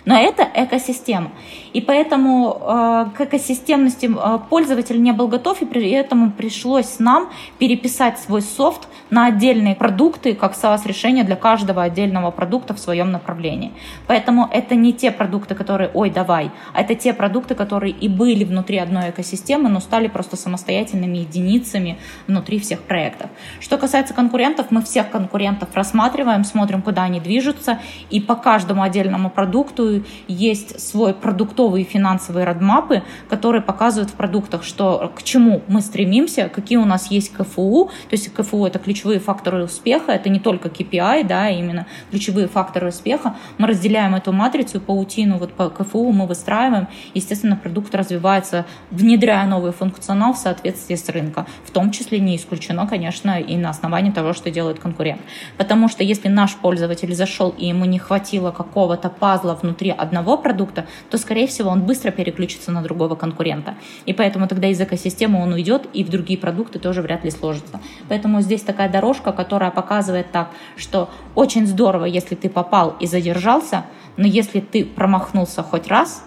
Но 0.05 0.17
это 0.19 0.47
экосистема. 0.55 1.31
И 1.73 1.81
поэтому 1.81 2.61
э, 2.61 3.07
к 3.17 3.21
экосистемности 3.23 4.07
э, 4.07 4.39
пользователь 4.51 5.03
не 5.03 5.13
был 5.13 5.29
готов, 5.29 5.63
и 5.63 5.65
при 5.65 5.91
этом 5.91 6.31
пришлось 6.31 6.99
нам 6.99 7.31
переписать 7.59 8.19
свой 8.19 8.43
софт 8.43 8.87
на 9.11 9.27
отдельные 9.27 9.75
продукты, 9.75 10.35
как 10.35 10.53
SaaS-решение 10.53 11.25
для 11.25 11.37
каждого 11.37 11.83
отдельного 11.83 12.31
продукта 12.31 12.75
в 12.75 12.79
своем 12.79 13.13
направлении. 13.13 13.73
Поэтому 14.07 14.49
это 14.53 14.75
не 14.75 14.93
те 14.93 15.11
продукты, 15.11 15.55
которые 15.55 15.91
«ой, 15.95 16.11
давай», 16.11 16.51
а 16.75 16.83
это 16.83 16.95
те 16.95 17.15
продукты, 17.15 17.55
которые 17.55 17.93
и 17.93 18.09
были 18.09 18.45
внутри 18.45 18.79
одной 18.79 19.11
экосистемы, 19.11 19.69
но 19.71 19.81
стали 19.81 20.09
просто 20.09 20.37
самостоятельными 20.37 21.19
единицами 21.19 21.99
внутри 22.27 22.59
всех 22.59 22.83
проектов. 22.83 23.31
Что 23.61 23.79
касается 23.79 24.13
конкурентов, 24.13 24.67
мы 24.71 24.83
всех 24.83 25.11
конкурентов 25.11 25.71
рассматриваем, 25.75 26.45
смотрим, 26.45 26.83
куда 26.83 27.05
они 27.05 27.21
движутся, 27.21 27.81
и 28.11 28.21
по 28.21 28.35
каждому 28.35 28.83
отдельному 28.83 29.31
продукту 29.31 29.94
есть 30.29 30.81
свой 30.81 31.15
продуктовый 31.15 31.83
и 31.83 31.85
финансовые 31.85 32.45
родмапы, 32.45 33.03
которые 33.29 33.63
показывают 33.63 34.11
в 34.11 34.15
продуктах, 34.15 34.65
что 34.65 35.13
к 35.15 35.23
чему 35.23 35.63
мы 35.69 35.81
стремимся, 35.81 36.49
какие 36.49 36.79
у 36.79 36.85
нас 36.85 37.11
есть 37.11 37.33
КФУ, 37.33 37.91
то 38.09 38.13
есть 38.13 38.33
КФУ 38.33 38.67
это 38.67 38.79
ключевые 38.79 39.21
факторы 39.21 39.65
успеха, 39.65 40.13
это 40.13 40.29
не 40.29 40.41
только 40.41 40.69
KPI, 40.69 41.27
да, 41.27 41.47
а 41.47 41.51
именно 41.51 41.87
ключевые 42.11 42.49
факторы 42.49 42.89
успеха. 42.89 43.37
Мы 43.59 43.67
разделяем 43.67 44.15
эту 44.15 44.33
матрицу, 44.33 44.81
паутину 44.81 45.39
вот 45.39 45.53
по 45.53 45.71
КФУ 45.71 46.13
мы 46.13 46.27
выстраиваем, 46.27 46.89
естественно, 47.15 47.57
продукт 47.57 47.95
развивается, 47.95 48.67
внедряя 48.91 49.47
новый 49.47 49.73
функционал 49.73 50.33
в 50.33 50.39
соответствии 50.39 50.95
с 50.95 51.09
рынком, 51.09 51.47
в 51.65 51.71
том 51.71 51.91
числе 51.91 52.19
не 52.21 52.37
исключено, 52.37 52.87
конечно, 52.87 53.41
и 53.41 53.57
на 53.57 53.71
основании 53.71 54.11
того, 54.11 54.33
что 54.33 54.51
делает 54.51 54.79
конкурент. 54.79 55.21
Потому 55.57 55.89
что 55.89 56.03
если 56.03 56.29
наш 56.29 56.55
пользователь 56.55 57.15
зашел 57.15 57.51
и 57.51 57.67
ему 57.67 57.85
не 57.85 57.99
хватило 57.99 58.51
какого-то 58.51 59.09
пазла 59.09 59.59
внутри 59.61 59.84
одного 59.93 60.37
продукта, 60.37 60.87
то, 61.11 61.19
скорее 61.19 61.47
всего, 61.47 61.71
он 61.71 61.83
быстро 61.83 62.11
переключится 62.11 62.73
на 62.73 62.83
другого 62.83 63.15
конкурента. 63.15 63.75
И 64.07 64.13
поэтому 64.13 64.49
тогда 64.49 64.69
из 64.69 64.81
экосистемы 64.81 65.43
он 65.43 65.53
уйдет, 65.53 65.89
и 65.93 66.05
в 66.05 66.11
другие 66.11 66.39
продукты 66.39 66.79
тоже 66.79 67.03
вряд 67.03 67.25
ли 67.25 67.31
сложится. 67.31 67.81
Поэтому 68.09 68.41
здесь 68.41 68.63
такая 68.63 68.89
дорожка, 68.89 69.33
которая 69.33 69.71
показывает 69.71 70.31
так, 70.33 70.51
что 70.77 71.11
очень 71.35 71.67
здорово, 71.67 72.05
если 72.05 72.35
ты 72.35 72.49
попал 72.49 72.97
и 73.01 73.07
задержался, 73.07 73.85
но 74.17 74.27
если 74.27 74.61
ты 74.61 74.85
промахнулся 74.85 75.63
хоть 75.63 75.89
раз, 75.89 76.25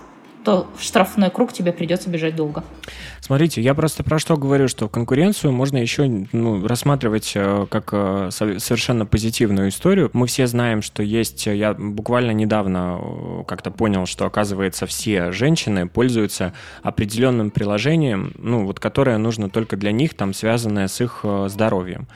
то 0.47 0.65
в 0.77 0.81
штрафной 0.81 1.29
круг 1.29 1.51
тебе 1.51 1.73
придется 1.73 2.09
бежать 2.09 2.37
долго. 2.37 2.63
Смотрите, 3.19 3.59
я 3.61 3.73
просто 3.73 4.05
про 4.05 4.17
что 4.17 4.37
говорю, 4.37 4.69
что 4.69 4.87
конкуренцию 4.87 5.51
можно 5.51 5.75
еще 5.75 6.25
ну, 6.31 6.65
рассматривать 6.65 7.33
э, 7.35 7.65
как 7.69 7.89
э, 7.91 8.29
совершенно 8.31 9.05
позитивную 9.05 9.67
историю. 9.67 10.09
Мы 10.13 10.25
все 10.27 10.47
знаем, 10.47 10.81
что 10.81 11.03
есть, 11.03 11.47
я 11.47 11.73
буквально 11.73 12.31
недавно 12.31 12.97
э, 12.97 13.43
как-то 13.45 13.71
понял, 13.71 14.05
что 14.05 14.25
оказывается 14.25 14.85
все 14.85 15.33
женщины 15.33 15.85
пользуются 15.89 16.53
определенным 16.81 17.51
приложением, 17.51 18.31
ну 18.37 18.65
вот 18.65 18.79
которое 18.79 19.17
нужно 19.17 19.49
только 19.49 19.75
для 19.75 19.91
них, 19.91 20.13
там 20.13 20.33
связанное 20.33 20.87
с 20.87 21.01
их 21.01 21.25
здоровьем. 21.47 22.07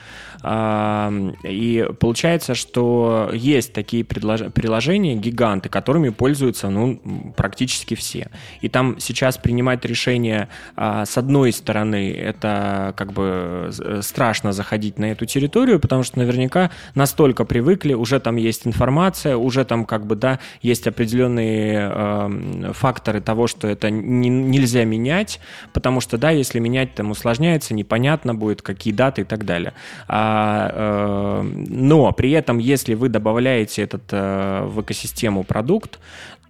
И 0.44 1.88
получается, 2.00 2.54
что 2.54 3.30
есть 3.32 3.74
такие 3.74 4.04
приложения, 4.04 5.14
гиганты, 5.14 5.68
которыми 5.68 6.08
пользуются 6.08 6.68
ну, 6.68 7.32
практически 7.36 7.94
все. 7.94 8.21
И 8.60 8.68
там 8.68 8.96
сейчас 8.98 9.38
принимать 9.38 9.84
решение 9.84 10.48
а, 10.76 11.04
с 11.04 11.18
одной 11.18 11.52
стороны, 11.52 12.12
это 12.12 12.94
как 12.96 13.12
бы 13.12 13.70
э, 13.78 14.00
страшно 14.02 14.52
заходить 14.52 14.98
на 14.98 15.12
эту 15.12 15.26
территорию, 15.26 15.80
потому 15.80 16.02
что 16.02 16.18
наверняка 16.18 16.70
настолько 16.94 17.44
привыкли, 17.44 17.94
уже 17.94 18.20
там 18.20 18.36
есть 18.36 18.66
информация, 18.66 19.36
уже 19.36 19.64
там 19.64 19.84
как 19.84 20.06
бы, 20.06 20.16
да, 20.16 20.38
есть 20.62 20.86
определенные 20.86 21.90
э, 21.92 22.72
факторы 22.72 23.20
того, 23.20 23.46
что 23.46 23.68
это 23.68 23.90
не, 23.90 24.28
нельзя 24.28 24.84
менять, 24.84 25.40
потому 25.72 26.00
что, 26.00 26.18
да, 26.18 26.30
если 26.30 26.58
менять, 26.58 26.94
там 26.94 27.10
усложняется, 27.10 27.74
непонятно 27.74 28.34
будет, 28.34 28.62
какие 28.62 28.92
даты 28.92 29.22
и 29.22 29.24
так 29.24 29.44
далее. 29.44 29.74
А, 30.08 30.70
э, 30.72 31.42
но 31.42 32.12
при 32.12 32.30
этом, 32.32 32.58
если 32.58 32.94
вы 32.94 33.08
добавляете 33.08 33.82
этот 33.82 34.02
э, 34.10 34.64
в 34.66 34.80
экосистему 34.80 35.44
продукт, 35.44 35.98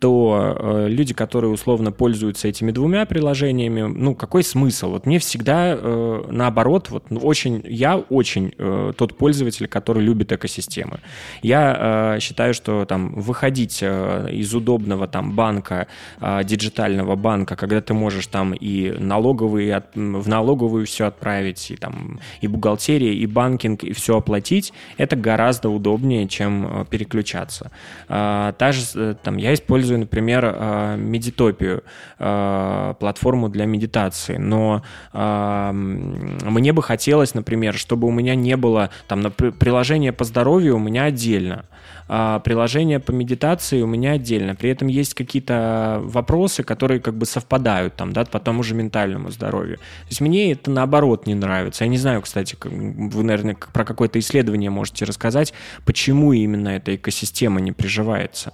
то 0.02 0.56
э, 0.58 0.88
люди, 0.88 1.14
которые 1.14 1.52
условно 1.52 1.92
пользуются 1.92 2.48
этими 2.48 2.72
двумя 2.72 3.06
приложениями, 3.06 3.82
ну, 3.82 4.16
какой 4.16 4.42
смысл? 4.42 4.90
Вот 4.90 5.06
мне 5.06 5.20
всегда 5.20 5.76
э, 5.78 6.24
наоборот, 6.28 6.90
вот 6.90 7.04
ну, 7.10 7.20
очень, 7.20 7.62
я 7.64 7.98
очень 7.98 8.52
э, 8.58 8.92
тот 8.98 9.16
пользователь, 9.16 9.68
который 9.68 10.02
любит 10.02 10.32
экосистемы. 10.32 10.98
Я 11.42 12.18
считаю, 12.20 12.52
что 12.52 12.84
там 12.84 13.14
выходить 13.14 13.80
из 13.82 14.54
удобного 14.54 15.06
там 15.06 15.32
банка, 15.32 15.86
диджитального 16.20 17.14
банка, 17.14 17.54
когда 17.54 17.80
ты 17.80 17.94
можешь 17.94 18.26
там 18.26 18.54
и 18.54 18.90
налоговые, 18.98 19.84
в 19.94 20.28
налоговую 20.28 20.86
все 20.86 21.06
отправить, 21.06 21.70
и 21.70 21.76
там 21.76 22.18
и 22.40 22.48
бухгалтерия, 22.48 23.12
и 23.12 23.26
банкинг, 23.26 23.84
и 23.84 23.92
все 23.92 24.16
оплатить, 24.16 24.72
это 24.96 25.14
гораздо 25.14 25.68
удобнее, 25.68 26.26
чем 26.26 26.86
переключаться. 26.90 27.70
Э, 28.08 28.52
та 28.58 28.72
же, 28.72 29.14
там, 29.22 29.36
я 29.36 29.54
использую 29.54 29.91
использую, 29.92 29.98
например, 29.98 30.44
а, 30.44 30.96
медитопию, 30.96 31.82
а, 32.18 32.94
платформу 32.94 33.48
для 33.48 33.66
медитации, 33.66 34.36
но 34.38 34.82
а, 35.12 35.72
мне 35.72 36.72
бы 36.72 36.82
хотелось, 36.82 37.34
например, 37.34 37.74
чтобы 37.74 38.08
у 38.08 38.10
меня 38.10 38.34
не 38.34 38.56
было 38.56 38.90
там 39.08 39.30
приложение 39.32 40.12
по 40.12 40.24
здоровью 40.24 40.76
у 40.76 40.78
меня 40.78 41.04
отдельно, 41.04 41.56
а 41.56 41.64
приложение 42.06 43.00
по 43.00 43.12
медитации 43.12 43.82
у 43.82 43.86
меня 43.86 44.12
отдельно. 44.12 44.54
При 44.54 44.70
этом 44.70 44.88
есть 44.88 45.14
какие-то 45.14 46.00
вопросы, 46.02 46.62
которые 46.62 47.00
как 47.00 47.14
бы 47.14 47.26
совпадают 47.26 47.96
там, 47.96 48.12
да, 48.12 48.24
по 48.24 48.40
тому 48.40 48.62
же 48.62 48.74
ментальному 48.74 49.30
здоровью. 49.30 49.78
То 49.78 50.08
есть 50.08 50.20
мне 50.20 50.52
это 50.52 50.70
наоборот 50.70 51.26
не 51.26 51.34
нравится. 51.34 51.84
Я 51.84 51.90
не 51.90 51.98
знаю, 51.98 52.22
кстати, 52.22 52.56
вы, 52.62 53.22
наверное, 53.22 53.56
про 53.72 53.84
какое-то 53.84 54.18
исследование 54.18 54.70
можете 54.70 55.04
рассказать, 55.04 55.52
почему 55.84 56.32
именно 56.32 56.68
эта 56.68 56.96
экосистема 56.96 57.60
не 57.60 57.72
приживается. 57.72 58.52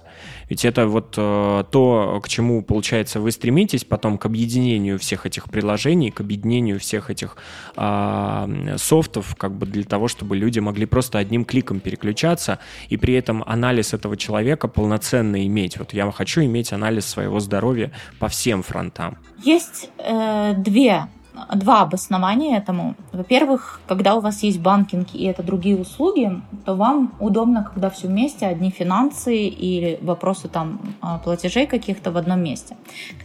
Ведь 0.49 0.65
это 0.65 0.87
вот 0.87 1.13
э, 1.17 1.63
то, 1.71 2.19
к 2.23 2.27
чему, 2.27 2.63
получается, 2.63 3.19
вы 3.19 3.31
стремитесь 3.31 3.83
потом 3.83 4.17
к 4.17 4.25
объединению 4.25 4.97
всех 4.97 5.25
этих 5.25 5.49
приложений, 5.49 6.11
к 6.11 6.21
объединению 6.21 6.79
всех 6.79 7.09
этих 7.11 7.37
э, 7.75 8.75
софтов, 8.77 9.35
как 9.35 9.53
бы 9.53 9.67
для 9.67 9.83
того, 9.83 10.07
чтобы 10.07 10.35
люди 10.35 10.59
могли 10.59 10.85
просто 10.85 11.19
одним 11.19 11.45
кликом 11.45 11.79
переключаться 11.79 12.59
и 12.89 12.97
при 12.97 13.13
этом 13.13 13.38
анализ 13.45 13.93
этого 13.93 14.17
человека 14.17 14.67
полноценно 14.67 15.45
иметь. 15.45 15.77
Вот 15.77 15.93
я 15.93 16.09
хочу 16.11 16.41
иметь 16.41 16.73
анализ 16.73 17.05
своего 17.05 17.39
здоровья 17.39 17.91
по 18.19 18.27
всем 18.27 18.63
фронтам. 18.63 19.17
Есть 19.43 19.89
э, 19.97 20.53
две 20.57 21.07
два 21.55 21.81
обоснования 21.81 22.57
этому. 22.57 22.95
Во-первых, 23.11 23.81
когда 23.87 24.15
у 24.15 24.19
вас 24.19 24.43
есть 24.43 24.59
банкинг 24.59 25.13
и 25.13 25.25
это 25.25 25.43
другие 25.43 25.77
услуги, 25.77 26.41
то 26.65 26.75
вам 26.75 27.13
удобно, 27.19 27.63
когда 27.63 27.89
все 27.89 28.07
вместе, 28.07 28.45
одни 28.45 28.71
финансы 28.71 29.47
или 29.47 29.99
вопросы 30.01 30.47
там 30.47 30.81
платежей 31.23 31.65
каких-то 31.65 32.11
в 32.11 32.17
одном 32.17 32.43
месте. 32.43 32.75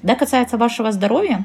Когда 0.00 0.14
касается 0.14 0.58
вашего 0.58 0.92
здоровья, 0.92 1.44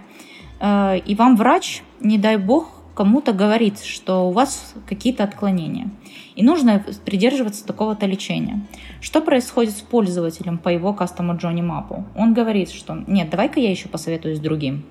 э, 0.60 1.00
и 1.00 1.16
вам 1.16 1.36
врач, 1.36 1.84
не 2.00 2.18
дай 2.18 2.38
бог, 2.38 2.79
кому-то 3.00 3.32
говорит, 3.32 3.80
что 3.80 4.28
у 4.28 4.32
вас 4.32 4.74
какие-то 4.86 5.24
отклонения, 5.24 5.89
и 6.36 6.43
нужно 6.43 6.84
придерживаться 7.06 7.66
такого-то 7.66 8.06
лечения. 8.06 8.68
Что 9.00 9.22
происходит 9.22 9.78
с 9.78 9.80
пользователем 9.80 10.58
по 10.58 10.68
его 10.68 10.93
кастому 10.93 11.38
Джонни 11.38 11.62
Мапу? 11.62 12.04
Он 12.14 12.34
говорит, 12.34 12.70
что 12.70 13.02
нет, 13.08 13.30
давай-ка 13.30 13.62
я 13.62 13.72
еще 13.72 13.88
посоветуюсь 13.88 14.39
другим. 14.39 14.84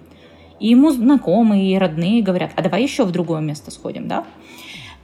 И 0.58 0.68
ему 0.68 0.90
знакомые 0.90 1.70
и 1.70 1.76
родные 1.76 2.22
говорят, 2.22 2.52
а 2.56 2.62
давай 2.62 2.82
еще 2.82 3.04
в 3.04 3.10
другое 3.10 3.42
место 3.42 3.70
сходим, 3.70 4.08
да? 4.08 4.24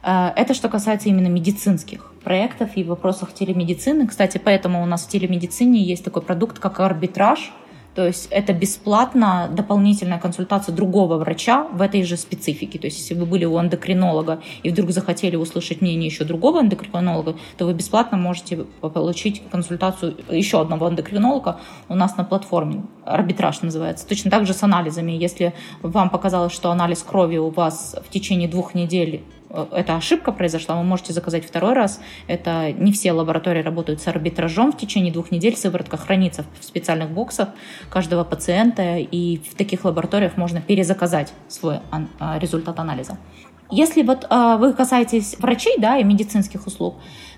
Э, 0.01 0.31
это 0.35 0.55
что 0.55 0.67
касается 0.67 1.07
именно 1.07 1.27
медицинских 1.27 2.11
проектов 2.23 2.71
и 2.73 2.83
вопросов 2.83 3.35
телемедицины. 3.35 4.07
Кстати, 4.07 4.41
поэтому 4.43 4.81
у 4.81 4.87
нас 4.87 5.05
в 5.05 5.09
телемедицине 5.09 5.79
есть 5.83 6.03
такой 6.03 6.23
продукт, 6.23 6.57
как 6.57 6.79
арбитраж– 6.79 7.53
то 7.95 8.05
есть 8.05 8.27
это 8.29 8.51
бесплатно 8.51 9.49
дополнительная 9.51 10.19
консультация 10.19 10.75
другого 10.75 11.17
врача 11.17 11.65
в 11.71 11.81
этой 11.81 12.03
же 12.03 12.17
специфике. 12.17 12.77
То 12.77 12.87
есть 12.87 12.99
если 12.99 13.13
вы 13.13 13.25
были 13.25 13.45
у 13.45 13.57
эндокринолога 13.57 14.41
и 14.63 14.69
вдруг 14.69 14.91
захотели 14.91 15.37
услышать 15.37 15.81
мнение 15.81 16.07
еще 16.07 16.25
другого 16.25 16.59
эндокринолога, 16.59 17.35
то 17.57 17.65
вы 17.65 17.73
бесплатно 17.73 18.17
можете 18.17 18.65
получить 18.81 19.43
консультацию 19.49 20.17
еще 20.29 20.59
одного 20.59 20.89
эндокринолога 20.89 21.61
у 21.87 21.95
нас 21.95 22.17
на 22.17 22.25
платформе. 22.25 22.83
Арбитраж 23.05 23.61
называется. 23.61 24.05
Точно 24.05 24.29
так 24.29 24.45
же 24.45 24.53
с 24.53 24.61
анализами. 24.61 25.13
Если 25.13 25.53
вам 25.81 26.09
показалось, 26.09 26.51
что 26.51 26.71
анализ 26.71 27.01
крови 27.01 27.37
у 27.37 27.49
вас 27.49 27.95
в 28.05 28.11
течение 28.11 28.49
двух 28.49 28.75
недель 28.75 29.23
эта 29.71 29.95
ошибка 29.95 30.31
произошла, 30.31 30.77
вы 30.77 30.83
можете 30.83 31.13
заказать 31.13 31.45
второй 31.45 31.73
раз. 31.73 31.99
Это 32.27 32.71
не 32.71 32.91
все 32.91 33.11
лаборатории 33.11 33.61
работают 33.61 34.01
с 34.01 34.07
арбитражом. 34.07 34.71
В 34.71 34.77
течение 34.77 35.11
двух 35.11 35.31
недель 35.31 35.55
сыворотка 35.55 35.97
хранится 35.97 36.45
в 36.59 36.63
специальных 36.63 37.09
боксах 37.11 37.49
каждого 37.89 38.23
пациента, 38.23 38.97
и 38.97 39.37
в 39.37 39.55
таких 39.55 39.85
лабораториях 39.85 40.37
можно 40.37 40.61
перезаказать 40.61 41.33
свой 41.47 41.79
а, 42.19 42.39
результат 42.39 42.79
анализа. 42.79 43.17
Если 43.71 44.03
вот 44.03 44.27
э, 44.29 44.57
вы 44.59 44.73
касаетесь 44.73 45.37
врачей 45.39 45.75
да, 45.79 45.97
и 45.97 46.03
медицинских 46.03 46.67
услуг, 46.67 46.95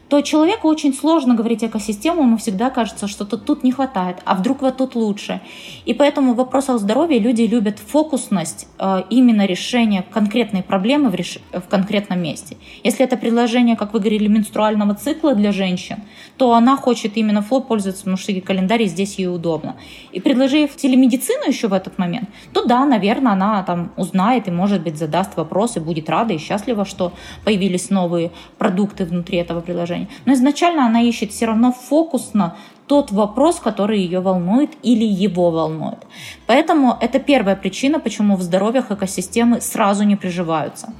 то 0.10 0.22
человеку 0.22 0.70
очень 0.70 0.93
сложно 0.93 1.36
говорить 1.36 1.64
экосистему, 1.64 2.22
ему 2.22 2.38
всегда 2.38 2.70
кажется, 2.70 3.08
что-то 3.08 3.38
тут 3.38 3.64
не 3.64 3.72
хватает, 3.72 4.18
а 4.26 4.36
вдруг 4.36 4.62
вот 4.62 4.78
тут 4.78 4.95
лучше. 4.95 5.41
И 5.86 5.93
поэтому 5.93 6.34
в 6.34 6.38
вопросах 6.38 6.80
здоровья 6.80 7.20
люди 7.20 7.41
любят 7.41 7.80
фокусность 7.80 8.68
э, 8.80 9.03
именно 9.10 9.45
решения 9.45 10.05
конкретной 10.10 10.64
проблемы 10.64 11.10
в, 11.10 11.62
конкретном 11.70 12.22
месте. 12.22 12.58
Если 12.84 13.03
это 13.03 13.18
предложение, 13.18 13.76
как 13.76 13.93
вы 13.93 13.99
говорили, 13.99 14.28
менструального 14.28 14.95
цикла 14.95 15.36
для 15.36 15.51
женщин, 15.51 15.97
то 16.38 16.53
она 16.53 16.78
хочет 16.78 17.18
именно 17.18 17.41
фло 17.41 17.60
пользоваться, 17.60 18.03
потому 18.03 18.18
что 18.18 18.34
календарь 18.41 18.86
здесь 18.86 19.20
ей 19.20 19.28
удобно. 19.28 19.76
И 20.14 20.22
предложив 20.22 20.76
телемедицину 20.78 21.47
еще 21.47 21.68
в 21.68 21.74
этот 21.74 21.97
момент, 21.97 22.30
то 22.53 22.64
да, 22.66 22.86
наверное, 22.86 23.34
она 23.34 23.64
там 23.64 23.91
узнает 23.97 24.47
и, 24.47 24.51
может 24.51 24.84
быть, 24.84 24.97
задаст 24.97 25.36
вопрос 25.36 25.76
и 25.76 25.80
будет 25.82 26.10
рада 26.10 26.34
и 26.34 26.38
счастлива, 26.38 26.86
что 26.86 27.12
появились 27.43 27.89
новые 27.89 28.32
продукты 28.58 29.03
внутри 29.03 29.39
этого 29.39 29.60
приложения 29.62 29.97
приложений. 29.98 30.08
Но 30.26 30.34
изначально 30.34 30.86
она 30.86 31.02
ищет 31.02 31.32
все 31.32 31.45
равно 31.45 31.72
фокусно 31.72 32.56
тот 32.88 33.12
вопрос, 33.12 33.60
который 33.60 34.00
ее 34.00 34.20
волнует 34.22 34.72
или 34.84 35.04
его 35.04 35.52
волнует. 35.52 36.06
Поэтому 36.45 36.98
это 37.02 37.20
первая 37.20 37.56
причина, 37.56 38.00
почему 38.00 38.36
в 38.38 38.41
здоровьях 38.41 38.91
экосистемы 38.91 39.62
сразу 39.62 40.04
не 40.04 40.16
приживаются. 40.16 40.93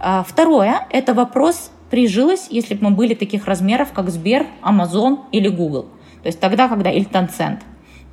А, 0.00 0.22
второе– 0.22 0.86
это 0.90 1.14
вопрос, 1.14 1.70
прижилось, 1.90 2.48
если 2.50 2.74
бы 2.74 2.90
мы 2.90 2.96
были 2.96 3.14
таких 3.14 3.46
размеров, 3.46 3.92
как 3.92 4.10
Сбер, 4.10 4.46
Amazon 4.62 5.18
или 5.32 5.48
Google. 5.48 5.86
То 6.22 6.28
есть 6.28 6.40
тогда, 6.40 6.68
когда 6.68 6.90
или 6.90 7.04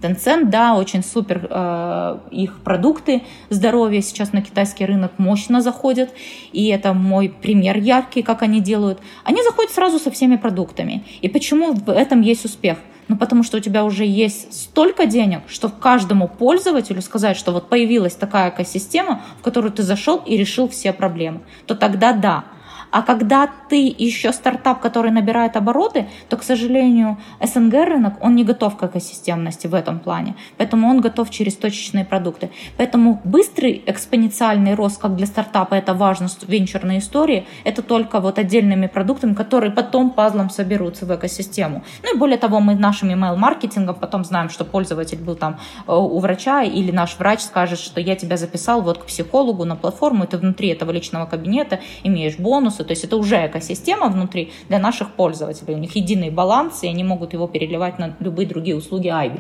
Tencent, 0.04 0.49
да, 0.49 0.76
очень 0.76 1.04
супер 1.04 1.47
э, 1.49 2.18
их 2.32 2.60
продукты 2.60 3.24
здоровья 3.49 4.01
сейчас 4.01 4.34
на 4.34 4.41
китайский 4.41 4.86
рынок 4.86 5.14
мощно 5.18 5.62
заходят, 5.62 6.10
и 6.51 6.68
это 6.68 6.93
мой 6.93 7.30
пример 7.30 7.78
яркий, 7.78 8.22
как 8.22 8.41
они 8.41 8.60
делают. 8.60 8.99
Они 9.24 9.41
заходят 9.43 9.72
сразу 9.72 9.99
со 9.99 10.12
всеми 10.12 10.36
продуктами. 10.36 11.04
И 11.22 11.30
почему 11.30 11.74
в 11.74 11.89
этом 11.89 12.22
есть 12.22 12.45
успех? 12.45 12.78
Ну, 13.08 13.18
потому 13.18 13.43
что 13.43 13.58
у 13.58 13.60
тебя 13.60 13.84
уже 13.84 14.06
есть 14.06 14.54
столько 14.54 15.06
денег, 15.06 15.41
что 15.47 15.70
каждому 15.70 16.28
пользователю 16.28 17.01
сказать, 17.01 17.38
что 17.38 17.51
вот 17.51 17.70
появилась 17.70 18.16
такая 18.16 18.49
экосистема, 18.49 19.22
в 19.39 19.41
которую 19.41 19.72
ты 19.72 19.84
зашел 19.84 20.18
и 20.26 20.38
решил 20.38 20.68
все 20.68 20.93
проблемы, 20.93 21.41
то 21.66 21.76
тогда 21.76 22.14
да. 22.14 22.45
А 22.94 23.02
когда 23.02 23.50
ты 23.70 23.96
еще 23.98 24.32
стартап, 24.32 24.80
который 24.80 25.10
набирает 25.10 25.58
обороты, 25.58 26.08
то, 26.30 26.38
к 26.38 26.44
сожалению, 26.44 27.18
СНГ 27.41 27.74
рынок, 27.74 28.14
он 28.22 28.36
не 28.36 28.44
готов 28.44 28.78
к 28.78 28.84
экосистемности 28.84 29.66
в 29.66 29.74
этом 29.74 30.00
плане. 30.00 30.36
Поэтому 30.58 30.88
он 30.88 31.02
готов 31.02 31.32
через 31.32 31.56
точечные 31.56 32.06
продукты. 32.06 32.52
Поэтому 32.78 33.20
быстрый 33.24 33.82
экспоненциальный 33.88 34.76
рост, 34.76 35.02
как 35.02 35.16
для 35.16 35.26
стартапа, 35.26 35.74
это 35.74 35.96
важно 35.96 36.28
венчурной 36.48 37.00
истории, 37.00 37.48
это 37.64 37.82
только 37.82 38.20
вот 38.20 38.38
отдельными 38.38 38.86
продуктами, 38.86 39.34
которые 39.34 39.72
потом 39.72 40.12
пазлом 40.12 40.52
соберутся 40.52 41.08
в 41.08 41.16
экосистему. 41.16 41.84
Ну 42.04 42.16
и 42.16 42.18
более 42.20 42.38
того, 42.38 42.60
мы 42.60 42.76
нашим 42.76 43.10
email-маркетингом 43.10 43.96
потом 43.96 44.24
знаем, 44.24 44.50
что 44.50 44.66
пользователь 44.66 45.18
был 45.18 45.36
там 45.36 45.58
э, 45.88 45.91
у 45.91 46.20
врача, 46.20 46.62
или 46.62 46.91
наш 46.91 47.18
врач 47.18 47.39
скажет, 47.39 47.80
что 47.80 48.00
я 48.00 48.16
тебя 48.16 48.38
записал 48.38 48.84
вот 48.84 49.00
к 49.00 49.06
психологу 49.06 49.66
на 49.66 49.76
платформу, 49.76 50.26
и 50.26 50.28
ты 50.28 50.38
внутри 50.38 50.70
этого 50.70 50.91
личного 50.91 51.26
кабинета 51.26 51.80
имеешь 52.04 52.38
бонусы, 52.38 52.83
то 52.84 52.92
есть 52.92 53.04
это 53.04 53.18
уже 53.18 53.48
экосистема 53.48 54.08
внутри 54.10 54.52
для 54.70 54.80
наших 54.80 55.12
пользователей. 55.12 55.76
У 55.76 55.78
них 55.78 55.96
единый 55.96 56.30
баланс, 56.30 56.84
и 56.84 56.88
они 56.88 57.04
могут 57.04 57.34
его 57.34 57.48
переливать 57.48 58.00
на 58.00 58.16
любые 58.20 58.48
другие 58.48 58.76
услуги 58.76 59.08
Айби. 59.08 59.40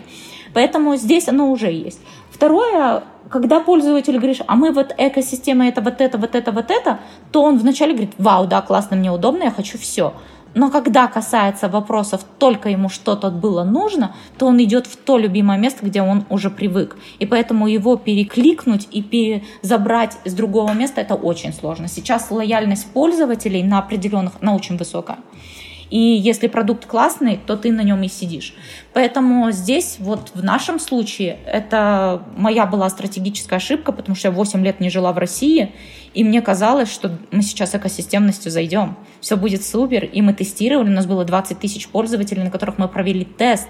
Поэтому 0.53 0.95
здесь 0.95 1.27
оно 1.27 1.51
уже 1.51 1.71
есть. 1.71 1.99
Второе, 2.31 3.03
когда 3.29 3.59
пользователь 3.59 4.17
говорит, 4.17 4.41
а 4.47 4.55
мы 4.55 4.71
вот 4.71 4.93
экосистема 4.97 5.67
это 5.67 5.81
вот 5.81 6.01
это, 6.01 6.17
вот 6.17 6.35
это, 6.35 6.51
вот 6.51 6.71
это, 6.71 6.99
то 7.31 7.43
он 7.43 7.57
вначале 7.57 7.93
говорит, 7.93 8.13
вау, 8.17 8.47
да, 8.47 8.61
классно, 8.61 8.95
мне 8.97 9.11
удобно, 9.11 9.43
я 9.43 9.51
хочу 9.51 9.77
все. 9.77 10.13
Но 10.55 10.69
когда 10.69 11.07
касается 11.07 11.67
вопросов, 11.67 12.25
только 12.37 12.69
ему 12.69 12.89
что-то 12.89 13.29
было 13.29 13.63
нужно, 13.63 14.15
то 14.37 14.47
он 14.47 14.61
идет 14.63 14.87
в 14.87 14.95
то 14.97 15.17
любимое 15.17 15.57
место, 15.57 15.85
где 15.85 16.01
он 16.01 16.25
уже 16.29 16.49
привык. 16.49 16.97
И 17.19 17.25
поэтому 17.25 17.67
его 17.67 17.95
перекликнуть 17.95 18.87
и 18.91 19.01
перезабрать 19.01 20.17
с 20.25 20.33
другого 20.33 20.71
места 20.73 21.01
это 21.01 21.15
очень 21.15 21.53
сложно. 21.53 21.87
Сейчас 21.87 22.29
лояльность 22.29 22.91
пользователей 22.91 23.63
на 23.63 23.79
определенных, 23.79 24.33
она 24.41 24.55
очень 24.55 24.77
высокая. 24.77 25.17
И 25.93 25.99
если 25.99 26.47
продукт 26.47 26.87
классный, 26.87 27.39
то 27.45 27.55
ты 27.55 27.71
на 27.71 27.81
нем 27.81 28.01
и 28.01 28.07
сидишь. 28.07 28.55
Поэтому 28.93 29.51
здесь 29.51 29.97
вот 29.99 30.31
в 30.33 30.43
нашем 30.43 30.79
случае 30.79 31.37
это 31.45 32.23
моя 32.35 32.65
была 32.65 32.89
стратегическая 32.89 33.57
ошибка, 33.57 33.91
потому 33.91 34.15
что 34.15 34.29
я 34.29 34.31
8 34.31 34.63
лет 34.65 34.79
не 34.79 34.89
жила 34.89 35.13
в 35.13 35.19
России, 35.19 35.71
и 36.13 36.23
мне 36.23 36.41
казалось, 36.41 36.91
что 36.91 37.17
мы 37.31 37.41
сейчас 37.41 37.73
экосистемностью 37.73 38.51
зайдем. 38.51 38.95
Все 39.19 39.35
будет 39.35 39.63
супер. 39.63 40.05
И 40.05 40.21
мы 40.21 40.33
тестировали. 40.33 40.89
У 40.89 40.93
нас 40.93 41.05
было 41.05 41.25
20 41.25 41.59
тысяч 41.59 41.87
пользователей, 41.87 42.43
на 42.43 42.51
которых 42.51 42.77
мы 42.77 42.87
провели 42.87 43.25
тест. 43.25 43.67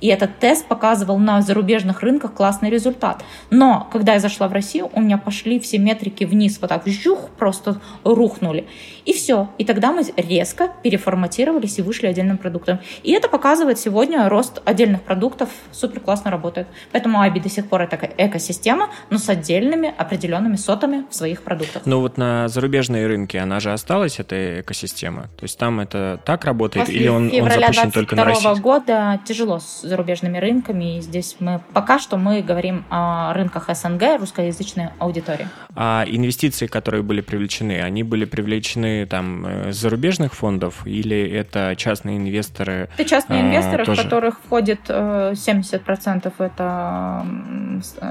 И 0.00 0.08
этот 0.08 0.38
тест 0.38 0.66
показывал 0.66 1.18
на 1.18 1.40
зарубежных 1.40 2.02
рынках 2.02 2.34
классный 2.34 2.68
результат. 2.68 3.24
Но 3.50 3.88
когда 3.90 4.12
я 4.14 4.20
зашла 4.20 4.46
в 4.48 4.52
Россию, 4.52 4.90
у 4.92 5.00
меня 5.00 5.16
пошли 5.16 5.58
все 5.58 5.78
метрики 5.78 6.24
вниз, 6.24 6.58
вот 6.60 6.68
так 6.68 6.86
жух, 6.86 7.30
просто 7.38 7.80
рухнули. 8.04 8.66
И 9.06 9.14
все. 9.14 9.48
И 9.56 9.64
тогда 9.64 9.92
мы 9.92 10.02
резко 10.16 10.70
переформатировались 10.82 11.78
и 11.78 11.82
вышли 11.82 12.08
отдельным 12.08 12.36
продуктом. 12.36 12.80
И 13.04 13.12
это 13.12 13.28
показывает 13.28 13.78
сегодня 13.78 14.28
рост 14.28 14.60
отдельных 14.66 15.02
продуктов. 15.02 15.48
Супер 15.72 16.00
классно 16.00 16.30
работает. 16.30 16.66
Поэтому 16.92 17.20
Аби 17.20 17.40
до 17.40 17.48
сих 17.48 17.66
пор 17.66 17.82
это 17.82 17.98
экосистема, 18.18 18.90
но 19.08 19.16
с 19.16 19.28
отдельными 19.30 19.94
определенными 19.96 20.56
сотами 20.56 21.06
в 21.08 21.14
своих 21.14 21.42
продуктах. 21.42 21.85
Ну 21.86 22.00
вот 22.00 22.18
на 22.18 22.48
зарубежные 22.48 23.06
рынки 23.06 23.36
она 23.36 23.60
же 23.60 23.72
осталась, 23.72 24.18
эта 24.18 24.60
экосистема? 24.60 25.28
То 25.36 25.44
есть 25.44 25.56
там 25.56 25.78
это 25.78 26.20
так 26.24 26.44
работает 26.44 26.86
После 26.86 27.00
или 27.00 27.08
он, 27.08 27.30
он 27.32 27.50
запущен 27.50 27.92
только 27.92 28.16
на 28.16 28.24
России? 28.24 28.60
года 28.60 29.20
тяжело 29.24 29.60
с 29.60 29.82
зарубежными 29.82 30.38
рынками. 30.38 30.98
И 30.98 31.00
здесь 31.00 31.36
мы 31.38 31.60
пока 31.72 32.00
что 32.00 32.16
мы 32.16 32.42
говорим 32.42 32.84
о 32.90 33.32
рынках 33.34 33.68
СНГ, 33.72 34.18
русскоязычной 34.18 34.88
аудитории. 34.98 35.48
А 35.76 36.04
инвестиции, 36.08 36.66
которые 36.66 37.04
были 37.04 37.20
привлечены, 37.20 37.80
они 37.80 38.02
были 38.02 38.24
привлечены 38.24 39.06
там 39.06 39.46
э, 39.46 39.72
с 39.72 39.76
зарубежных 39.76 40.34
фондов 40.34 40.84
или 40.86 41.30
это 41.30 41.74
частные 41.76 42.16
инвесторы? 42.16 42.88
Это 42.98 43.08
частные 43.08 43.42
а, 43.42 43.46
инвесторы, 43.46 43.84
тоже? 43.84 44.00
в 44.00 44.04
которых 44.04 44.40
входит 44.40 44.80
70% 44.88 46.32
э, 46.38 46.44
это 46.44 47.26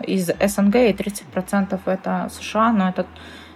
из 0.08 0.28
СНГ 0.28 0.76
и 0.76 0.94
30% 0.94 1.80
это 1.86 2.30
США, 2.32 2.72
но 2.72 2.90
это 2.90 3.06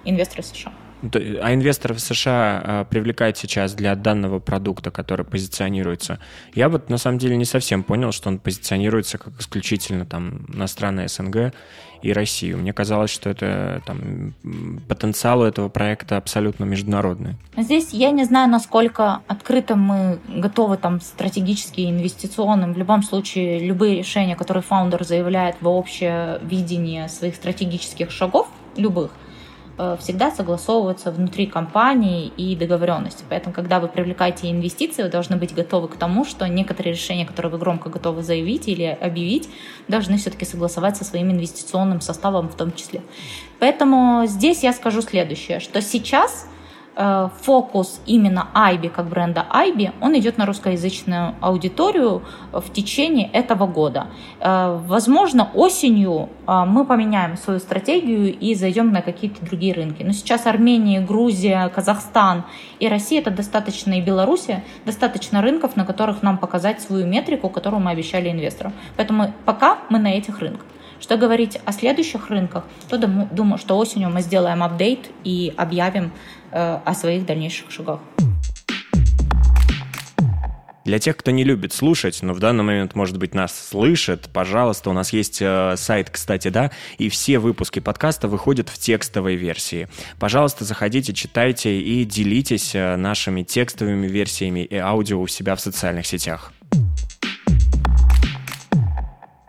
инвесторы 0.06 0.44
США. 0.44 0.72
А 1.02 1.54
инвесторов 1.54 2.00
США 2.02 2.62
а, 2.64 2.84
привлекать 2.84 3.38
сейчас 3.38 3.74
для 3.74 3.96
данного 3.96 4.40
продукта, 4.40 4.92
который 4.92 5.26
позиционируется? 5.26 6.20
Я 6.54 6.68
вот 6.68 6.90
на 6.90 6.98
самом 6.98 7.20
деле 7.20 7.38
не 7.38 7.46
совсем 7.46 7.84
понял, 7.84 8.12
что 8.12 8.28
он 8.28 8.38
позиционируется 8.38 9.18
как 9.18 9.40
исключительно 9.40 10.06
там 10.06 10.46
иностранная 10.54 11.08
СНГ 11.08 11.54
и 12.02 12.12
Россию. 12.12 12.58
Мне 12.58 12.74
казалось, 12.74 13.12
что 13.12 13.30
это 13.30 13.82
там 13.86 14.34
потенциал 14.90 15.44
этого 15.44 15.70
проекта 15.70 16.18
абсолютно 16.18 16.66
международный. 16.66 17.36
Здесь 17.56 17.90
я 17.92 18.12
не 18.12 18.26
знаю, 18.26 18.50
насколько 18.50 19.22
открыто 19.28 19.78
мы 19.78 20.20
готовы 20.28 20.76
там 20.76 21.00
стратегически 21.00 21.90
инвестиционным. 21.90 22.74
В 22.74 22.78
любом 22.78 23.04
случае, 23.04 23.66
любые 23.66 24.00
решения, 24.00 24.36
которые 24.36 24.64
фаундер 24.64 25.06
заявляет 25.06 25.56
в 25.62 25.68
общее 25.68 26.40
видение 26.42 27.08
своих 27.08 27.36
стратегических 27.36 28.12
шагов, 28.12 28.50
любых– 28.76 29.12
всегда 30.00 30.32
согласовываться 30.32 31.12
внутри 31.12 31.46
компании 31.46 32.28
и 32.28 32.56
договоренности. 32.56 33.24
Поэтому, 33.30 33.54
когда 33.54 33.80
вы 33.80 33.88
привлекаете 33.88 34.52
инвестиции, 34.52 35.04
вы 35.04 35.10
должны 35.10 35.38
быть 35.38 35.54
готовы 35.54 35.88
к 35.88 35.96
тому, 35.96 36.26
что 36.26 36.48
некоторые 36.48 36.94
решения, 36.94 37.26
которые 37.26 37.52
вы 37.52 37.58
громко 37.58 37.90
готовы 37.90 38.22
заявить 38.22 38.68
или 38.68 38.84
объявить, 38.84 39.50
должны 39.88 40.18
все-таки 40.18 40.46
согласовать 40.46 40.98
со 40.98 41.06
своим 41.06 41.32
инвестиционным 41.32 42.02
составом 42.02 42.50
в 42.50 42.56
том 42.56 42.74
числе. 42.74 43.02
Поэтому 43.60 44.26
здесь 44.26 44.64
я 44.64 44.74
скажу 44.74 45.02
следующее, 45.02 45.60
что 45.60 45.82
сейчас 45.82 46.48
Э, 46.50 46.59
фокус 46.96 48.02
именно 48.06 48.50
Айби, 48.54 48.88
как 48.90 49.08
бренда 49.08 49.46
Айби, 49.50 49.92
он 50.02 50.18
идет 50.18 50.38
на 50.38 50.46
русскоязычную 50.46 51.36
аудиторию 51.40 52.24
в 52.52 52.74
течение 52.74 53.30
этого 53.32 53.68
года. 53.68 54.08
Э, 54.40 54.78
возможно, 54.86 55.50
осенью 55.54 56.30
э, 56.48 56.66
мы 56.66 56.86
поменяем 56.86 57.38
свою 57.38 57.60
стратегию 57.60 58.38
и 58.38 58.54
зайдем 58.56 58.92
на 58.92 59.02
какие-то 59.02 59.46
другие 59.46 59.74
рынки. 59.74 60.04
Но 60.04 60.12
сейчас 60.12 60.46
Армения, 60.46 61.00
Грузия, 61.00 61.70
Казахстан 61.70 62.44
и 62.80 62.88
Россия, 62.88 63.22
это 63.22 63.32
достаточно, 63.32 63.94
и 63.94 64.02
Белоруссия, 64.02 64.64
достаточно 64.86 65.42
рынков, 65.42 65.76
на 65.76 65.86
которых 65.86 66.22
нам 66.22 66.38
показать 66.38 66.82
свою 66.82 67.08
метрику, 67.08 67.50
которую 67.50 67.82
мы 67.82 67.92
обещали 67.92 68.30
инвесторам. 68.30 68.74
Поэтому 68.98 69.34
пока 69.46 69.78
мы 69.90 70.00
на 70.00 70.08
этих 70.08 70.40
рынках. 70.40 70.66
Что 71.00 71.18
говорить 71.18 71.60
о 71.66 71.72
следующих 71.72 72.30
рынках, 72.30 72.66
то 72.90 72.98
думаю, 72.98 73.58
что 73.58 73.78
осенью 73.78 74.10
мы 74.10 74.22
сделаем 74.22 74.64
апдейт 74.64 75.10
и 75.24 75.54
объявим 75.58 76.12
Э, 76.52 76.80
о 76.84 76.96
своих 76.96 77.26
дальнейших 77.26 77.70
шагах. 77.70 78.00
Для 80.84 80.98
тех, 80.98 81.16
кто 81.16 81.30
не 81.30 81.44
любит 81.44 81.74
слушать, 81.74 82.24
но 82.24 82.34
в 82.34 82.40
данный 82.40 82.64
момент, 82.64 82.96
может 82.96 83.20
быть, 83.20 83.36
нас 83.36 83.70
слышит, 83.70 84.30
пожалуйста, 84.34 84.90
у 84.90 84.94
нас 84.94 85.14
есть 85.14 85.40
э, 85.42 85.76
сайт, 85.78 86.10
кстати, 86.10 86.48
да, 86.48 86.72
и 86.98 87.10
все 87.10 87.38
выпуски 87.38 87.80
подкаста 87.80 88.28
выходят 88.28 88.70
в 88.70 88.80
текстовой 88.80 89.36
версии. 89.36 89.88
Пожалуйста, 90.18 90.66
заходите, 90.66 91.14
читайте 91.14 91.80
и 91.80 92.04
делитесь 92.04 92.74
э, 92.74 92.96
нашими 92.96 93.44
текстовыми 93.44 94.08
версиями 94.08 94.62
и 94.62 94.78
аудио 94.78 95.22
у 95.22 95.28
себя 95.28 95.56
в 95.56 95.62
социальных 95.62 96.08
сетях. 96.08 96.52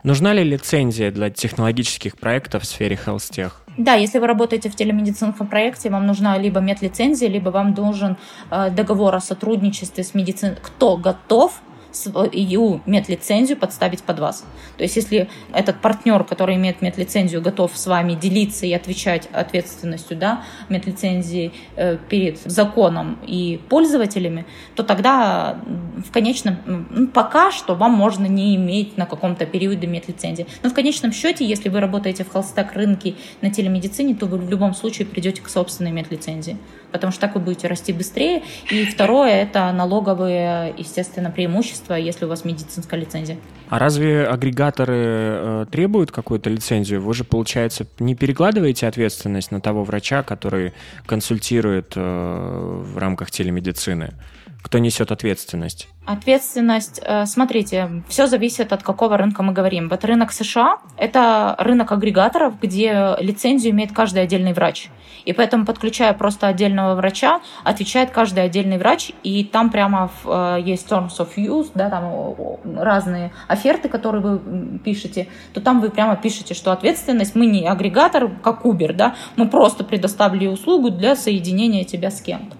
Нужна 0.03 0.33
ли 0.33 0.43
лицензия 0.43 1.11
для 1.11 1.29
технологических 1.31 2.17
проектов 2.17 2.63
в 2.63 2.67
сфере 2.67 2.97
tech? 2.97 3.53
Да, 3.77 3.95
если 3.95 4.19
вы 4.19 4.27
работаете 4.27 4.71
в 4.71 4.75
телемедицинском 4.75 5.47
проекте, 5.47 5.91
вам 5.91 6.07
нужна 6.07 6.39
либо 6.39 6.61
медлицензия, 6.61 7.29
либо 7.29 7.51
вам 7.51 7.75
нужен 7.75 8.17
э, 8.51 8.71
договор 8.71 9.15
о 9.15 9.21
сотрудничестве 9.21 10.03
с 10.03 10.15
медициной. 10.15 10.57
Кто 10.61 10.97
готов 10.97 11.61
свою 11.93 12.81
медлицензию 12.87 13.57
подставить 13.59 14.03
под 14.03 14.19
вас. 14.19 14.45
То 14.77 14.83
есть 14.85 14.97
если 14.97 15.29
этот 15.53 15.81
партнер, 15.81 16.25
который 16.25 16.57
имеет 16.57 16.83
медлицензию, 16.83 17.43
готов 17.43 17.73
с 17.75 17.87
вами 17.87 18.15
делиться 18.15 18.67
и 18.67 18.73
отвечать 18.73 19.29
ответственностью 19.33 20.17
да, 20.17 20.45
медлицензии 20.69 21.53
э, 21.77 21.99
перед 22.09 22.39
законом 22.39 23.19
и 23.27 23.61
пользователями, 23.69 24.47
то 24.75 24.83
тогда 24.83 25.59
в 26.05 26.11
конечном, 26.11 27.11
пока 27.13 27.51
что 27.51 27.75
вам 27.75 27.93
можно 27.93 28.27
не 28.27 28.57
иметь 28.57 28.97
на 28.97 29.07
каком-то 29.07 29.47
периоде 29.47 29.87
медлицензии. 29.87 30.47
Но 30.63 30.71
в 30.71 30.75
конечном 30.75 31.13
счете, 31.13 31.45
если 31.45 31.69
вы 31.69 31.81
работаете 31.81 32.25
в 32.25 32.31
холстак 32.31 32.75
рынке 32.75 33.15
на 33.41 33.51
телемедицине, 33.51 34.15
то 34.15 34.27
вы 34.27 34.39
в 34.39 34.49
любом 34.49 34.75
случае 34.75 35.07
придете 35.07 35.43
к 35.43 35.49
собственной 35.49 35.93
медлицензии 35.93 36.57
потому 36.93 37.13
что 37.13 37.21
так 37.23 37.35
вы 37.35 37.41
будете 37.41 37.69
расти 37.69 37.93
быстрее. 37.93 38.43
И 38.71 38.85
второе– 38.85 39.31
это 39.43 39.71
налоговые, 39.73 40.75
естественно, 40.77 41.31
преимущества, 41.31 41.95
если 41.95 42.25
у 42.25 42.29
вас 42.29 42.45
медицинская 42.45 43.01
лицензия. 43.01 43.39
А 43.71 43.79
разве 43.79 44.27
агрегаторы 44.27 44.97
э, 44.99 45.67
требуют 45.71 46.11
какую-то 46.11 46.51
лицензию? 46.51 47.01
Вы 47.01 47.15
же, 47.15 47.23
получается, 47.23 47.87
не 48.01 48.17
перекладываете 48.17 48.89
ответственность 48.89 49.53
на 49.53 49.61
того 49.61 49.85
врача, 49.85 50.25
который 50.25 50.73
консультирует 51.07 51.93
э, 51.95 52.01
в 52.01 52.99
рамках 52.99 53.31
телемедицины? 53.31 54.15
Кто 54.61 54.79
несет 54.79 55.13
ответственность? 55.13 55.89
Ответственность, 56.05 57.01
э, 57.05 57.25
смотрите, 57.27 58.03
все 58.09 58.27
зависит 58.27 58.73
от 58.73 58.83
какого 58.83 59.17
рынка 59.17 59.43
мы 59.43 59.53
говорим. 59.53 59.89
Вот 59.89 60.05
рынок 60.05 60.33
США– 60.33 60.79
это 60.97 61.55
рынок 61.59 61.93
агрегаторов, 61.93 62.61
где 62.61 63.17
лицензию 63.21 63.73
имеет 63.73 63.93
каждый 63.93 64.23
отдельный 64.23 64.53
врач. 64.53 64.89
И 65.25 65.33
поэтому, 65.33 65.65
подключая 65.65 66.13
просто 66.13 66.49
отдельного 66.49 66.95
врача, 66.95 67.41
отвечает 67.65 68.11
каждый 68.11 68.43
отдельный 68.45 68.79
врач, 68.79 69.13
и 69.23 69.45
там 69.45 69.71
прямо 69.71 70.11
э, 70.25 70.59
есть 70.63 70.89
terms 70.91 71.19
of 71.19 71.29
use, 71.37 71.71
да, 71.75 71.89
там 71.89 72.35
разные 72.77 73.33
оферты, 73.61 73.89
которые 73.89 74.23
вы 74.23 74.79
пишете, 74.79 75.29
то 75.53 75.61
там 75.61 75.81
вы 75.81 75.91
прямо 75.91 76.17
пишете, 76.17 76.55
что 76.55 76.73
ответственность, 76.73 77.35
мы 77.35 77.47
не 77.47 77.67
агрегатор, 77.67 78.31
как 78.43 78.65
Uber, 78.65 78.93
да, 78.93 79.15
мы 79.37 79.49
просто 79.49 79.85
предоставили 79.85 80.47
услугу 80.47 80.91
для 80.91 81.15
соединения 81.15 81.85
тебя 81.85 82.11
с 82.11 82.21
кем-то. 82.21 82.57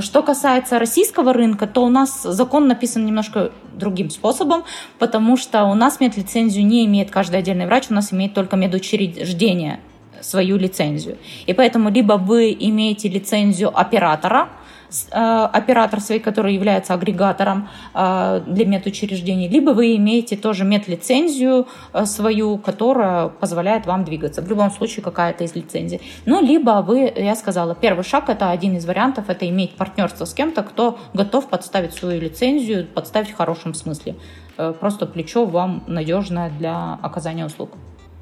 Что 0.00 0.22
касается 0.22 0.78
российского 0.78 1.32
рынка, 1.32 1.66
то 1.66 1.84
у 1.84 1.88
нас 1.88 2.22
закон 2.22 2.68
написан 2.68 3.04
немножко 3.04 3.50
другим 3.74 4.10
способом, 4.10 4.62
потому 4.98 5.36
что 5.36 5.64
у 5.64 5.74
нас 5.74 5.98
медлицензию 6.00 6.64
не 6.64 6.86
имеет 6.86 7.10
каждый 7.10 7.40
отдельный 7.40 7.66
врач, 7.66 7.86
у 7.90 7.94
нас 7.94 8.12
имеет 8.12 8.32
только 8.34 8.56
медучреждение 8.56 9.80
свою 10.20 10.58
лицензию. 10.58 11.18
И 11.46 11.52
поэтому 11.54 11.90
либо 11.90 12.12
вы 12.14 12.56
имеете 12.58 13.08
лицензию 13.08 13.76
оператора, 13.76 14.48
оператор 15.12 16.00
свой, 16.00 16.18
который 16.18 16.54
является 16.54 16.94
агрегатором 16.94 17.68
э, 17.94 18.42
для 18.46 18.66
медучреждений, 18.66 19.48
либо 19.48 19.70
вы 19.70 19.96
имеете 19.96 20.36
тоже 20.36 20.64
медлицензию 20.64 21.66
э, 21.92 22.04
свою, 22.04 22.58
которая 22.58 23.28
позволяет 23.28 23.86
вам 23.86 24.04
двигаться. 24.04 24.42
В 24.42 24.48
любом 24.48 24.70
случае 24.70 25.02
какая-то 25.02 25.44
из 25.44 25.54
лицензий. 25.54 26.00
Ну, 26.26 26.40
либо 26.40 26.82
вы, 26.86 27.12
я 27.16 27.34
сказала, 27.36 27.74
первый 27.74 28.04
шаг 28.04 28.28
это 28.28 28.50
один 28.50 28.76
из 28.76 28.86
вариантов, 28.86 29.24
это 29.28 29.48
иметь 29.48 29.76
партнерство 29.76 30.24
с 30.24 30.34
кем-то, 30.34 30.62
кто 30.62 30.98
готов 31.14 31.48
подставить 31.48 31.94
свою 31.94 32.20
лицензию, 32.20 32.86
подставить 32.86 33.30
в 33.30 33.36
хорошем 33.36 33.74
смысле. 33.74 34.16
Просто 34.80 35.06
плечо 35.06 35.46
вам 35.46 35.84
надежное 35.86 36.50
для 36.50 36.98
оказания 37.02 37.46
услуг. 37.46 37.70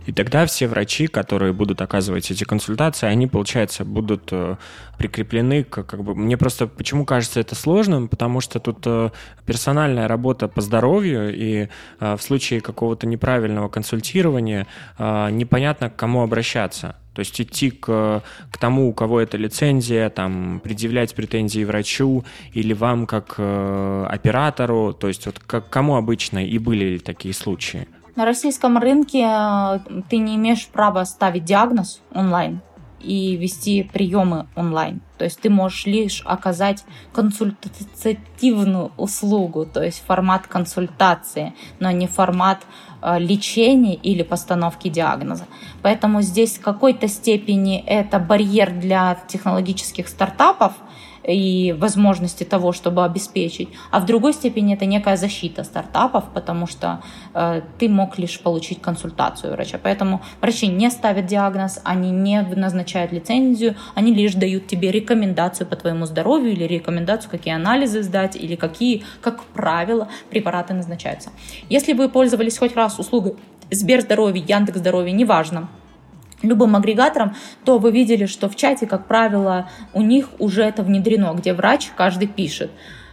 И 0.09 0.13
тогда 0.13 0.47
все 0.47 0.69
врачи, 0.69 1.07
которые 1.07 1.53
будут 1.53 1.83
оказывать 1.83 2.31
эти 2.31 2.43
консультации, 2.45 3.07
они, 3.07 3.27
получается, 3.27 3.85
будут 3.85 4.31
э, 4.33 4.57
прикреплены 4.97 5.65
к, 5.65 5.83
как 5.83 6.03
бы... 6.03 6.15
Мне 6.15 6.39
просто 6.39 6.67
почему 6.67 7.05
кажется 7.05 7.41
это 7.41 7.55
сложным, 7.55 8.09
потому 8.09 8.41
что 8.41 8.59
тут 8.59 8.79
э, 8.87 9.11
персональная 9.45 10.09
работа 10.09 10.49
по 10.49 10.63
здоровью, 10.63 11.31
и 11.37 11.69
э, 12.01 12.17
в 12.17 12.23
случае 12.23 12.63
какого-то 12.63 13.07
неправильного 13.07 13.69
консультирования 13.69 14.67
непонятно, 14.99 15.91
к 15.91 15.97
кому 15.97 16.23
обращаться. 16.23 16.97
То 17.13 17.21
есть 17.21 17.39
идти 17.39 17.71
к, 17.71 18.23
к 18.51 18.59
тому, 18.59 18.89
у 18.89 18.95
кого 18.95 19.21
это 19.21 19.37
лицензия, 19.37 20.09
там, 20.09 20.61
предъявлять 20.65 21.15
претензии 21.15 21.65
врачу 21.65 22.25
или 22.55 22.73
вам 22.73 23.07
как 23.07 23.35
э, 23.37 24.07
оператору, 24.09 24.95
то 24.95 25.09
есть 25.09 25.27
вот 25.27 25.39
к 25.39 25.61
кому 25.61 25.97
обычно 25.97 26.47
и 26.47 26.57
были 26.57 26.97
такие 26.97 27.35
случаи? 27.35 27.87
На 28.19 28.25
российском 28.25 28.79
рынке 28.79 29.25
э, 29.25 29.79
ты 30.09 30.17
не 30.17 30.35
имеешь 30.35 30.67
права 30.67 31.05
ставить 31.05 31.45
диагноз 31.45 32.01
онлайн 32.13 32.63
и 33.01 33.37
вести 33.37 33.85
приемы 33.85 34.49
онлайн. 34.57 35.03
То 35.19 35.25
есть 35.25 35.39
ты 35.39 35.49
можешь 35.49 35.87
лишь 35.87 36.25
оказать 36.25 36.85
консультативную 37.13 38.91
услугу, 38.97 39.67
то 39.67 39.85
есть 39.85 40.03
формат 40.05 40.49
консультации, 40.49 41.55
но 41.79 41.93
не 41.93 42.09
формат 42.09 42.67
э, 43.03 43.21
лечения 43.21 43.95
или 43.95 44.25
постановки 44.25 44.89
диагноза. 44.89 45.47
Поэтому 45.83 46.21
здесь 46.21 46.59
в 46.59 46.61
какой-то 46.61 47.07
степени 47.07 47.79
это 47.87 48.19
барьер 48.19 48.73
для 48.73 49.17
технологических 49.29 50.09
стартапов– 50.09 50.73
и 51.29 51.73
возможности 51.73 52.45
того, 52.45 52.73
чтобы 52.73 53.05
обеспечить, 53.05 53.69
а 53.91 54.01
в 54.01 54.07
другой 54.07 54.33
степени 54.33 54.75
это 54.75 54.87
некая 54.87 55.17
защита 55.17 55.65
стартапов, 55.65 56.25
потому 56.35 56.67
что 56.67 57.03
э, 57.35 57.63
ты 57.79 57.89
мог 57.89 58.19
лишь 58.19 58.41
получить 58.41 58.81
консультацию 58.81 59.53
врача. 59.53 59.79
Поэтому 59.83 60.21
врачи 60.41 60.67
не 60.67 60.91
ставят 60.91 61.27
диагноз, 61.27 61.81
они 61.85 62.11
не 62.11 62.43
назначают 62.43 63.13
лицензию, 63.13 63.77
они 63.95 64.15
лишь 64.15 64.35
дают 64.35 64.67
тебе 64.67 64.91
рекомендацию 64.91 65.67
по 65.67 65.77
твоему 65.77 66.07
здоровью 66.07 66.53
или 66.53 66.65
рекомендацию, 66.65 67.31
какие 67.31 67.55
анализы 67.55 68.03
сдать 68.03 68.37
или 68.37 68.57
какие, 68.57 69.05
как 69.21 69.45
правило, 69.45 70.09
препараты 70.31 70.75
назначаются. 70.75 71.31
Если 71.69 71.93
вы 71.93 72.09
пользовались 72.09 72.59
хоть 72.59 72.75
раз 72.75 72.99
услугой 72.99 73.35
Сберздоровье, 73.71 74.43
Яндекс 74.49 74.79
Здоровье, 74.79 75.13
неважно, 75.13 75.69
любым 76.43 76.77
агрегатором, 76.77 77.35
то 77.65 77.79
вы 77.79 77.91
видели, 77.91 78.27
что 78.27 78.49
в 78.49 78.57
чате, 78.57 78.87
как 78.87 79.07
правило, 79.07 79.69
у 79.93 80.03
них 80.03 80.29
уже 80.39 80.63
это 80.63 80.83
внедрено, 80.83 81.33
где 81.35 81.55
врач 81.55 81.91
каждый 81.97 82.29
пишет, 82.29 82.71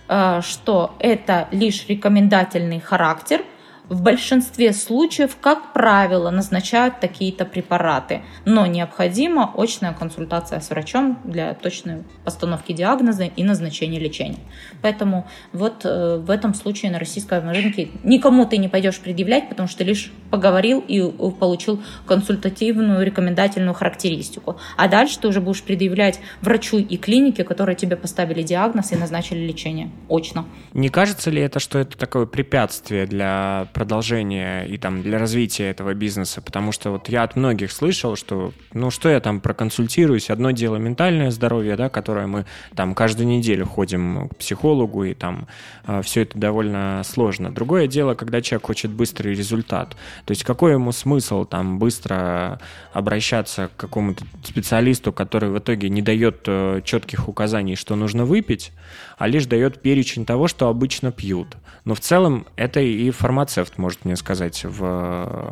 э, 0.08 0.42
что 0.42 0.96
это 1.00 1.48
лишь 1.52 1.88
рекомендательный 1.88 2.80
характер– 2.80 3.42
в 3.90 4.02
большинстве 4.02 4.74
случаев, 4.74 5.38
как 5.40 5.74
правило, 5.74 6.30
назначают 6.32 7.00
такие-то 7.00 7.46
препараты, 7.46 8.22
но 8.46 8.66
необходима 8.66 9.52
очная 9.56 9.94
консультация 9.94 10.60
с 10.60 10.70
врачом 10.70 11.20
для 11.24 11.54
точной 11.54 12.04
постановки 12.24 12.74
диагноза 12.74 13.26
и 13.26 13.44
назначения 13.44 14.00
лечения. 14.00 14.40
Поэтому 14.82 15.28
вот 15.54 15.86
э, 15.86 16.18
в 16.18 16.30
этом 16.30 16.54
случае 16.54 16.92
на 16.92 17.00
российском 17.00 17.50
рынке 17.50 17.90
никому 18.04 18.46
ты 18.46 18.58
не 18.58 18.68
пойдешь 18.68 19.00
предъявлять, 19.00 19.50
потому 19.50 19.68
что 19.68 19.84
лишь 19.84 20.12
поговорил 20.32 20.84
и 20.88 21.02
получил 21.40 21.82
консультативную 22.06 23.06
рекомендательную 23.06 23.74
характеристику. 23.74 24.58
А 24.78 24.88
дальше 24.88 25.20
ты 25.20 25.28
уже 25.28 25.42
будешь 25.42 25.62
предъявлять 25.62 26.20
врачу 26.42 26.78
и 26.78 26.98
клинике, 26.98 27.44
которые 27.44 27.76
тебе 27.76 27.96
поставили 27.96 28.42
диагноз 28.42 28.92
и 28.92 28.96
назначили 28.96 29.40
лечение 29.40 29.92
очно. 30.10 30.46
Не 30.74 30.90
кажется 30.90 31.30
ли 31.30 31.42
это, 31.42 31.60
что 31.60 31.80
это 31.80 31.98
такое 31.98 32.26
препятствие 32.26 33.06
для 33.06 33.68
продолжения 33.76 34.64
и 34.64 34.78
там 34.78 35.04
для 35.04 35.20
развития 35.20 35.70
этого 35.70 35.94
бизнеса, 35.94 36.42
потому 36.42 36.72
что 36.72 36.92
вот 36.92 37.10
я 37.10 37.24
от 37.24 37.36
многих 37.36 37.74
слышал, 37.74 38.16
что 38.16 38.54
ну 38.74 38.90
что 38.90 39.10
я 39.10 39.20
там 39.20 39.42
проконсультируюсь, 39.42 40.30
одно 40.30 40.52
дело 40.52 40.78
ментальное 40.78 41.30
здоровье, 41.30 41.76
да, 41.76 41.90
которое 41.90 42.26
мы 42.26 42.46
там 42.74 42.96
каждую 42.96 43.28
неделю 43.28 43.66
ходим 43.66 44.30
к 44.30 44.38
психологу 44.38 45.04
и 45.04 45.14
там 45.14 45.48
э, 45.88 46.02
все 46.04 46.22
это 46.22 46.40
довольно 46.40 47.02
сложно. 47.04 47.54
Другое 47.54 47.88
дело, 47.88 48.14
когда 48.16 48.42
человек 48.42 48.66
хочет 48.66 48.92
быстрый 48.92 49.36
результат. 49.36 49.98
То 50.24 50.32
есть 50.32 50.46
какой 50.46 50.72
ему 50.72 50.94
смысл 50.94 51.44
там 51.44 51.78
быстро 51.78 52.62
обращаться 52.94 53.70
к 53.76 53.82
какому-то 53.82 54.24
специалисту, 54.44 55.12
который 55.12 55.50
в 55.50 55.60
итоге 55.60 55.90
не 55.90 56.02
дает 56.02 56.44
э, 56.48 56.82
четких 56.86 57.28
указаний, 57.28 57.76
что 57.76 57.98
нужно 57.98 58.24
выпить, 58.24 58.72
а 59.18 59.28
лишь 59.28 59.48
дает 59.48 59.82
перечень 59.82 60.26
того, 60.26 60.48
что 60.48 60.70
обычно 60.70 61.12
пьют. 61.12 61.58
Но 61.86 61.94
в 61.94 62.00
целом 62.00 62.48
это 62.56 62.80
и 62.80 63.12
фармацевт 63.12 63.65
может 63.78 64.06
мне 64.06 64.16
сказать 64.16 64.64
в, 64.64 64.80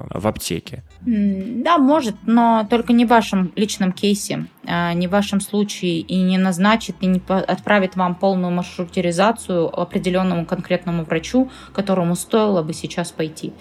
в 0.09 0.27
аптеке. 0.27 0.83
Да, 1.01 1.77
может, 1.77 2.15
но 2.23 2.65
только 2.69 2.93
не 2.93 3.05
в 3.05 3.09
вашем 3.09 3.51
личном 3.55 3.91
кейсе, 3.91 4.47
не 4.65 5.07
в 5.07 5.11
вашем 5.11 5.41
случае 5.41 5.99
и 5.99 6.21
не 6.21 6.37
назначит, 6.37 6.95
и 7.01 7.05
не 7.05 7.21
отправит 7.27 7.95
вам 7.95 8.15
полную 8.15 8.53
маршрутизацию 8.53 9.67
определенному 9.79 10.45
конкретному 10.45 11.03
врачу, 11.03 11.49
которому 11.73 12.15
стоило 12.15 12.63
бы 12.63 12.73
сейчас 12.73 13.11
пойти. 13.11 13.53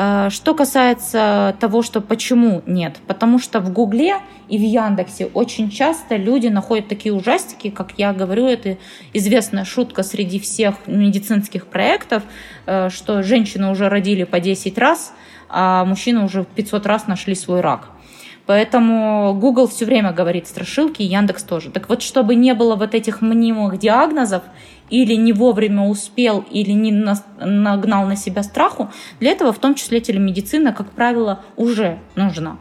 А, 0.00 0.30
что 0.30 0.54
касается 0.54 1.56
того, 1.58 1.82
что 1.82 2.00
почему 2.00 2.62
нет, 2.66 2.98
потому 3.08 3.40
что 3.40 3.58
в 3.58 3.72
Гугле 3.72 4.18
и 4.48 4.56
в 4.56 4.60
Яндексе 4.60 5.26
очень 5.26 5.70
часто 5.70 6.14
люди 6.14 6.46
находят 6.46 6.86
такие 6.86 7.12
ужастики, 7.12 7.68
как 7.68 7.94
я 7.96 8.12
говорю, 8.12 8.46
это 8.46 8.78
известная 9.12 9.64
шутка 9.64 10.04
среди 10.04 10.38
всех 10.38 10.86
медицинских 10.86 11.66
проектов, 11.66 12.22
э, 12.66 12.90
что 12.90 13.24
женщины 13.24 13.70
уже 13.70 13.88
родили 13.88 14.22
по 14.22 14.38
10 14.38 14.78
раз, 14.78 15.12
а 15.48 15.84
мужчины 15.84 16.24
уже 16.24 16.44
500 16.44 16.86
раз 16.86 17.08
нашли 17.08 17.34
свой 17.34 17.60
рак. 17.60 17.90
Поэтому 18.48 19.34
Google 19.34 19.68
все 19.68 19.84
время 19.84 20.10
говорит 20.10 20.48
страшилки, 20.48 21.02
и 21.02 21.04
Яндекс 21.04 21.42
тоже. 21.42 21.68
Так 21.70 21.90
вот, 21.90 22.00
чтобы 22.00 22.34
не 22.34 22.54
было 22.54 22.76
вот 22.76 22.94
этих 22.94 23.20
мнимых 23.20 23.78
диагнозов, 23.78 24.42
или 24.88 25.12
не 25.16 25.34
вовремя 25.34 25.82
успел, 25.82 26.46
или 26.50 26.70
не 26.70 26.90
нагнал 27.38 28.06
на 28.06 28.16
себя 28.16 28.42
страху, 28.42 28.90
для 29.20 29.32
этого 29.32 29.52
в 29.52 29.58
том 29.58 29.74
числе 29.74 30.00
телемедицина, 30.00 30.72
как 30.72 30.92
правило, 30.92 31.44
уже 31.56 31.98
нужна. 32.14 32.56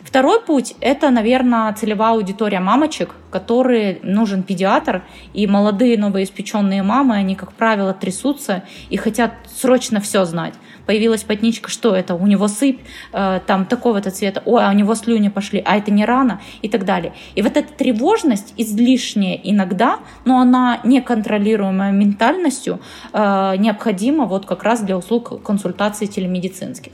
Второй 0.00 0.40
путь– 0.40 0.74
это, 0.80 1.10
наверное, 1.10 1.72
целевая 1.72 2.14
аудитория 2.14 2.58
мамочек, 2.58 3.14
которые 3.30 4.00
нужен 4.02 4.42
педиатр, 4.42 5.04
и 5.34 5.46
молодые 5.46 5.98
новоиспеченные 5.98 6.82
мамы, 6.82 7.14
они, 7.14 7.36
как 7.36 7.52
правило, 7.52 7.94
трясутся 7.94 8.64
и 8.90 8.96
хотят 8.96 9.34
срочно 9.46 10.00
все 10.00 10.24
знать. 10.24 10.54
Появилась 10.88 11.22
потничка, 11.22 11.68
что 11.68 11.94
это? 11.94 12.14
У 12.14 12.26
него 12.26 12.48
сыпь, 12.48 12.80
э, 13.12 13.40
там 13.46 13.66
такого-то 13.66 14.10
цвета, 14.10 14.42
ой, 14.46 14.64
а 14.64 14.70
у 14.70 14.72
него 14.72 14.94
слюни 14.94 15.28
пошли, 15.28 15.62
а 15.62 15.76
это 15.76 15.90
не 15.90 16.06
рано 16.06 16.40
и 16.62 16.68
так 16.70 16.86
далее. 16.86 17.12
И 17.34 17.42
вот 17.42 17.58
эта 17.58 17.70
тревожность 17.70 18.54
излишняя 18.56 19.38
иногда, 19.44 19.98
но 20.24 20.40
она 20.40 20.80
неконтролируемая 20.84 21.92
ментальностью, 21.92 22.80
э, 23.12 23.56
необходима 23.58 24.24
вот 24.24 24.46
как 24.46 24.62
раз 24.62 24.80
для 24.80 24.96
услуг 24.96 25.42
консультаций 25.42 26.06
телемедицинских. 26.06 26.92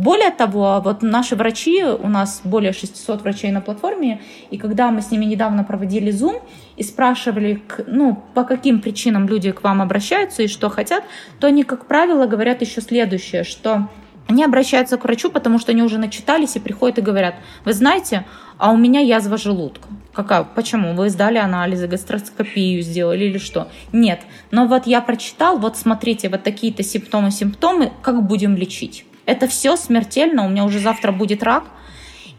Более 0.00 0.30
того, 0.30 0.80
вот 0.82 1.02
наши 1.02 1.36
врачи, 1.36 1.84
у 1.84 2.08
нас 2.08 2.40
более 2.42 2.72
600 2.72 3.20
врачей 3.20 3.50
на 3.50 3.60
платформе, 3.60 4.22
и 4.50 4.56
когда 4.56 4.90
мы 4.90 5.02
с 5.02 5.10
ними 5.10 5.26
недавно 5.26 5.62
проводили 5.62 6.10
Zoom 6.10 6.40
и 6.78 6.82
спрашивали, 6.82 7.62
ну, 7.86 8.22
по 8.32 8.44
каким 8.44 8.80
причинам 8.80 9.28
люди 9.28 9.52
к 9.52 9.62
вам 9.62 9.82
обращаются 9.82 10.42
и 10.42 10.48
что 10.48 10.70
хотят, 10.70 11.04
то 11.38 11.48
они, 11.48 11.64
как 11.64 11.84
правило, 11.84 12.26
говорят 12.26 12.62
еще 12.62 12.80
следующее, 12.80 13.44
что 13.44 13.90
они 14.26 14.42
обращаются 14.42 14.96
к 14.96 15.04
врачу, 15.04 15.30
потому 15.30 15.58
что 15.58 15.72
они 15.72 15.82
уже 15.82 15.98
начитались 15.98 16.56
и 16.56 16.60
приходят 16.60 16.96
и 16.96 17.02
говорят, 17.02 17.34
вы 17.66 17.74
знаете, 17.74 18.24
а 18.56 18.70
у 18.70 18.78
меня 18.78 19.00
язва 19.00 19.36
желудка. 19.36 19.86
Какая? 20.14 20.44
Почему? 20.44 20.94
Вы 20.94 21.10
сдали 21.10 21.36
анализы, 21.36 21.86
гастроскопию 21.86 22.80
сделали 22.80 23.26
или 23.26 23.38
что? 23.38 23.68
Нет. 23.92 24.22
Но 24.50 24.66
вот 24.66 24.86
я 24.86 25.02
прочитал, 25.02 25.58
вот 25.58 25.76
смотрите, 25.76 26.30
вот 26.30 26.42
такие-то 26.42 26.82
симптомы, 26.82 27.30
симптомы, 27.30 27.92
как 28.00 28.26
будем 28.26 28.56
лечить? 28.56 29.04
Это 29.26 29.46
все 29.46 29.76
смертельно, 29.76 30.44
у 30.44 30.48
меня 30.48 30.64
уже 30.64 30.78
завтра 30.78 31.12
будет 31.12 31.42
рак. 31.42 31.64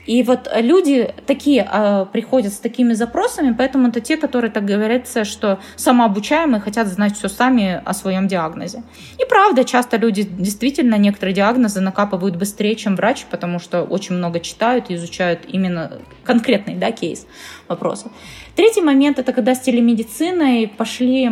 И 0.08 0.24
вот 0.24 0.50
люди 0.56 1.14
такие 1.28 1.68
э, 1.72 2.06
приходят 2.12 2.54
с 2.54 2.58
такими 2.58 2.94
запросами, 2.94 3.54
поэтому 3.56 3.90
это 3.90 4.02
те, 4.02 4.18
которые, 4.18 4.50
так 4.50 4.66
говорится, 4.66 5.26
что 5.26 5.60
самообучаемые 5.76 6.60
хотят 6.60 6.88
знать 6.88 7.16
все 7.16 7.30
сами 7.30 7.82
о 7.86 7.94
своем 7.94 8.28
диагнозе. 8.28 8.84
И 9.20 9.26
правда, 9.30 9.64
часто 9.64 9.98
люди 9.98 10.24
действительно 10.24 10.96
некоторые 10.96 11.36
диагнозы 11.36 11.82
накапывают 11.82 12.36
быстрее, 12.36 12.76
чем 12.76 12.96
врач, 12.96 13.26
потому 13.30 13.60
что 13.60 13.84
очень 13.84 14.16
много 14.16 14.40
читают 14.40 14.90
и 14.90 14.96
изучают 14.96 15.42
именно 15.48 16.00
конкретный 16.24 16.76
да, 16.76 16.92
кейс 16.92 17.28
вопроса. 17.68 18.12
Третий 18.56 18.82
момент– 18.82 19.20
это 19.20 19.34
когда 19.34 19.54
с 19.54 19.60
телемедициной 19.62 20.68
пошли 20.68 21.30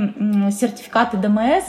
сертификаты 0.52 1.18
ДМС, 1.18 1.64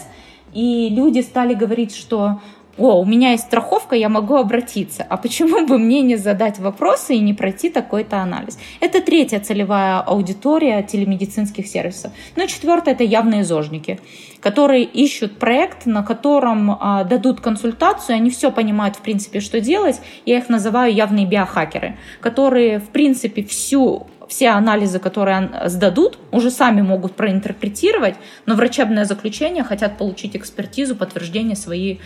и 0.53 0.89
люди 0.91 1.21
стали 1.21 1.55
говорить, 1.55 1.95
что 1.95 2.41
о, 2.81 2.99
у 3.01 3.05
меня 3.05 3.33
есть 3.33 3.45
страховка, 3.45 3.95
я 3.95 4.09
могу 4.09 4.37
обратиться. 4.37 5.07
А 5.09 5.17
почему 5.17 5.67
бы 5.67 5.79
мне 5.79 6.01
не 6.01 6.17
задать 6.17 6.59
вопросы 6.59 7.15
и 7.15 7.21
не 7.21 7.35
пройти 7.35 7.69
такой-то 7.69 8.19
анализ? 8.19 8.59
Это 8.81 9.03
третья 9.03 9.39
целевая 9.39 10.01
аудитория 10.01 10.83
телемедицинских 10.83 11.67
сервисов. 11.67 12.11
Ну 12.37 12.45
и 12.45 12.49
четвертое– 12.49 12.95
это 12.95 13.05
явные 13.05 13.45
зожники, 13.45 14.01
которые 14.41 14.85
ищут 14.85 15.39
проект, 15.39 15.85
на 15.85 16.03
котором 16.03 16.71
а, 16.81 17.05
дадут 17.05 17.43
консультацию, 17.43 18.17
они 18.17 18.31
все 18.31 18.51
понимают, 18.51 18.97
в 18.97 19.03
принципе, 19.03 19.41
что 19.41 19.61
делать. 19.61 20.01
Я 20.25 20.39
их 20.39 20.49
называю 20.49 20.95
явные 20.95 21.27
биохакеры, 21.27 21.99
которые, 22.21 22.79
в 22.79 22.89
принципе, 22.89 23.43
всю 23.43 24.07
все 24.31 24.51
анализы, 24.51 25.01
которые 25.01 25.51
сдадут, 25.67 26.19
уже 26.31 26.51
сами 26.51 26.83
могут 26.83 27.17
проинтерпретировать, 27.17 28.15
но 28.47 28.55
врачебное 28.55 29.05
заключение 29.05 29.65
хотят 29.65 29.99
получить 29.99 30.37
экспертизу, 30.37 30.95
подтверждение 30.95 31.57
своей 31.57 32.01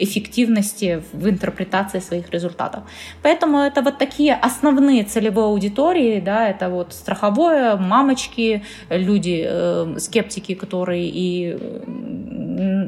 эффективности 0.00 1.02
в 1.12 1.28
интерпретации 1.28 2.00
своих 2.00 2.30
результатов. 2.30 2.82
Поэтому 3.22 3.58
это 3.58 3.82
вот 3.82 3.98
такие 3.98 4.34
основные 4.34 5.04
целевые 5.04 5.46
аудитории, 5.46 6.20
да, 6.20 6.48
это 6.48 6.68
вот 6.68 6.92
страховое, 6.92 7.76
мамочки, 7.76 8.62
люди, 8.88 9.44
э, 9.46 9.96
скептики, 9.98 10.54
которые 10.54 11.08
и 11.08 11.56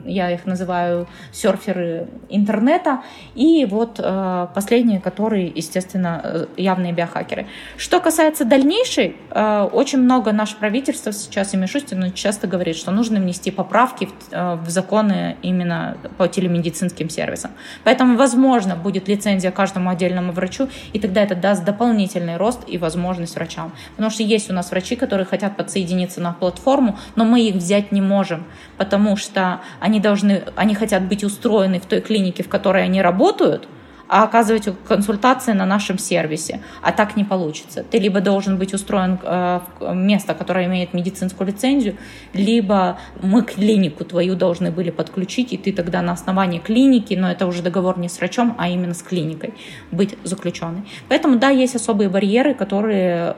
я 0.05 0.31
их 0.31 0.47
называю 0.47 1.09
серферы 1.33 2.09
интернета, 2.29 3.03
и 3.35 3.65
вот 3.65 4.01
э, 4.03 4.47
последние, 4.55 5.01
которые, 5.01 5.47
естественно, 5.55 6.21
э, 6.23 6.47
явные 6.57 6.93
биохакеры. 6.93 7.47
Что 7.77 8.01
касается 8.01 8.45
дальнейшей, 8.45 9.17
э, 9.31 9.69
очень 9.73 9.99
много 9.99 10.33
наше 10.33 10.57
правительство 10.57 11.13
сейчас, 11.13 11.55
и 11.55 11.57
Мишустин 11.57 12.13
часто 12.13 12.47
говорит, 12.47 12.77
что 12.77 12.91
нужно 12.91 13.21
внести 13.21 13.51
поправки 13.51 14.07
в, 14.07 14.13
э, 14.33 14.55
в 14.57 14.69
законы 14.71 15.37
именно 15.43 15.97
по 16.19 16.29
телемедицинским 16.29 17.02
сервисам. 17.11 17.53
Поэтому, 17.85 18.17
возможно, 18.17 18.77
будет 18.77 19.09
лицензия 19.09 19.51
каждому 19.51 19.91
отдельному 19.91 20.33
врачу, 20.33 20.69
и 20.93 20.99
тогда 20.99 21.23
это 21.23 21.35
даст 21.35 21.65
дополнительный 21.65 22.37
рост 22.37 22.61
и 22.67 22.79
возможность 22.79 23.35
врачам. 23.35 23.73
Потому 23.97 24.11
что 24.11 24.23
есть 24.23 24.51
у 24.51 24.55
нас 24.55 24.71
врачи, 24.71 24.97
которые 24.97 25.27
хотят 25.27 25.57
подсоединиться 25.57 26.21
на 26.21 26.33
платформу, 26.33 26.99
но 27.17 27.25
мы 27.25 27.41
их 27.43 27.57
взять 27.57 27.93
не 27.93 28.01
можем, 28.01 28.45
потому 28.77 29.17
что 29.17 29.61
они 29.81 30.01
должны, 30.01 30.43
они 30.57 30.75
хотят 30.75 31.03
быть 31.05 31.25
устроены 31.25 31.81
в 31.81 31.87
той 31.87 32.01
клинике, 32.01 32.43
в 32.43 32.49
которой 32.49 32.85
они 32.85 33.03
работают, 33.03 33.69
а 34.13 34.25
оказывать 34.25 34.69
консультации 34.87 35.53
на 35.53 35.65
нашем 35.65 35.99
сервисе. 35.99 36.61
А 36.83 36.93
так 36.93 37.17
не 37.17 37.25
получится. 37.25 37.83
Ты 37.83 37.99
либо 37.99 38.21
должен 38.21 38.59
быть 38.59 38.75
устроен 38.75 39.19
э, 39.23 39.61
в 39.81 39.95
место, 39.95 40.35
которое 40.35 40.67
имеет 40.67 40.93
медицинскую 40.93 41.47
лицензию, 41.49 41.97
либо 42.35 42.99
мы 43.23 43.43
клинику 43.43 44.05
твою 44.05 44.37
должны 44.37 44.71
были 44.71 44.91
подключить, 44.91 45.55
и 45.55 45.57
ты 45.57 45.73
тогда 45.73 46.03
на 46.03 46.13
основании 46.13 46.59
клиники, 46.59 47.15
но 47.15 47.31
это 47.31 47.47
уже 47.47 47.63
договор 47.63 47.99
не 47.99 48.11
с 48.11 48.19
врачом, 48.19 48.55
а 48.59 48.69
именно 48.69 48.93
с 48.93 49.03
клиникой, 49.03 49.55
быть 49.91 50.15
заключенной. 50.25 50.83
Поэтому, 51.09 51.39
да, 51.39 51.49
есть 51.49 51.75
особые 51.75 52.11
барьеры, 52.11 52.53
которые 52.53 53.35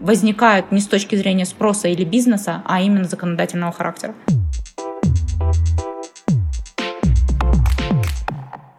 возникают 0.00 0.72
не 0.72 0.80
с 0.80 0.86
точки 0.86 1.16
зрения 1.16 1.44
спроса 1.44 1.88
или 1.88 2.04
бизнеса, 2.04 2.62
а 2.64 2.80
именно 2.80 3.04
законодательного 3.04 3.72
характера. 3.72 4.14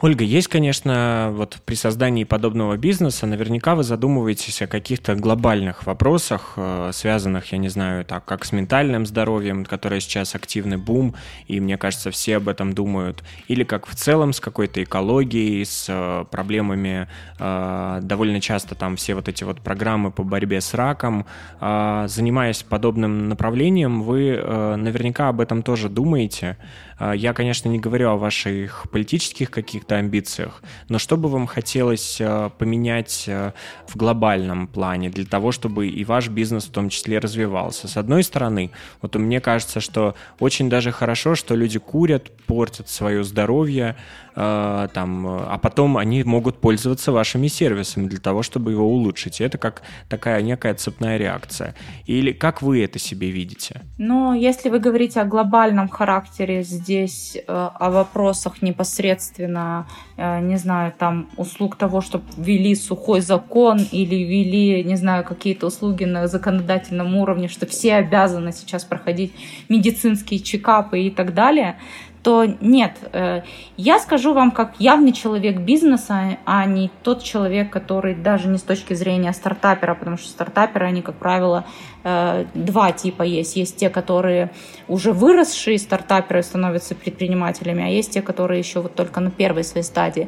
Ольга, 0.05 0.23
есть, 0.23 0.49
конечно, 0.49 1.31
вот 1.33 1.57
при 1.65 1.73
создании 1.73 2.25
подобного 2.25 2.77
бизнеса 2.77 3.25
наверняка 3.25 3.73
вы 3.73 3.81
задумываетесь 3.81 4.61
о 4.61 4.67
каких-то 4.67 5.15
глобальных 5.15 5.87
вопросах, 5.87 6.53
э, 6.57 6.91
связанных, 6.93 7.51
я 7.51 7.57
не 7.57 7.69
знаю, 7.69 8.05
так 8.05 8.23
как 8.23 8.45
с 8.45 8.51
ментальным 8.51 9.07
здоровьем, 9.07 9.65
которое 9.65 9.99
сейчас 9.99 10.35
активный 10.35 10.77
бум, 10.77 11.15
и 11.47 11.59
мне 11.59 11.75
кажется, 11.79 12.11
все 12.11 12.37
об 12.37 12.49
этом 12.49 12.73
думают, 12.73 13.23
или 13.47 13.63
как 13.63 13.87
в 13.87 13.95
целом 13.95 14.31
с 14.31 14.39
какой-то 14.39 14.83
экологией, 14.83 15.65
с 15.65 15.87
э, 15.89 16.25
проблемами, 16.29 17.07
э, 17.39 17.99
довольно 18.03 18.39
часто 18.39 18.75
там 18.75 18.97
все 18.97 19.15
вот 19.15 19.27
эти 19.27 19.43
вот 19.43 19.61
программы 19.61 20.11
по 20.11 20.21
борьбе 20.21 20.61
с 20.61 20.75
раком. 20.75 21.25
Занимаясь 21.59 22.61
подобным 22.61 23.27
направлением, 23.27 24.03
вы 24.03 24.35
наверняка 24.77 25.29
об 25.29 25.41
этом 25.41 25.63
тоже 25.63 25.89
думаете. 25.89 26.57
Я, 26.99 27.33
конечно, 27.33 27.69
не 27.69 27.79
говорю 27.79 28.11
о 28.11 28.17
ваших 28.17 28.85
политических 28.91 29.49
каких-то 29.49 29.94
амбициях, 29.99 30.61
но 30.89 30.99
что 30.99 31.17
бы 31.17 31.29
вам 31.29 31.47
хотелось 31.47 32.17
э, 32.19 32.49
поменять 32.57 33.25
э, 33.27 33.51
в 33.87 33.95
глобальном 33.95 34.67
плане 34.67 35.09
для 35.09 35.25
того, 35.25 35.51
чтобы 35.51 35.87
и 35.87 36.03
ваш 36.03 36.29
бизнес 36.29 36.65
в 36.65 36.71
том 36.71 36.89
числе 36.89 37.19
развивался? 37.19 37.87
С 37.87 37.97
одной 37.97 38.23
стороны, 38.23 38.71
вот 39.01 39.15
мне 39.15 39.41
кажется, 39.41 39.79
что 39.79 40.15
очень 40.39 40.69
даже 40.69 40.91
хорошо, 40.91 41.35
что 41.35 41.55
люди 41.55 41.79
курят, 41.79 42.31
портят 42.45 42.89
свое 42.89 43.23
здоровье, 43.23 43.95
э, 44.35 44.87
там, 44.93 45.27
а 45.27 45.57
потом 45.61 45.97
они 45.97 46.23
могут 46.23 46.61
пользоваться 46.61 47.11
вашими 47.11 47.47
сервисами 47.47 48.07
для 48.07 48.19
того, 48.19 48.43
чтобы 48.43 48.71
его 48.71 48.87
улучшить. 48.87 49.41
Это 49.41 49.57
как 49.57 49.81
такая 50.09 50.41
некая 50.41 50.73
цепная 50.73 51.17
реакция. 51.17 51.75
Или 52.05 52.31
как 52.31 52.61
вы 52.61 52.83
это 52.83 52.99
себе 52.99 53.31
видите? 53.31 53.81
Ну, 53.97 54.33
если 54.33 54.69
вы 54.69 54.79
говорите 54.79 55.21
о 55.21 55.25
глобальном 55.25 55.89
характере 55.89 56.63
здесь, 56.63 57.37
о 57.47 57.89
вопросах 57.89 58.61
непосредственно 58.61 59.85
Э, 60.17 60.39
не 60.39 60.57
знаю, 60.57 60.93
там 60.97 61.27
услуг 61.35 61.75
того, 61.75 62.01
чтобы 62.01 62.23
ввели 62.37 62.73
сухой 62.75 63.19
закон 63.19 63.79
или 63.91 64.15
ввели, 64.15 64.83
не 64.83 64.95
знаю, 64.95 65.25
какие-то 65.25 65.67
услуги 65.67 66.05
на 66.05 66.27
законодательном 66.27 67.15
уровне, 67.17 67.49
что 67.49 67.65
все 67.65 67.95
обязаны 67.95 68.53
сейчас 68.53 68.85
проходить 68.85 69.33
медицинские 69.67 70.39
чекапы 70.39 71.01
и 71.01 71.09
так 71.09 71.33
далее, 71.33 71.77
то 72.25 72.43
нет, 72.59 72.93
э, 73.13 73.43
я 73.77 73.99
скажу 73.99 74.33
вам 74.33 74.49
как 74.49 74.79
явный 74.79 75.11
человек 75.11 75.59
бизнеса, 75.59 76.39
а 76.43 76.65
не 76.65 76.89
тот 77.03 77.21
человек, 77.21 77.69
который 77.69 78.15
даже 78.15 78.47
не 78.47 78.57
с 78.57 78.63
точки 78.63 78.95
зрения 78.95 79.31
стартапера, 79.31 79.93
потому 79.93 80.17
что 80.17 80.29
стартаперы, 80.29 80.87
они, 80.87 81.03
как 81.03 81.13
правило, 81.17 81.65
э, 82.03 82.45
два 82.55 82.91
типа 82.93 83.21
есть. 83.21 83.55
Есть 83.55 83.77
те, 83.77 83.91
которые 83.91 84.49
уже 84.87 85.11
выросшие 85.11 85.77
стартаперы 85.77 86.41
становятся 86.41 86.95
предпринимателями, 86.95 87.83
а 87.83 87.89
есть 87.89 88.13
те, 88.13 88.23
которые 88.23 88.57
еще 88.57 88.79
вот 88.79 88.95
только 88.95 89.19
на 89.19 89.29
первой 89.29 89.63
своей 89.63 89.85
стадии. 89.85 90.27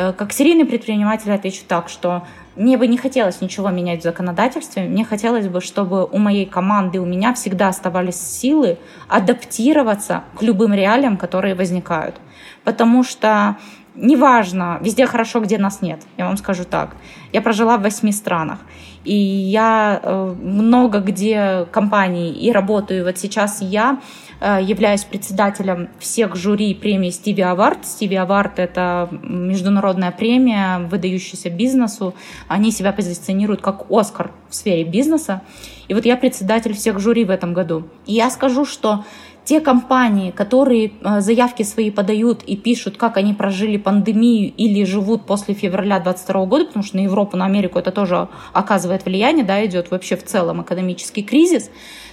Э, 0.00 0.14
как 0.14 0.32
серийный 0.32 0.64
предприниматель 0.64 1.30
отвечу 1.30 1.62
так, 1.68 1.90
что 1.90 2.22
мне 2.56 2.78
бы 2.78 2.86
не 2.86 2.96
хотелось 2.96 3.42
ничего 3.42 3.68
менять 3.68 4.00
в 4.00 4.02
законодательстве. 4.02 4.84
Мне 4.84 5.04
хотелось 5.04 5.46
бы, 5.46 5.60
чтобы 5.60 6.06
у 6.06 6.16
моей 6.16 6.46
команды, 6.46 6.98
у 7.00 7.04
меня 7.04 7.34
всегда 7.34 7.68
оставались 7.68 8.16
силы 8.16 8.78
адаптироваться 9.08 10.24
к 10.38 10.42
любым 10.42 10.72
реалиям, 10.72 11.18
которые 11.18 11.54
возникают. 11.54 12.14
Потому 12.64 13.04
что 13.04 13.58
неважно, 13.94 14.78
везде 14.80 15.04
хорошо, 15.04 15.40
где 15.40 15.58
нас 15.58 15.82
нет, 15.82 16.00
я 16.16 16.24
вам 16.26 16.38
скажу 16.38 16.64
так. 16.64 16.96
Я 17.32 17.42
прожила 17.42 17.76
в 17.76 17.82
восьми 17.82 18.12
странах, 18.12 18.58
и 19.04 19.14
я 19.14 20.00
э, 20.02 20.34
много 20.40 21.00
где 21.00 21.66
компаний 21.70 22.32
и 22.32 22.52
работаю. 22.52 23.04
Вот 23.04 23.18
сейчас 23.18 23.60
я 23.60 24.00
являюсь 24.40 25.04
председателем 25.04 25.90
всех 25.98 26.34
жюри 26.34 26.74
премии 26.74 27.10
Стиви 27.10 27.42
Авард. 27.42 27.84
Стиви 27.84 28.16
Авард— 28.16 28.52
это 28.58 29.08
международная 29.22 30.12
премия, 30.12 30.78
выдающаяся 30.78 31.50
бизнесу. 31.50 32.14
Они 32.48 32.70
себя 32.70 32.92
позиционируют 32.92 33.60
как 33.60 33.90
Оскар 33.90 34.32
в 34.48 34.54
сфере 34.54 34.84
бизнеса. 34.84 35.42
И 35.88 35.94
вот 35.94 36.06
я 36.06 36.16
председатель 36.16 36.72
всех 36.72 37.00
жюри 37.00 37.24
в 37.24 37.30
этом 37.30 37.52
году. 37.52 37.84
И 38.06 38.14
я 38.14 38.30
скажу, 38.30 38.64
что 38.64 39.04
те 39.44 39.60
компании, 39.60 40.30
которые 40.30 40.92
э, 41.02 41.20
заявки 41.20 41.64
свои 41.64 41.90
подают 41.90 42.42
и 42.42 42.56
пишут, 42.56 42.96
как 42.96 43.16
они 43.16 43.34
прожили 43.34 43.78
пандемию 43.78 44.52
или 44.56 44.84
живут 44.84 45.26
после 45.26 45.54
февраля 45.54 45.98
2022 45.98 46.46
года, 46.46 46.64
потому 46.66 46.84
что 46.84 46.96
на 46.96 47.00
Европу, 47.00 47.36
на 47.36 47.46
Америку 47.46 47.78
это 47.78 47.90
тоже 47.90 48.28
оказывает 48.52 49.04
влияние, 49.04 49.44
да, 49.44 49.64
идет 49.64 49.90
вообще 49.90 50.16
в 50.16 50.24
целом 50.24 50.62
экономический 50.62 51.22
кризис, 51.22 51.70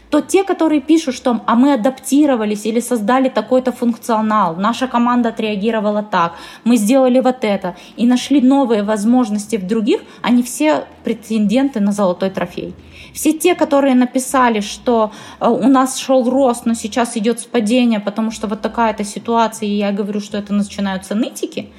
то 0.10 0.22
те, 0.22 0.44
которые 0.44 0.82
пишут, 0.82 1.16
что 1.16 1.42
а 1.46 1.56
мы 1.56 1.74
адаптировались 1.74 2.66
или 2.66 2.80
создали 2.80 3.30
такой-то 3.30 3.72
функционал, 3.72 4.56
наша 4.56 4.88
команда 4.88 5.30
отреагировала 5.30 6.04
так, 6.04 6.34
мы 6.64 6.78
сделали 6.78 7.20
вот 7.20 7.44
это 7.44 7.76
и 7.98 8.06
нашли 8.06 8.42
новые 8.42 8.84
возможности 8.84 9.58
в 9.58 9.68
других, 9.68 10.02
они 10.22 10.44
все 10.44 10.86
претенденты 11.04 11.80
на 11.80 11.92
золотой 11.92 12.30
трофей. 12.30 12.74
Все 13.14 13.34
те, 13.34 13.56
которые 13.56 13.96
написали, 13.96 14.60
что 14.60 15.12
э, 15.40 15.50
у 15.50 15.68
нас 15.68 15.98
шел 15.98 16.30
рост, 16.30 16.66
но 16.66 16.74
сейчас 16.74 17.18
идет 17.18 17.46
падение, 17.48 18.00
потому 18.00 18.32
что 18.32 18.48
вот 18.48 18.62
такая-то 18.62 19.04
ситуация, 19.04 19.68
и 19.68 19.74
я 19.74 19.92
говорю, 19.92 20.20
что 20.20 20.38
это 20.38 20.54
начинаются 20.54 21.16
нытики, 21.16 21.70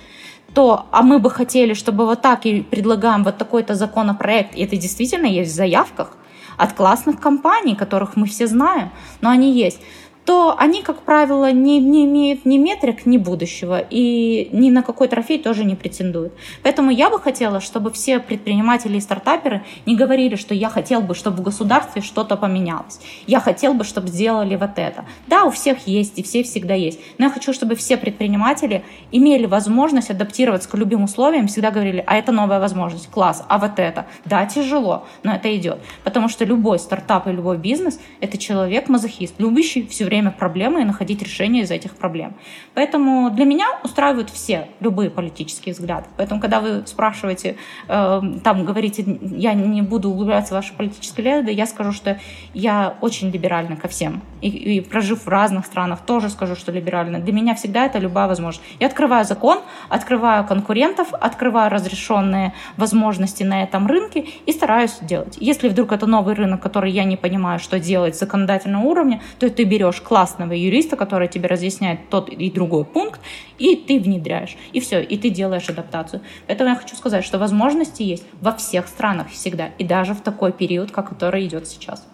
то, 0.55 0.87
а 0.91 1.03
мы 1.03 1.19
бы 1.19 1.31
хотели, 1.31 1.75
чтобы 1.75 2.07
вот 2.07 2.23
так 2.23 2.47
и 2.47 2.63
предлагаем 2.63 3.23
вот 3.23 3.39
такой-то 3.39 3.75
законопроект, 3.75 4.57
и 4.57 4.65
это 4.65 4.77
действительно 4.77 5.27
есть 5.27 5.53
в 5.53 5.55
заявках, 5.55 6.17
от 6.59 6.75
классных 6.75 7.21
компаний, 7.21 7.75
которых 7.75 8.17
мы 8.17 8.27
все 8.27 8.47
знаем, 8.47 8.91
но 9.21 9.31
они 9.31 9.53
есть 9.53 9.81
то 10.29 10.55
они, 10.59 10.83
как 10.83 11.01
правило, 11.05 11.51
не, 11.53 11.81
не 11.81 12.05
имеют 12.05 12.45
ни 12.45 12.59
метрик, 12.59 13.07
ни 13.07 13.17
будущего, 13.17 13.83
и 13.89 14.51
ни 14.53 14.69
на 14.69 14.83
какой 14.83 15.09
трофей 15.09 15.39
тоже 15.39 15.65
не 15.65 15.75
претендуют. 15.75 16.35
Поэтому 16.63 16.91
я 16.91 17.09
бы 17.09 17.19
хотела, 17.19 17.61
чтобы 17.61 17.91
все 17.91 18.19
предприниматели 18.19 18.99
и 18.99 19.01
стартаперы 19.01 19.63
не 19.87 19.97
говорили, 19.97 20.37
что 20.37 20.53
я 20.53 20.69
хотел 20.69 21.01
бы, 21.01 21.15
чтобы 21.15 21.39
в 21.39 21.41
государстве 21.41 22.03
что-то 22.03 22.37
поменялось. 22.37 23.01
Я 23.27 23.41
хотел 23.41 23.73
бы, 23.73 23.85
чтобы 23.85 24.09
сделали 24.09 24.55
вот 24.57 24.73
это. 24.77 25.07
Да, 25.29 25.45
у 25.45 25.51
всех 25.51 25.87
есть, 25.87 26.19
и 26.19 26.23
все 26.23 26.43
всегда 26.43 26.75
есть. 26.75 27.01
Но 27.17 27.25
я 27.25 27.31
хочу, 27.31 27.55
чтобы 27.55 27.75
все 27.75 27.97
предприниматели 27.97 28.85
имели 29.11 29.47
возможность 29.47 30.11
адаптироваться 30.11 30.69
к 30.69 30.75
любым 30.75 31.05
условиям, 31.05 31.47
всегда 31.47 31.71
говорили, 31.71 32.05
а 32.07 32.17
это 32.17 32.33
новая 32.33 32.61
возможность, 32.61 33.11
класс, 33.11 33.43
а 33.49 33.57
вот 33.57 33.79
это. 33.79 34.05
Да, 34.27 34.45
тяжело, 34.45 35.07
но 35.23 35.37
это 35.37 35.57
идет. 35.57 35.79
Потому 36.05 36.29
что 36.29 36.45
любой 36.45 36.79
стартап 36.79 37.29
и 37.29 37.33
любой 37.33 37.57
бизнес— 37.57 37.99
это 38.21 38.37
человек-мазохист, 38.37 39.37
любящий 39.39 39.87
все 39.87 40.05
время 40.05 40.18
время 40.19 40.31
проблемы 40.33 40.83
и 40.83 40.85
находить 40.85 41.23
решение 41.23 41.63
из 41.63 41.71
этих 41.71 41.95
проблем. 41.95 42.35
Поэтому 42.75 43.31
для 43.31 43.45
меня 43.45 43.67
устраивают 43.85 44.31
все, 44.31 44.69
любые 44.81 45.11
политические 45.11 45.75
взгляды. 45.75 46.07
Поэтому, 46.17 46.41
когда 46.41 46.61
вы 46.61 46.83
спрашиваете, 46.87 47.57
э, 47.89 48.23
там 48.43 48.65
говорите, 48.65 49.19
я 49.21 49.55
не 49.55 49.83
буду 49.83 50.11
углубляться 50.11 50.55
в 50.55 50.57
ваши 50.57 50.75
политические 50.75 51.25
взгляды, 51.25 51.53
я 51.53 51.67
скажу, 51.67 51.93
что 51.93 52.19
я 52.55 52.95
очень 53.01 53.31
либеральна 53.31 53.77
ко 53.77 53.89
всем. 53.89 54.23
И, 54.41 54.49
и 54.49 54.81
прожив 54.81 55.27
в 55.27 55.29
разных 55.29 55.67
странах, 55.67 56.01
тоже 56.01 56.31
скажу, 56.31 56.57
что 56.57 56.73
либеральна. 56.73 57.21
Для 57.21 57.33
меня 57.33 57.55
всегда 57.55 57.87
это 57.87 57.99
любая 57.99 58.27
возможность. 58.27 58.67
Я 58.81 58.89
открываю 58.89 59.25
закон, 59.25 59.61
открываю 59.89 60.45
конкурентов, 60.47 61.09
открываю 61.13 61.71
разрешенные 61.71 62.53
возможности 62.77 63.45
на 63.45 63.63
этом 63.63 63.87
рынке 63.87 64.27
и 64.47 64.53
стараюсь 64.53 64.99
делать. 65.01 65.37
Если 65.41 65.69
вдруг 65.69 65.93
это 65.93 66.07
новый 66.07 66.35
рынок, 66.35 66.61
который 66.61 66.91
я 66.91 67.05
не 67.05 67.17
понимаю, 67.17 67.59
что 67.59 67.79
делать 67.79 68.19
законодательного 68.19 68.85
уровня, 68.85 69.21
то 69.39 69.49
ты 69.51 69.65
берешь 69.65 69.98
берешь 69.99 70.01
классного 70.01 70.53
юриста, 70.53 70.97
который 70.97 71.29
тебе 71.29 71.49
разъясняет 71.49 72.09
тот 72.11 72.29
и 72.29 72.51
другой 72.51 72.85
пункт, 72.85 73.21
и 73.59 73.77
ты 73.77 74.01
внедряешь. 74.01 74.57
И 74.73 74.81
все, 74.81 75.01
и 75.01 75.17
ты 75.17 75.31
делаешь 75.31 75.69
адаптацию. 75.69 76.21
Поэтому 76.47 76.71
я 76.71 76.77
хочу 76.77 76.97
сказать, 76.97 77.25
что 77.25 77.39
возможности 77.39 78.03
есть 78.03 78.25
во 78.41 78.53
всех 78.53 78.89
странах 78.89 79.29
всегда, 79.29 79.69
и 79.79 79.85
даже 79.85 80.15
в 80.15 80.21
такой 80.21 80.53
период, 80.53 80.91
как 80.91 81.09
который 81.09 81.47
идет 81.47 81.67
сейчас. 81.67 82.07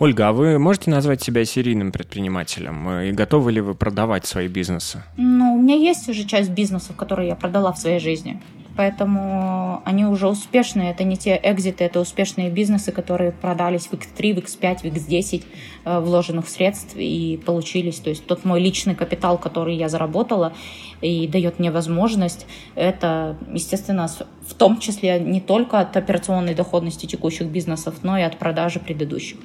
Ольга, 0.00 0.28
а 0.28 0.32
вы 0.32 0.58
можете 0.58 0.90
назвать 0.90 1.22
себя 1.22 1.44
серийным 1.44 1.90
предпринимателем? 1.90 2.90
И 2.90 3.12
готовы 3.12 3.52
ли 3.52 3.60
вы 3.60 3.74
продавать 3.74 4.26
свои 4.26 4.48
бизнесы? 4.48 5.02
Ну, 5.16 5.54
у 5.54 5.62
меня 5.62 5.76
есть 5.76 6.08
уже 6.08 6.24
часть 6.24 6.50
бизнесов, 6.50 6.96
которые 6.96 7.28
я 7.28 7.36
продала 7.36 7.72
в 7.72 7.78
своей 7.78 8.00
жизни. 8.00 8.42
Поэтому 8.76 9.82
они 9.84 10.04
уже 10.04 10.28
успешные. 10.28 10.90
Это 10.90 11.04
не 11.04 11.16
те 11.16 11.38
экзиты, 11.42 11.84
это 11.84 12.00
успешные 12.00 12.50
бизнесы, 12.50 12.90
которые 12.90 13.30
продались 13.30 13.86
в 13.86 13.92
X3, 13.92 14.34
в 14.34 14.38
X5, 14.38 14.78
в 14.78 14.84
X10 14.84 15.44
э, 15.84 16.00
вложенных 16.00 16.48
средств 16.48 16.94
и 16.96 17.40
получились. 17.44 18.00
То 18.00 18.10
есть 18.10 18.26
тот 18.26 18.44
мой 18.44 18.60
личный 18.60 18.94
капитал, 18.94 19.38
который 19.38 19.76
я 19.76 19.88
заработала 19.88 20.52
и 21.00 21.28
дает 21.28 21.58
мне 21.58 21.70
возможность, 21.70 22.46
это, 22.74 23.36
естественно, 23.52 24.08
в 24.08 24.54
том 24.54 24.80
числе 24.80 25.20
не 25.20 25.40
только 25.40 25.78
от 25.80 25.96
операционной 25.96 26.54
доходности 26.54 27.06
текущих 27.06 27.46
бизнесов, 27.46 27.96
но 28.02 28.18
и 28.18 28.22
от 28.22 28.38
продажи 28.38 28.80
предыдущих. 28.80 29.38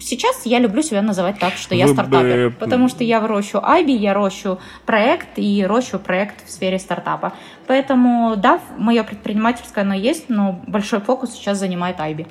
Сейчас 0.00 0.46
я 0.46 0.58
люблю 0.58 0.82
себя 0.82 1.02
называть 1.02 1.38
так, 1.38 1.54
что 1.54 1.74
я 1.74 1.86
Вы 1.86 1.92
стартапер, 1.92 2.50
бы... 2.50 2.56
потому 2.56 2.88
что 2.88 3.04
я 3.04 3.24
рощу 3.26 3.60
Айби, 3.62 3.92
я 3.92 4.14
рощу 4.14 4.58
проект 4.86 5.28
и 5.36 5.64
рощу 5.64 5.98
проект 5.98 6.46
в 6.46 6.50
сфере 6.50 6.78
стартапа. 6.78 7.32
Поэтому, 7.66 8.34
да, 8.36 8.60
мое 8.78 9.04
предпринимательское 9.04 9.84
оно 9.84 9.94
есть, 9.94 10.28
но 10.28 10.60
большой 10.66 11.00
фокус 11.00 11.32
сейчас 11.32 11.58
занимает 11.58 12.00
Айби. 12.00 12.26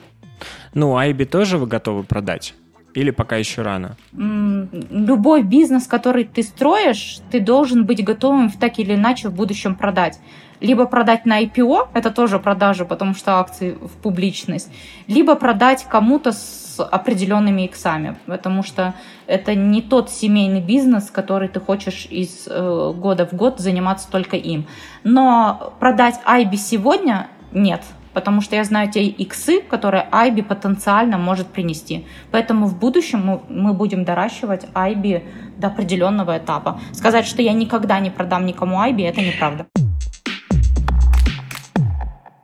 Ну, 0.74 0.98
Айби 0.98 1.26
тоже 1.26 1.58
вы 1.58 1.68
готовы 1.68 2.04
продать? 2.04 2.54
Или 2.94 3.12
пока 3.12 3.38
еще 3.38 3.62
рано? 3.62 3.96
Любой 4.12 5.44
бизнес, 5.44 5.88
который 5.88 6.26
ты 6.26 6.44
строишь, 6.44 7.20
ты 7.32 7.40
должен 7.40 7.86
быть 7.86 8.04
готовым 8.04 8.50
в 8.50 8.60
так 8.60 8.80
или 8.80 8.96
иначе 8.96 9.30
в 9.30 9.34
будущем 9.34 9.76
продать 9.76 10.20
либо 10.62 10.86
продать 10.86 11.26
на 11.26 11.44
IPO, 11.44 11.90
это 11.94 12.12
тоже 12.12 12.40
продажа, 12.40 12.86
потому 12.86 13.14
что 13.16 13.40
акции 13.40 13.72
в 13.72 13.92
публичность, 14.02 14.72
либо 15.08 15.36
продать 15.36 15.86
кому-то 15.90 16.32
с 16.32 16.61
определенными 16.80 17.64
иксами, 17.64 18.18
потому 18.26 18.64
что 18.64 18.94
это 19.28 19.56
не 19.56 19.82
тот 19.82 20.10
семейный 20.10 20.62
бизнес, 20.62 21.12
который 21.12 21.50
ты 21.50 21.60
хочешь 21.60 22.08
из 22.10 22.48
э, 22.48 22.94
года 22.96 23.26
в 23.26 23.34
год 23.34 23.60
заниматься 23.60 24.10
только 24.12 24.38
им. 24.38 24.66
Но 25.04 25.74
продать 25.80 26.20
IB 26.26 26.56
сегодня 26.56 27.28
нет, 27.52 27.82
потому 28.14 28.42
что 28.42 28.56
я 28.56 28.64
знаю 28.64 28.92
те 28.92 29.06
иксы, 29.06 29.62
которые 29.62 30.08
IB 30.12 30.44
потенциально 30.44 31.18
может 31.18 31.48
принести. 31.48 32.06
Поэтому 32.32 32.68
в 32.68 32.78
будущем 32.78 33.26
мы, 33.26 33.42
мы 33.50 33.74
будем 33.74 34.04
доращивать 34.06 34.66
IB 34.74 35.24
до 35.58 35.68
определенного 35.68 36.38
этапа. 36.38 36.80
Сказать, 36.94 37.26
что 37.26 37.42
я 37.42 37.54
никогда 37.54 38.00
не 38.00 38.10
продам 38.10 38.46
никому 38.46 38.78
IB, 38.78 39.08
это 39.08 39.22
неправда. 39.22 39.66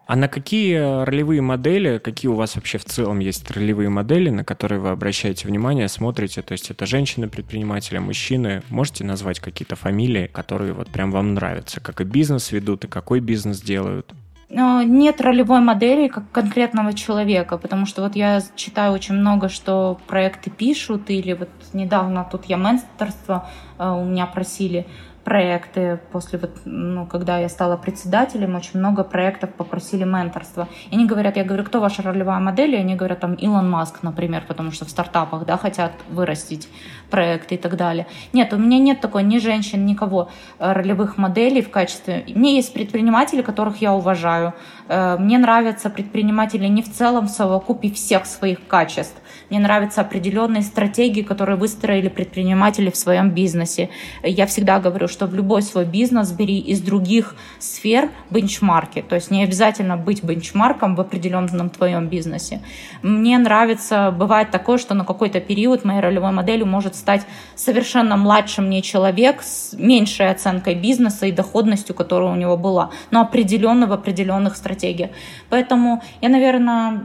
А 0.07 0.15
на 0.15 0.29
какие 0.29 1.03
ролевые 1.03 1.41
модели, 1.41 1.97
какие 1.97 2.31
у 2.31 2.35
вас 2.35 2.55
вообще 2.55 2.77
в 2.77 2.85
целом 2.85 3.19
есть 3.19 3.51
ролевые 3.51 3.89
модели, 3.89 4.29
на 4.29 4.45
которые 4.45 4.79
вы 4.79 4.89
обращаете 4.89 5.49
внимание, 5.49 5.89
смотрите? 5.89 6.41
То 6.41 6.53
есть 6.53 6.71
это 6.71 6.85
женщины-предприниматели, 6.85 7.97
мужчины. 7.97 8.63
Можете 8.69 9.03
назвать 9.03 9.41
какие-то 9.41 9.75
фамилии, 9.75 10.27
которые 10.27 10.71
вот 10.71 10.87
прям 10.87 11.11
вам 11.11 11.33
нравятся? 11.33 11.81
Как 11.81 11.99
и 11.99 12.05
бизнес 12.05 12.53
ведут, 12.53 12.85
и 12.85 12.87
какой 12.87 13.19
бизнес 13.19 13.59
делают? 13.59 14.13
Нет 14.49 15.19
ролевой 15.19 15.59
модели 15.59 16.07
как 16.07 16.31
конкретного 16.31 16.93
человека, 16.93 17.57
потому 17.57 17.85
что 17.85 18.01
вот 18.01 18.15
я 18.15 18.41
читаю 18.55 18.93
очень 18.93 19.15
много, 19.15 19.49
что 19.49 19.99
проекты 20.07 20.49
пишут, 20.49 21.09
или 21.09 21.33
вот 21.33 21.49
недавно 21.73 22.25
тут 22.31 22.45
я 22.45 22.55
менторство 22.55 23.49
э, 23.77 23.89
у 23.89 24.05
меня 24.05 24.25
просили, 24.25 24.87
проекты 25.27 25.99
после 26.13 26.39
вот, 26.39 26.51
ну, 26.63 27.05
когда 27.05 27.37
я 27.37 27.49
стала 27.49 27.75
председателем, 27.75 28.55
очень 28.55 28.79
много 28.79 29.03
проектов 29.03 29.49
попросили 29.49 30.05
менторства. 30.05 30.69
И 30.89 30.95
они 30.95 31.05
говорят, 31.05 31.35
я 31.35 31.43
говорю, 31.43 31.65
кто 31.65 31.81
ваша 31.81 32.01
ролевая 32.01 32.39
модель? 32.39 32.75
И 32.75 32.77
они 32.77 32.95
говорят, 32.95 33.19
там, 33.19 33.33
Илон 33.33 33.69
Маск, 33.69 34.03
например, 34.03 34.45
потому 34.47 34.71
что 34.71 34.85
в 34.85 34.89
стартапах, 34.89 35.45
да, 35.45 35.57
хотят 35.57 35.91
вырастить 36.09 36.69
проекты 37.09 37.55
и 37.55 37.57
так 37.57 37.75
далее. 37.75 38.07
Нет, 38.33 38.53
у 38.53 38.57
меня 38.57 38.79
нет 38.79 39.01
такой 39.01 39.23
ни 39.23 39.37
женщин, 39.37 39.85
никого 39.85 40.29
э, 40.59 40.71
ролевых 40.73 41.17
моделей 41.17 41.61
в 41.61 41.69
качестве... 41.69 42.23
Мне 42.27 42.55
есть 42.55 42.73
предприниматели, 42.73 43.41
которых 43.41 43.81
я 43.81 43.93
уважаю. 43.93 44.53
Э, 44.87 45.17
мне 45.17 45.37
нравятся 45.37 45.89
предприниматели 45.89 46.67
не 46.67 46.81
в 46.81 46.91
целом 46.91 47.27
в 47.27 47.29
совокупе 47.29 47.91
всех 47.91 48.25
своих 48.25 48.65
качеств, 48.67 49.15
мне 49.49 49.59
нравятся 49.59 50.01
определенные 50.01 50.61
стратегии, 50.61 51.21
которые 51.21 51.55
выстроили 51.55 52.09
предприниматели 52.09 52.89
в 52.89 52.97
своем 52.97 53.31
бизнесе. 53.31 53.89
Я 54.23 54.45
всегда 54.45 54.79
говорю, 54.79 55.07
что 55.07 55.25
в 55.25 55.33
любой 55.33 55.61
свой 55.61 55.85
бизнес 55.85 56.31
бери 56.31 56.59
из 56.59 56.81
других 56.81 57.35
сфер 57.59 58.09
бенчмарки. 58.29 59.01
То 59.01 59.15
есть 59.15 59.31
не 59.31 59.43
обязательно 59.43 59.95
быть 59.95 60.23
бенчмарком 60.23 60.95
в 60.95 61.01
определенном 61.01 61.69
твоем 61.69 62.07
бизнесе. 62.07 62.61
Мне 63.01 63.37
нравится, 63.37 64.11
бывает 64.11 64.51
такое, 64.51 64.77
что 64.77 64.93
на 64.93 65.05
какой-то 65.05 65.39
период 65.39 65.85
моей 65.85 66.01
ролевой 66.01 66.31
моделью 66.31 66.65
может 66.65 66.95
стать 66.97 67.25
совершенно 67.55 68.17
младшим 68.17 68.65
мне 68.65 68.81
человек 68.81 69.41
с 69.41 69.73
меньшей 69.73 70.29
оценкой 70.29 70.75
бизнеса 70.75 71.25
и 71.25 71.31
доходностью, 71.31 71.95
которая 71.95 72.31
у 72.31 72.35
него 72.35 72.57
была, 72.57 72.91
но 73.11 73.21
определенно 73.21 73.87
в 73.87 73.93
определенных 73.93 74.55
стратегиях. 74.55 75.11
Поэтому 75.49 76.01
я, 76.21 76.29
наверное, 76.29 77.03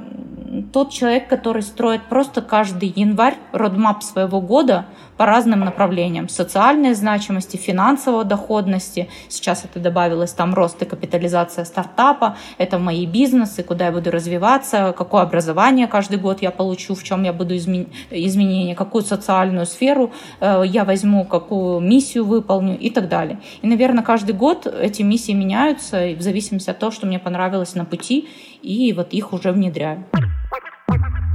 тот 0.72 0.90
человек, 0.90 1.28
который 1.28 1.62
строит 1.62 2.02
просто 2.08 2.42
каждый 2.42 2.92
январь 2.94 3.36
родмап 3.52 4.02
своего 4.02 4.40
года 4.40 4.86
по 5.16 5.24
разным 5.24 5.60
направлениям. 5.60 6.28
Социальной 6.28 6.94
значимости, 6.94 7.56
финансовой 7.56 8.24
доходности. 8.24 9.08
Сейчас 9.28 9.64
это 9.64 9.80
добавилось 9.80 10.32
там 10.32 10.52
рост 10.52 10.82
и 10.82 10.84
капитализация 10.84 11.64
стартапа. 11.64 12.36
Это 12.58 12.78
мои 12.78 13.06
бизнесы, 13.06 13.62
куда 13.62 13.86
я 13.86 13.92
буду 13.92 14.10
развиваться, 14.10 14.94
какое 14.96 15.22
образование 15.22 15.86
каждый 15.86 16.18
год 16.18 16.42
я 16.42 16.50
получу, 16.50 16.94
в 16.94 17.02
чем 17.02 17.22
я 17.22 17.32
буду 17.32 17.56
измен... 17.56 17.88
изменения, 18.10 18.74
какую 18.74 19.04
социальную 19.04 19.64
сферу 19.64 20.12
э, 20.40 20.64
я 20.66 20.84
возьму, 20.84 21.24
какую 21.24 21.80
миссию 21.80 22.24
выполню 22.24 22.78
и 22.78 22.90
так 22.90 23.08
далее. 23.08 23.40
И, 23.62 23.66
наверное, 23.66 24.04
каждый 24.04 24.34
год 24.34 24.66
эти 24.66 25.02
миссии 25.02 25.32
меняются 25.32 26.14
в 26.14 26.20
зависимости 26.20 26.68
от 26.68 26.78
того, 26.78 26.92
что 26.92 27.06
мне 27.06 27.18
понравилось 27.18 27.74
на 27.74 27.84
пути, 27.84 28.28
и 28.62 28.92
вот 28.92 29.12
их 29.12 29.32
уже 29.32 29.52
внедряю. 29.52 30.04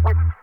with 0.08 0.37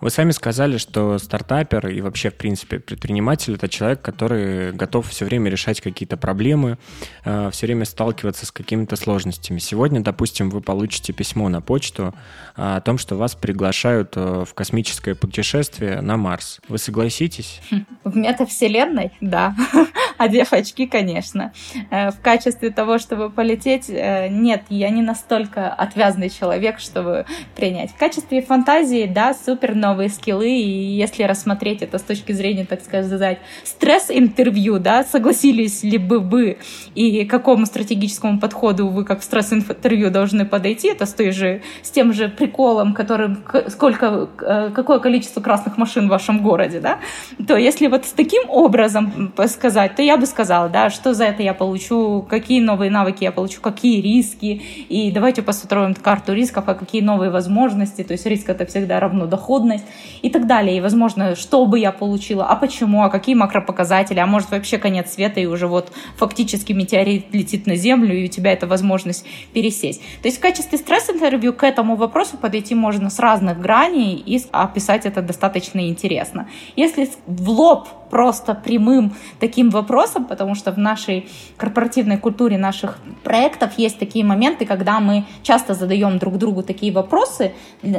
Вы 0.00 0.08
сами 0.08 0.30
сказали, 0.30 0.78
что 0.78 1.18
стартапер 1.18 1.88
и 1.88 2.00
вообще, 2.00 2.30
в 2.30 2.34
принципе, 2.34 2.78
предприниматель— 2.78 3.54
это 3.56 3.68
человек, 3.68 4.00
который 4.00 4.72
готов 4.72 5.08
все 5.08 5.26
время 5.26 5.50
решать 5.50 5.80
какие-то 5.82 6.16
проблемы, 6.16 6.78
э, 7.24 7.50
все 7.52 7.66
время 7.66 7.84
сталкиваться 7.84 8.46
с 8.46 8.52
какими-то 8.52 8.96
сложностями. 8.96 9.58
Сегодня, 9.58 10.00
допустим, 10.00 10.48
вы 10.48 10.62
получите 10.62 11.12
письмо 11.12 11.50
на 11.50 11.60
почту 11.60 12.14
э, 12.56 12.76
о 12.76 12.80
том, 12.80 12.96
что 12.96 13.16
вас 13.16 13.34
приглашают 13.34 14.14
э, 14.16 14.44
в 14.46 14.54
космическое 14.54 15.14
путешествие 15.14 16.00
на 16.00 16.16
Марс. 16.16 16.60
Вы 16.68 16.78
согласитесь? 16.78 17.60
В 18.02 18.16
метавселенной? 18.16 19.12
Да. 19.20 19.54
Одев 20.18 20.52
очки, 20.52 20.86
конечно. 20.86 21.52
В 21.90 22.16
качестве 22.22 22.70
того, 22.70 22.98
чтобы 22.98 23.30
полететь, 23.30 23.88
нет, 23.88 24.64
я 24.68 24.90
не 24.90 25.00
настолько 25.00 25.72
отвязный 25.72 26.28
человек, 26.28 26.78
чтобы 26.78 27.24
принять. 27.56 27.90
В 27.90 27.96
качестве 27.96 28.42
фантазии, 28.42 29.06
да, 29.06 29.34
супер, 29.34 29.74
но 29.74 29.89
новые 29.90 30.08
скиллы, 30.08 30.48
и 30.48 30.96
если 31.04 31.24
рассмотреть 31.24 31.82
это 31.82 31.98
с 31.98 32.02
точки 32.02 32.32
зрения, 32.32 32.64
так 32.64 32.80
сказать, 32.82 33.38
стресс-интервью, 33.64 34.78
да, 34.78 35.04
согласились 35.04 35.82
ли 35.82 35.98
бы 35.98 36.20
вы 36.20 36.58
и 36.94 37.24
какому 37.24 37.66
стратегическому 37.66 38.38
подходу 38.38 38.88
вы 38.88 39.04
как 39.04 39.20
в 39.20 39.24
стресс-интервью 39.24 40.10
должны 40.10 40.44
подойти, 40.44 40.88
это 40.88 41.06
с 41.06 41.14
той 41.14 41.32
же, 41.32 41.62
с 41.82 41.90
тем 41.90 42.12
же 42.12 42.28
приколом, 42.28 42.94
которым, 42.94 43.42
сколько, 43.68 44.28
э, 44.40 44.70
какое 44.74 44.98
количество 45.00 45.40
красных 45.40 45.76
машин 45.76 46.06
в 46.06 46.10
вашем 46.10 46.42
городе, 46.42 46.80
да, 46.80 46.98
то 47.46 47.56
если 47.56 47.88
вот 47.88 48.04
с 48.06 48.12
таким 48.12 48.48
образом 48.48 49.32
сказать, 49.46 49.96
то 49.96 50.02
я 50.02 50.16
бы 50.16 50.26
сказала, 50.26 50.68
да, 50.68 50.90
что 50.90 51.14
за 51.14 51.24
это 51.24 51.42
я 51.42 51.54
получу, 51.54 52.26
какие 52.28 52.60
новые 52.60 52.90
навыки 52.90 53.24
я 53.24 53.32
получу, 53.32 53.60
какие 53.60 54.00
риски, 54.00 54.62
и 54.88 55.10
давайте 55.10 55.42
построим 55.42 55.94
карту 55.94 56.32
рисков, 56.32 56.64
а 56.66 56.74
какие 56.74 57.02
новые 57.02 57.30
возможности, 57.30 58.04
то 58.04 58.12
есть 58.12 58.26
риск 58.26 58.48
это 58.48 58.66
всегда 58.66 59.00
равно 59.00 59.26
доходность, 59.26 59.79
эффективность 59.80 59.84
и 60.22 60.30
так 60.30 60.46
далее. 60.46 60.76
И, 60.76 60.80
возможно, 60.80 61.34
что 61.34 61.66
бы 61.66 61.78
я 61.78 61.92
получила, 61.92 62.46
а 62.46 62.56
почему, 62.56 63.02
а 63.02 63.10
какие 63.10 63.34
макропоказатели, 63.34 64.18
а 64.18 64.26
может 64.26 64.50
вообще 64.50 64.78
конец 64.78 65.12
света, 65.14 65.40
и 65.40 65.46
уже 65.46 65.66
вот 65.66 65.92
фактически 66.16 66.72
метеорит 66.72 67.32
летит 67.32 67.66
на 67.66 67.76
Землю, 67.76 68.14
и 68.14 68.24
у 68.24 68.28
тебя 68.28 68.52
это 68.52 68.66
возможность 68.66 69.26
пересесть. 69.52 70.00
То 70.22 70.28
есть 70.28 70.38
в 70.38 70.40
качестве 70.40 70.78
стресс-интервью 70.78 71.52
к 71.52 71.64
этому 71.64 71.96
вопросу 71.96 72.36
подойти 72.36 72.74
можно 72.74 73.10
с 73.10 73.18
разных 73.18 73.60
граней 73.60 74.14
и 74.14 74.40
описать 74.52 75.06
это 75.06 75.22
достаточно 75.22 75.88
интересно. 75.88 76.48
Если 76.76 77.08
в 77.26 77.50
лоб 77.50 77.88
просто 78.10 78.54
прямым 78.54 79.14
таким 79.38 79.70
вопросом 79.70 80.24
потому 80.24 80.56
что 80.56 80.72
в 80.72 80.78
нашей 80.78 81.28
корпоративной 81.56 82.18
культуре 82.18 82.58
наших 82.58 82.98
проектов 83.22 83.78
есть 83.78 83.98
такие 83.98 84.24
моменты, 84.24 84.66
когда 84.66 84.98
мы 85.00 85.24
часто 85.42 85.74
задаем 85.74 86.18
друг 86.18 86.36
другу 86.36 86.62
такие 86.62 86.92
вопросы, 86.92 87.52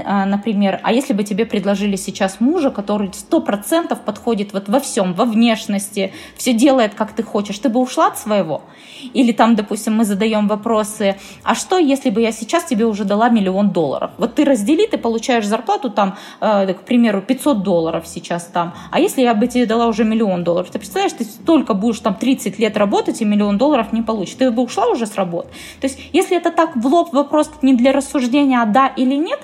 а, 0.06 0.26
например, 0.26 0.80
а 0.84 0.92
если 0.92 1.14
бы 1.14 1.24
тебе 1.24 1.46
предложили 1.46 1.71
сейчас 1.76 2.40
мужа, 2.40 2.70
который 2.70 3.12
сто 3.14 3.42
процентов 3.42 4.02
подходит 4.02 4.54
вот 4.54 4.70
во 4.70 4.80
всем, 4.80 5.14
во 5.14 5.26
внешности, 5.26 6.14
все 6.36 6.54
делает, 6.54 6.94
как 6.94 7.14
ты 7.14 7.24
хочешь, 7.24 7.60
ты 7.60 7.70
бы 7.70 7.80
ушла 7.80 8.08
от 8.08 8.18
своего? 8.18 8.62
Или 9.14 9.32
там, 9.32 9.56
допустим, 9.56 9.96
мы 9.96 10.06
задаем 10.06 10.48
вопросы, 10.48 11.16
а 11.44 11.56
что, 11.56 11.78
если 11.78 12.10
бы 12.10 12.22
я 12.22 12.32
сейчас 12.32 12.66
тебе 12.66 12.86
уже 12.86 13.04
дала 13.04 13.30
миллион 13.30 13.72
долларов? 13.72 14.12
Вот 14.18 14.36
ты 14.36 14.46
раздели, 14.46 14.88
ты 14.88 14.98
получаешь 14.98 15.46
зарплату 15.46 15.90
там, 15.90 16.18
э, 16.40 16.74
к 16.74 16.82
примеру, 16.82 17.22
500 17.22 17.64
долларов 17.64 18.08
сейчас 18.08 18.46
там, 18.46 18.74
а 18.92 19.00
если 19.00 19.22
я 19.22 19.34
бы 19.34 19.48
тебе 19.48 19.66
дала 19.66 19.88
уже 19.88 20.04
миллион 20.04 20.44
долларов, 20.44 20.70
ты 20.72 20.80
представляешь, 20.80 21.14
ты 21.14 21.24
столько 21.24 21.74
будешь 21.74 22.00
там 22.00 22.16
30 22.16 22.60
лет 22.60 22.78
работать 22.78 23.22
и 23.22 23.26
миллион 23.26 23.58
долларов 23.58 23.94
не 23.94 24.02
получишь, 24.02 24.36
ты 24.36 24.52
бы 24.52 24.64
ушла 24.64 24.88
уже 24.88 25.06
с 25.06 25.16
работы? 25.16 25.50
То 25.80 25.88
есть, 25.88 26.00
если 26.14 26.38
это 26.38 26.52
так 26.52 26.76
в 26.76 26.86
лоб 26.86 27.14
вопрос 27.14 27.52
не 27.62 27.74
для 27.74 27.92
рассуждения, 27.92 28.62
а 28.62 28.66
да 28.66 28.88
или 28.88 29.16
нет, 29.16 29.40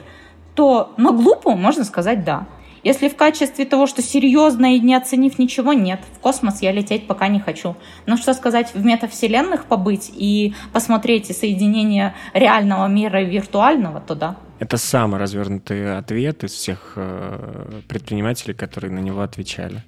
то 0.58 0.92
на 0.98 1.12
глупую 1.12 1.56
можно 1.56 1.84
сказать 1.84 2.24
да. 2.26 2.48
Если 2.84 3.10
в 3.10 3.16
качестве 3.16 3.66
того, 3.66 3.86
что 3.86 4.02
серьезно 4.02 4.76
и 4.76 4.80
не 4.80 4.96
оценив 4.96 5.38
ничего, 5.38 5.74
нет, 5.74 6.00
в 6.16 6.20
космос 6.20 6.62
я 6.62 6.72
лететь 6.72 7.06
пока 7.06 7.28
не 7.28 7.40
хочу. 7.40 7.76
Но 8.08 8.18
что 8.18 8.34
сказать, 8.34 8.74
в 8.74 8.84
метавселенных 8.84 9.66
побыть 9.66 10.12
и 10.16 10.56
посмотреть 10.74 11.28
соединение 11.38 12.16
реального 12.34 12.88
мира 12.88 13.22
и 13.22 13.26
виртуального, 13.26 14.00
то 14.00 14.16
да. 14.16 14.36
Это 14.60 14.78
самый 14.78 15.20
развернутый 15.20 15.96
ответ 15.96 16.44
из 16.44 16.54
всех 16.54 16.94
э, 16.96 17.82
предпринимателей, 17.88 18.56
которые 18.56 18.92
на 18.92 19.00
него 19.00 19.22
отвечали. 19.22 19.84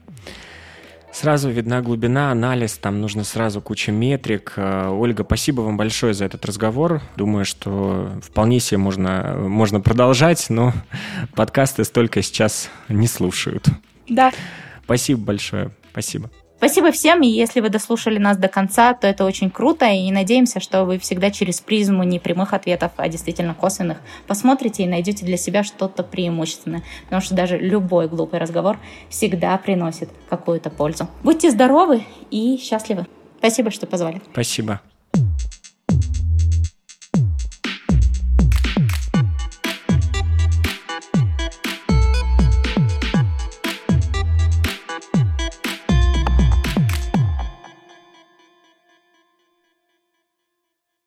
Сразу 1.11 1.49
видна 1.49 1.81
глубина, 1.81 2.31
анализ, 2.31 2.77
там 2.77 3.01
нужно 3.01 3.23
сразу 3.23 3.61
куча 3.61 3.91
метрик. 3.91 4.53
Э, 4.55 4.89
Ольга, 4.89 5.23
спасибо 5.23 5.61
вам 5.61 5.75
большое 5.75 6.13
за 6.13 6.25
этот 6.25 6.45
разговор. 6.45 7.01
Думаю, 7.17 7.45
что 7.45 8.11
вполне 8.23 8.59
себе 8.59 8.77
можно, 8.77 9.35
можно 9.37 9.81
продолжать, 9.81 10.45
но 10.49 10.71
подкасты 11.35 11.83
столько 11.83 12.21
сейчас 12.21 12.69
не 12.87 13.07
слушают. 13.07 13.65
Да. 14.07 14.31
Спасибо 14.83 15.21
большое. 15.21 15.71
Спасибо. 15.91 16.29
Спасибо 16.59 16.91
всем, 16.91 17.21
и 17.21 17.27
если 17.27 17.61
вы 17.61 17.69
дослушали 17.69 18.17
нас 18.17 18.35
до 18.35 18.49
конца, 18.49 18.93
то 18.93 19.07
это 19.07 19.23
очень 19.23 19.49
круто, 19.49 19.85
и 19.85 20.11
надеемся, 20.11 20.59
что 20.59 20.83
вы 20.83 20.99
всегда 20.99 21.31
через 21.31 21.61
призму 21.61 22.03
не 22.03 22.19
прямых 22.19 22.53
ответов, 22.53 22.91
а 22.97 23.07
действительно 23.07 23.53
косвенных 23.53 23.99
посмотрите 24.27 24.83
и 24.83 24.85
найдете 24.85 25.25
для 25.25 25.37
себя 25.37 25.63
что-то 25.63 26.03
преимущественное, 26.03 26.83
потому 27.05 27.21
что 27.21 27.33
даже 27.33 27.57
любой 27.57 28.09
глупый 28.09 28.41
разговор 28.41 28.77
всегда 29.07 29.57
приносит 29.57 30.09
какую-то 30.29 30.69
пользу. 30.69 31.07
Будьте 31.23 31.49
здоровы 31.49 32.03
и 32.29 32.57
счастливы. 32.57 33.07
Спасибо, 33.37 33.71
что 33.71 33.87
позвали. 33.87 34.21
Спасибо. 34.33 34.81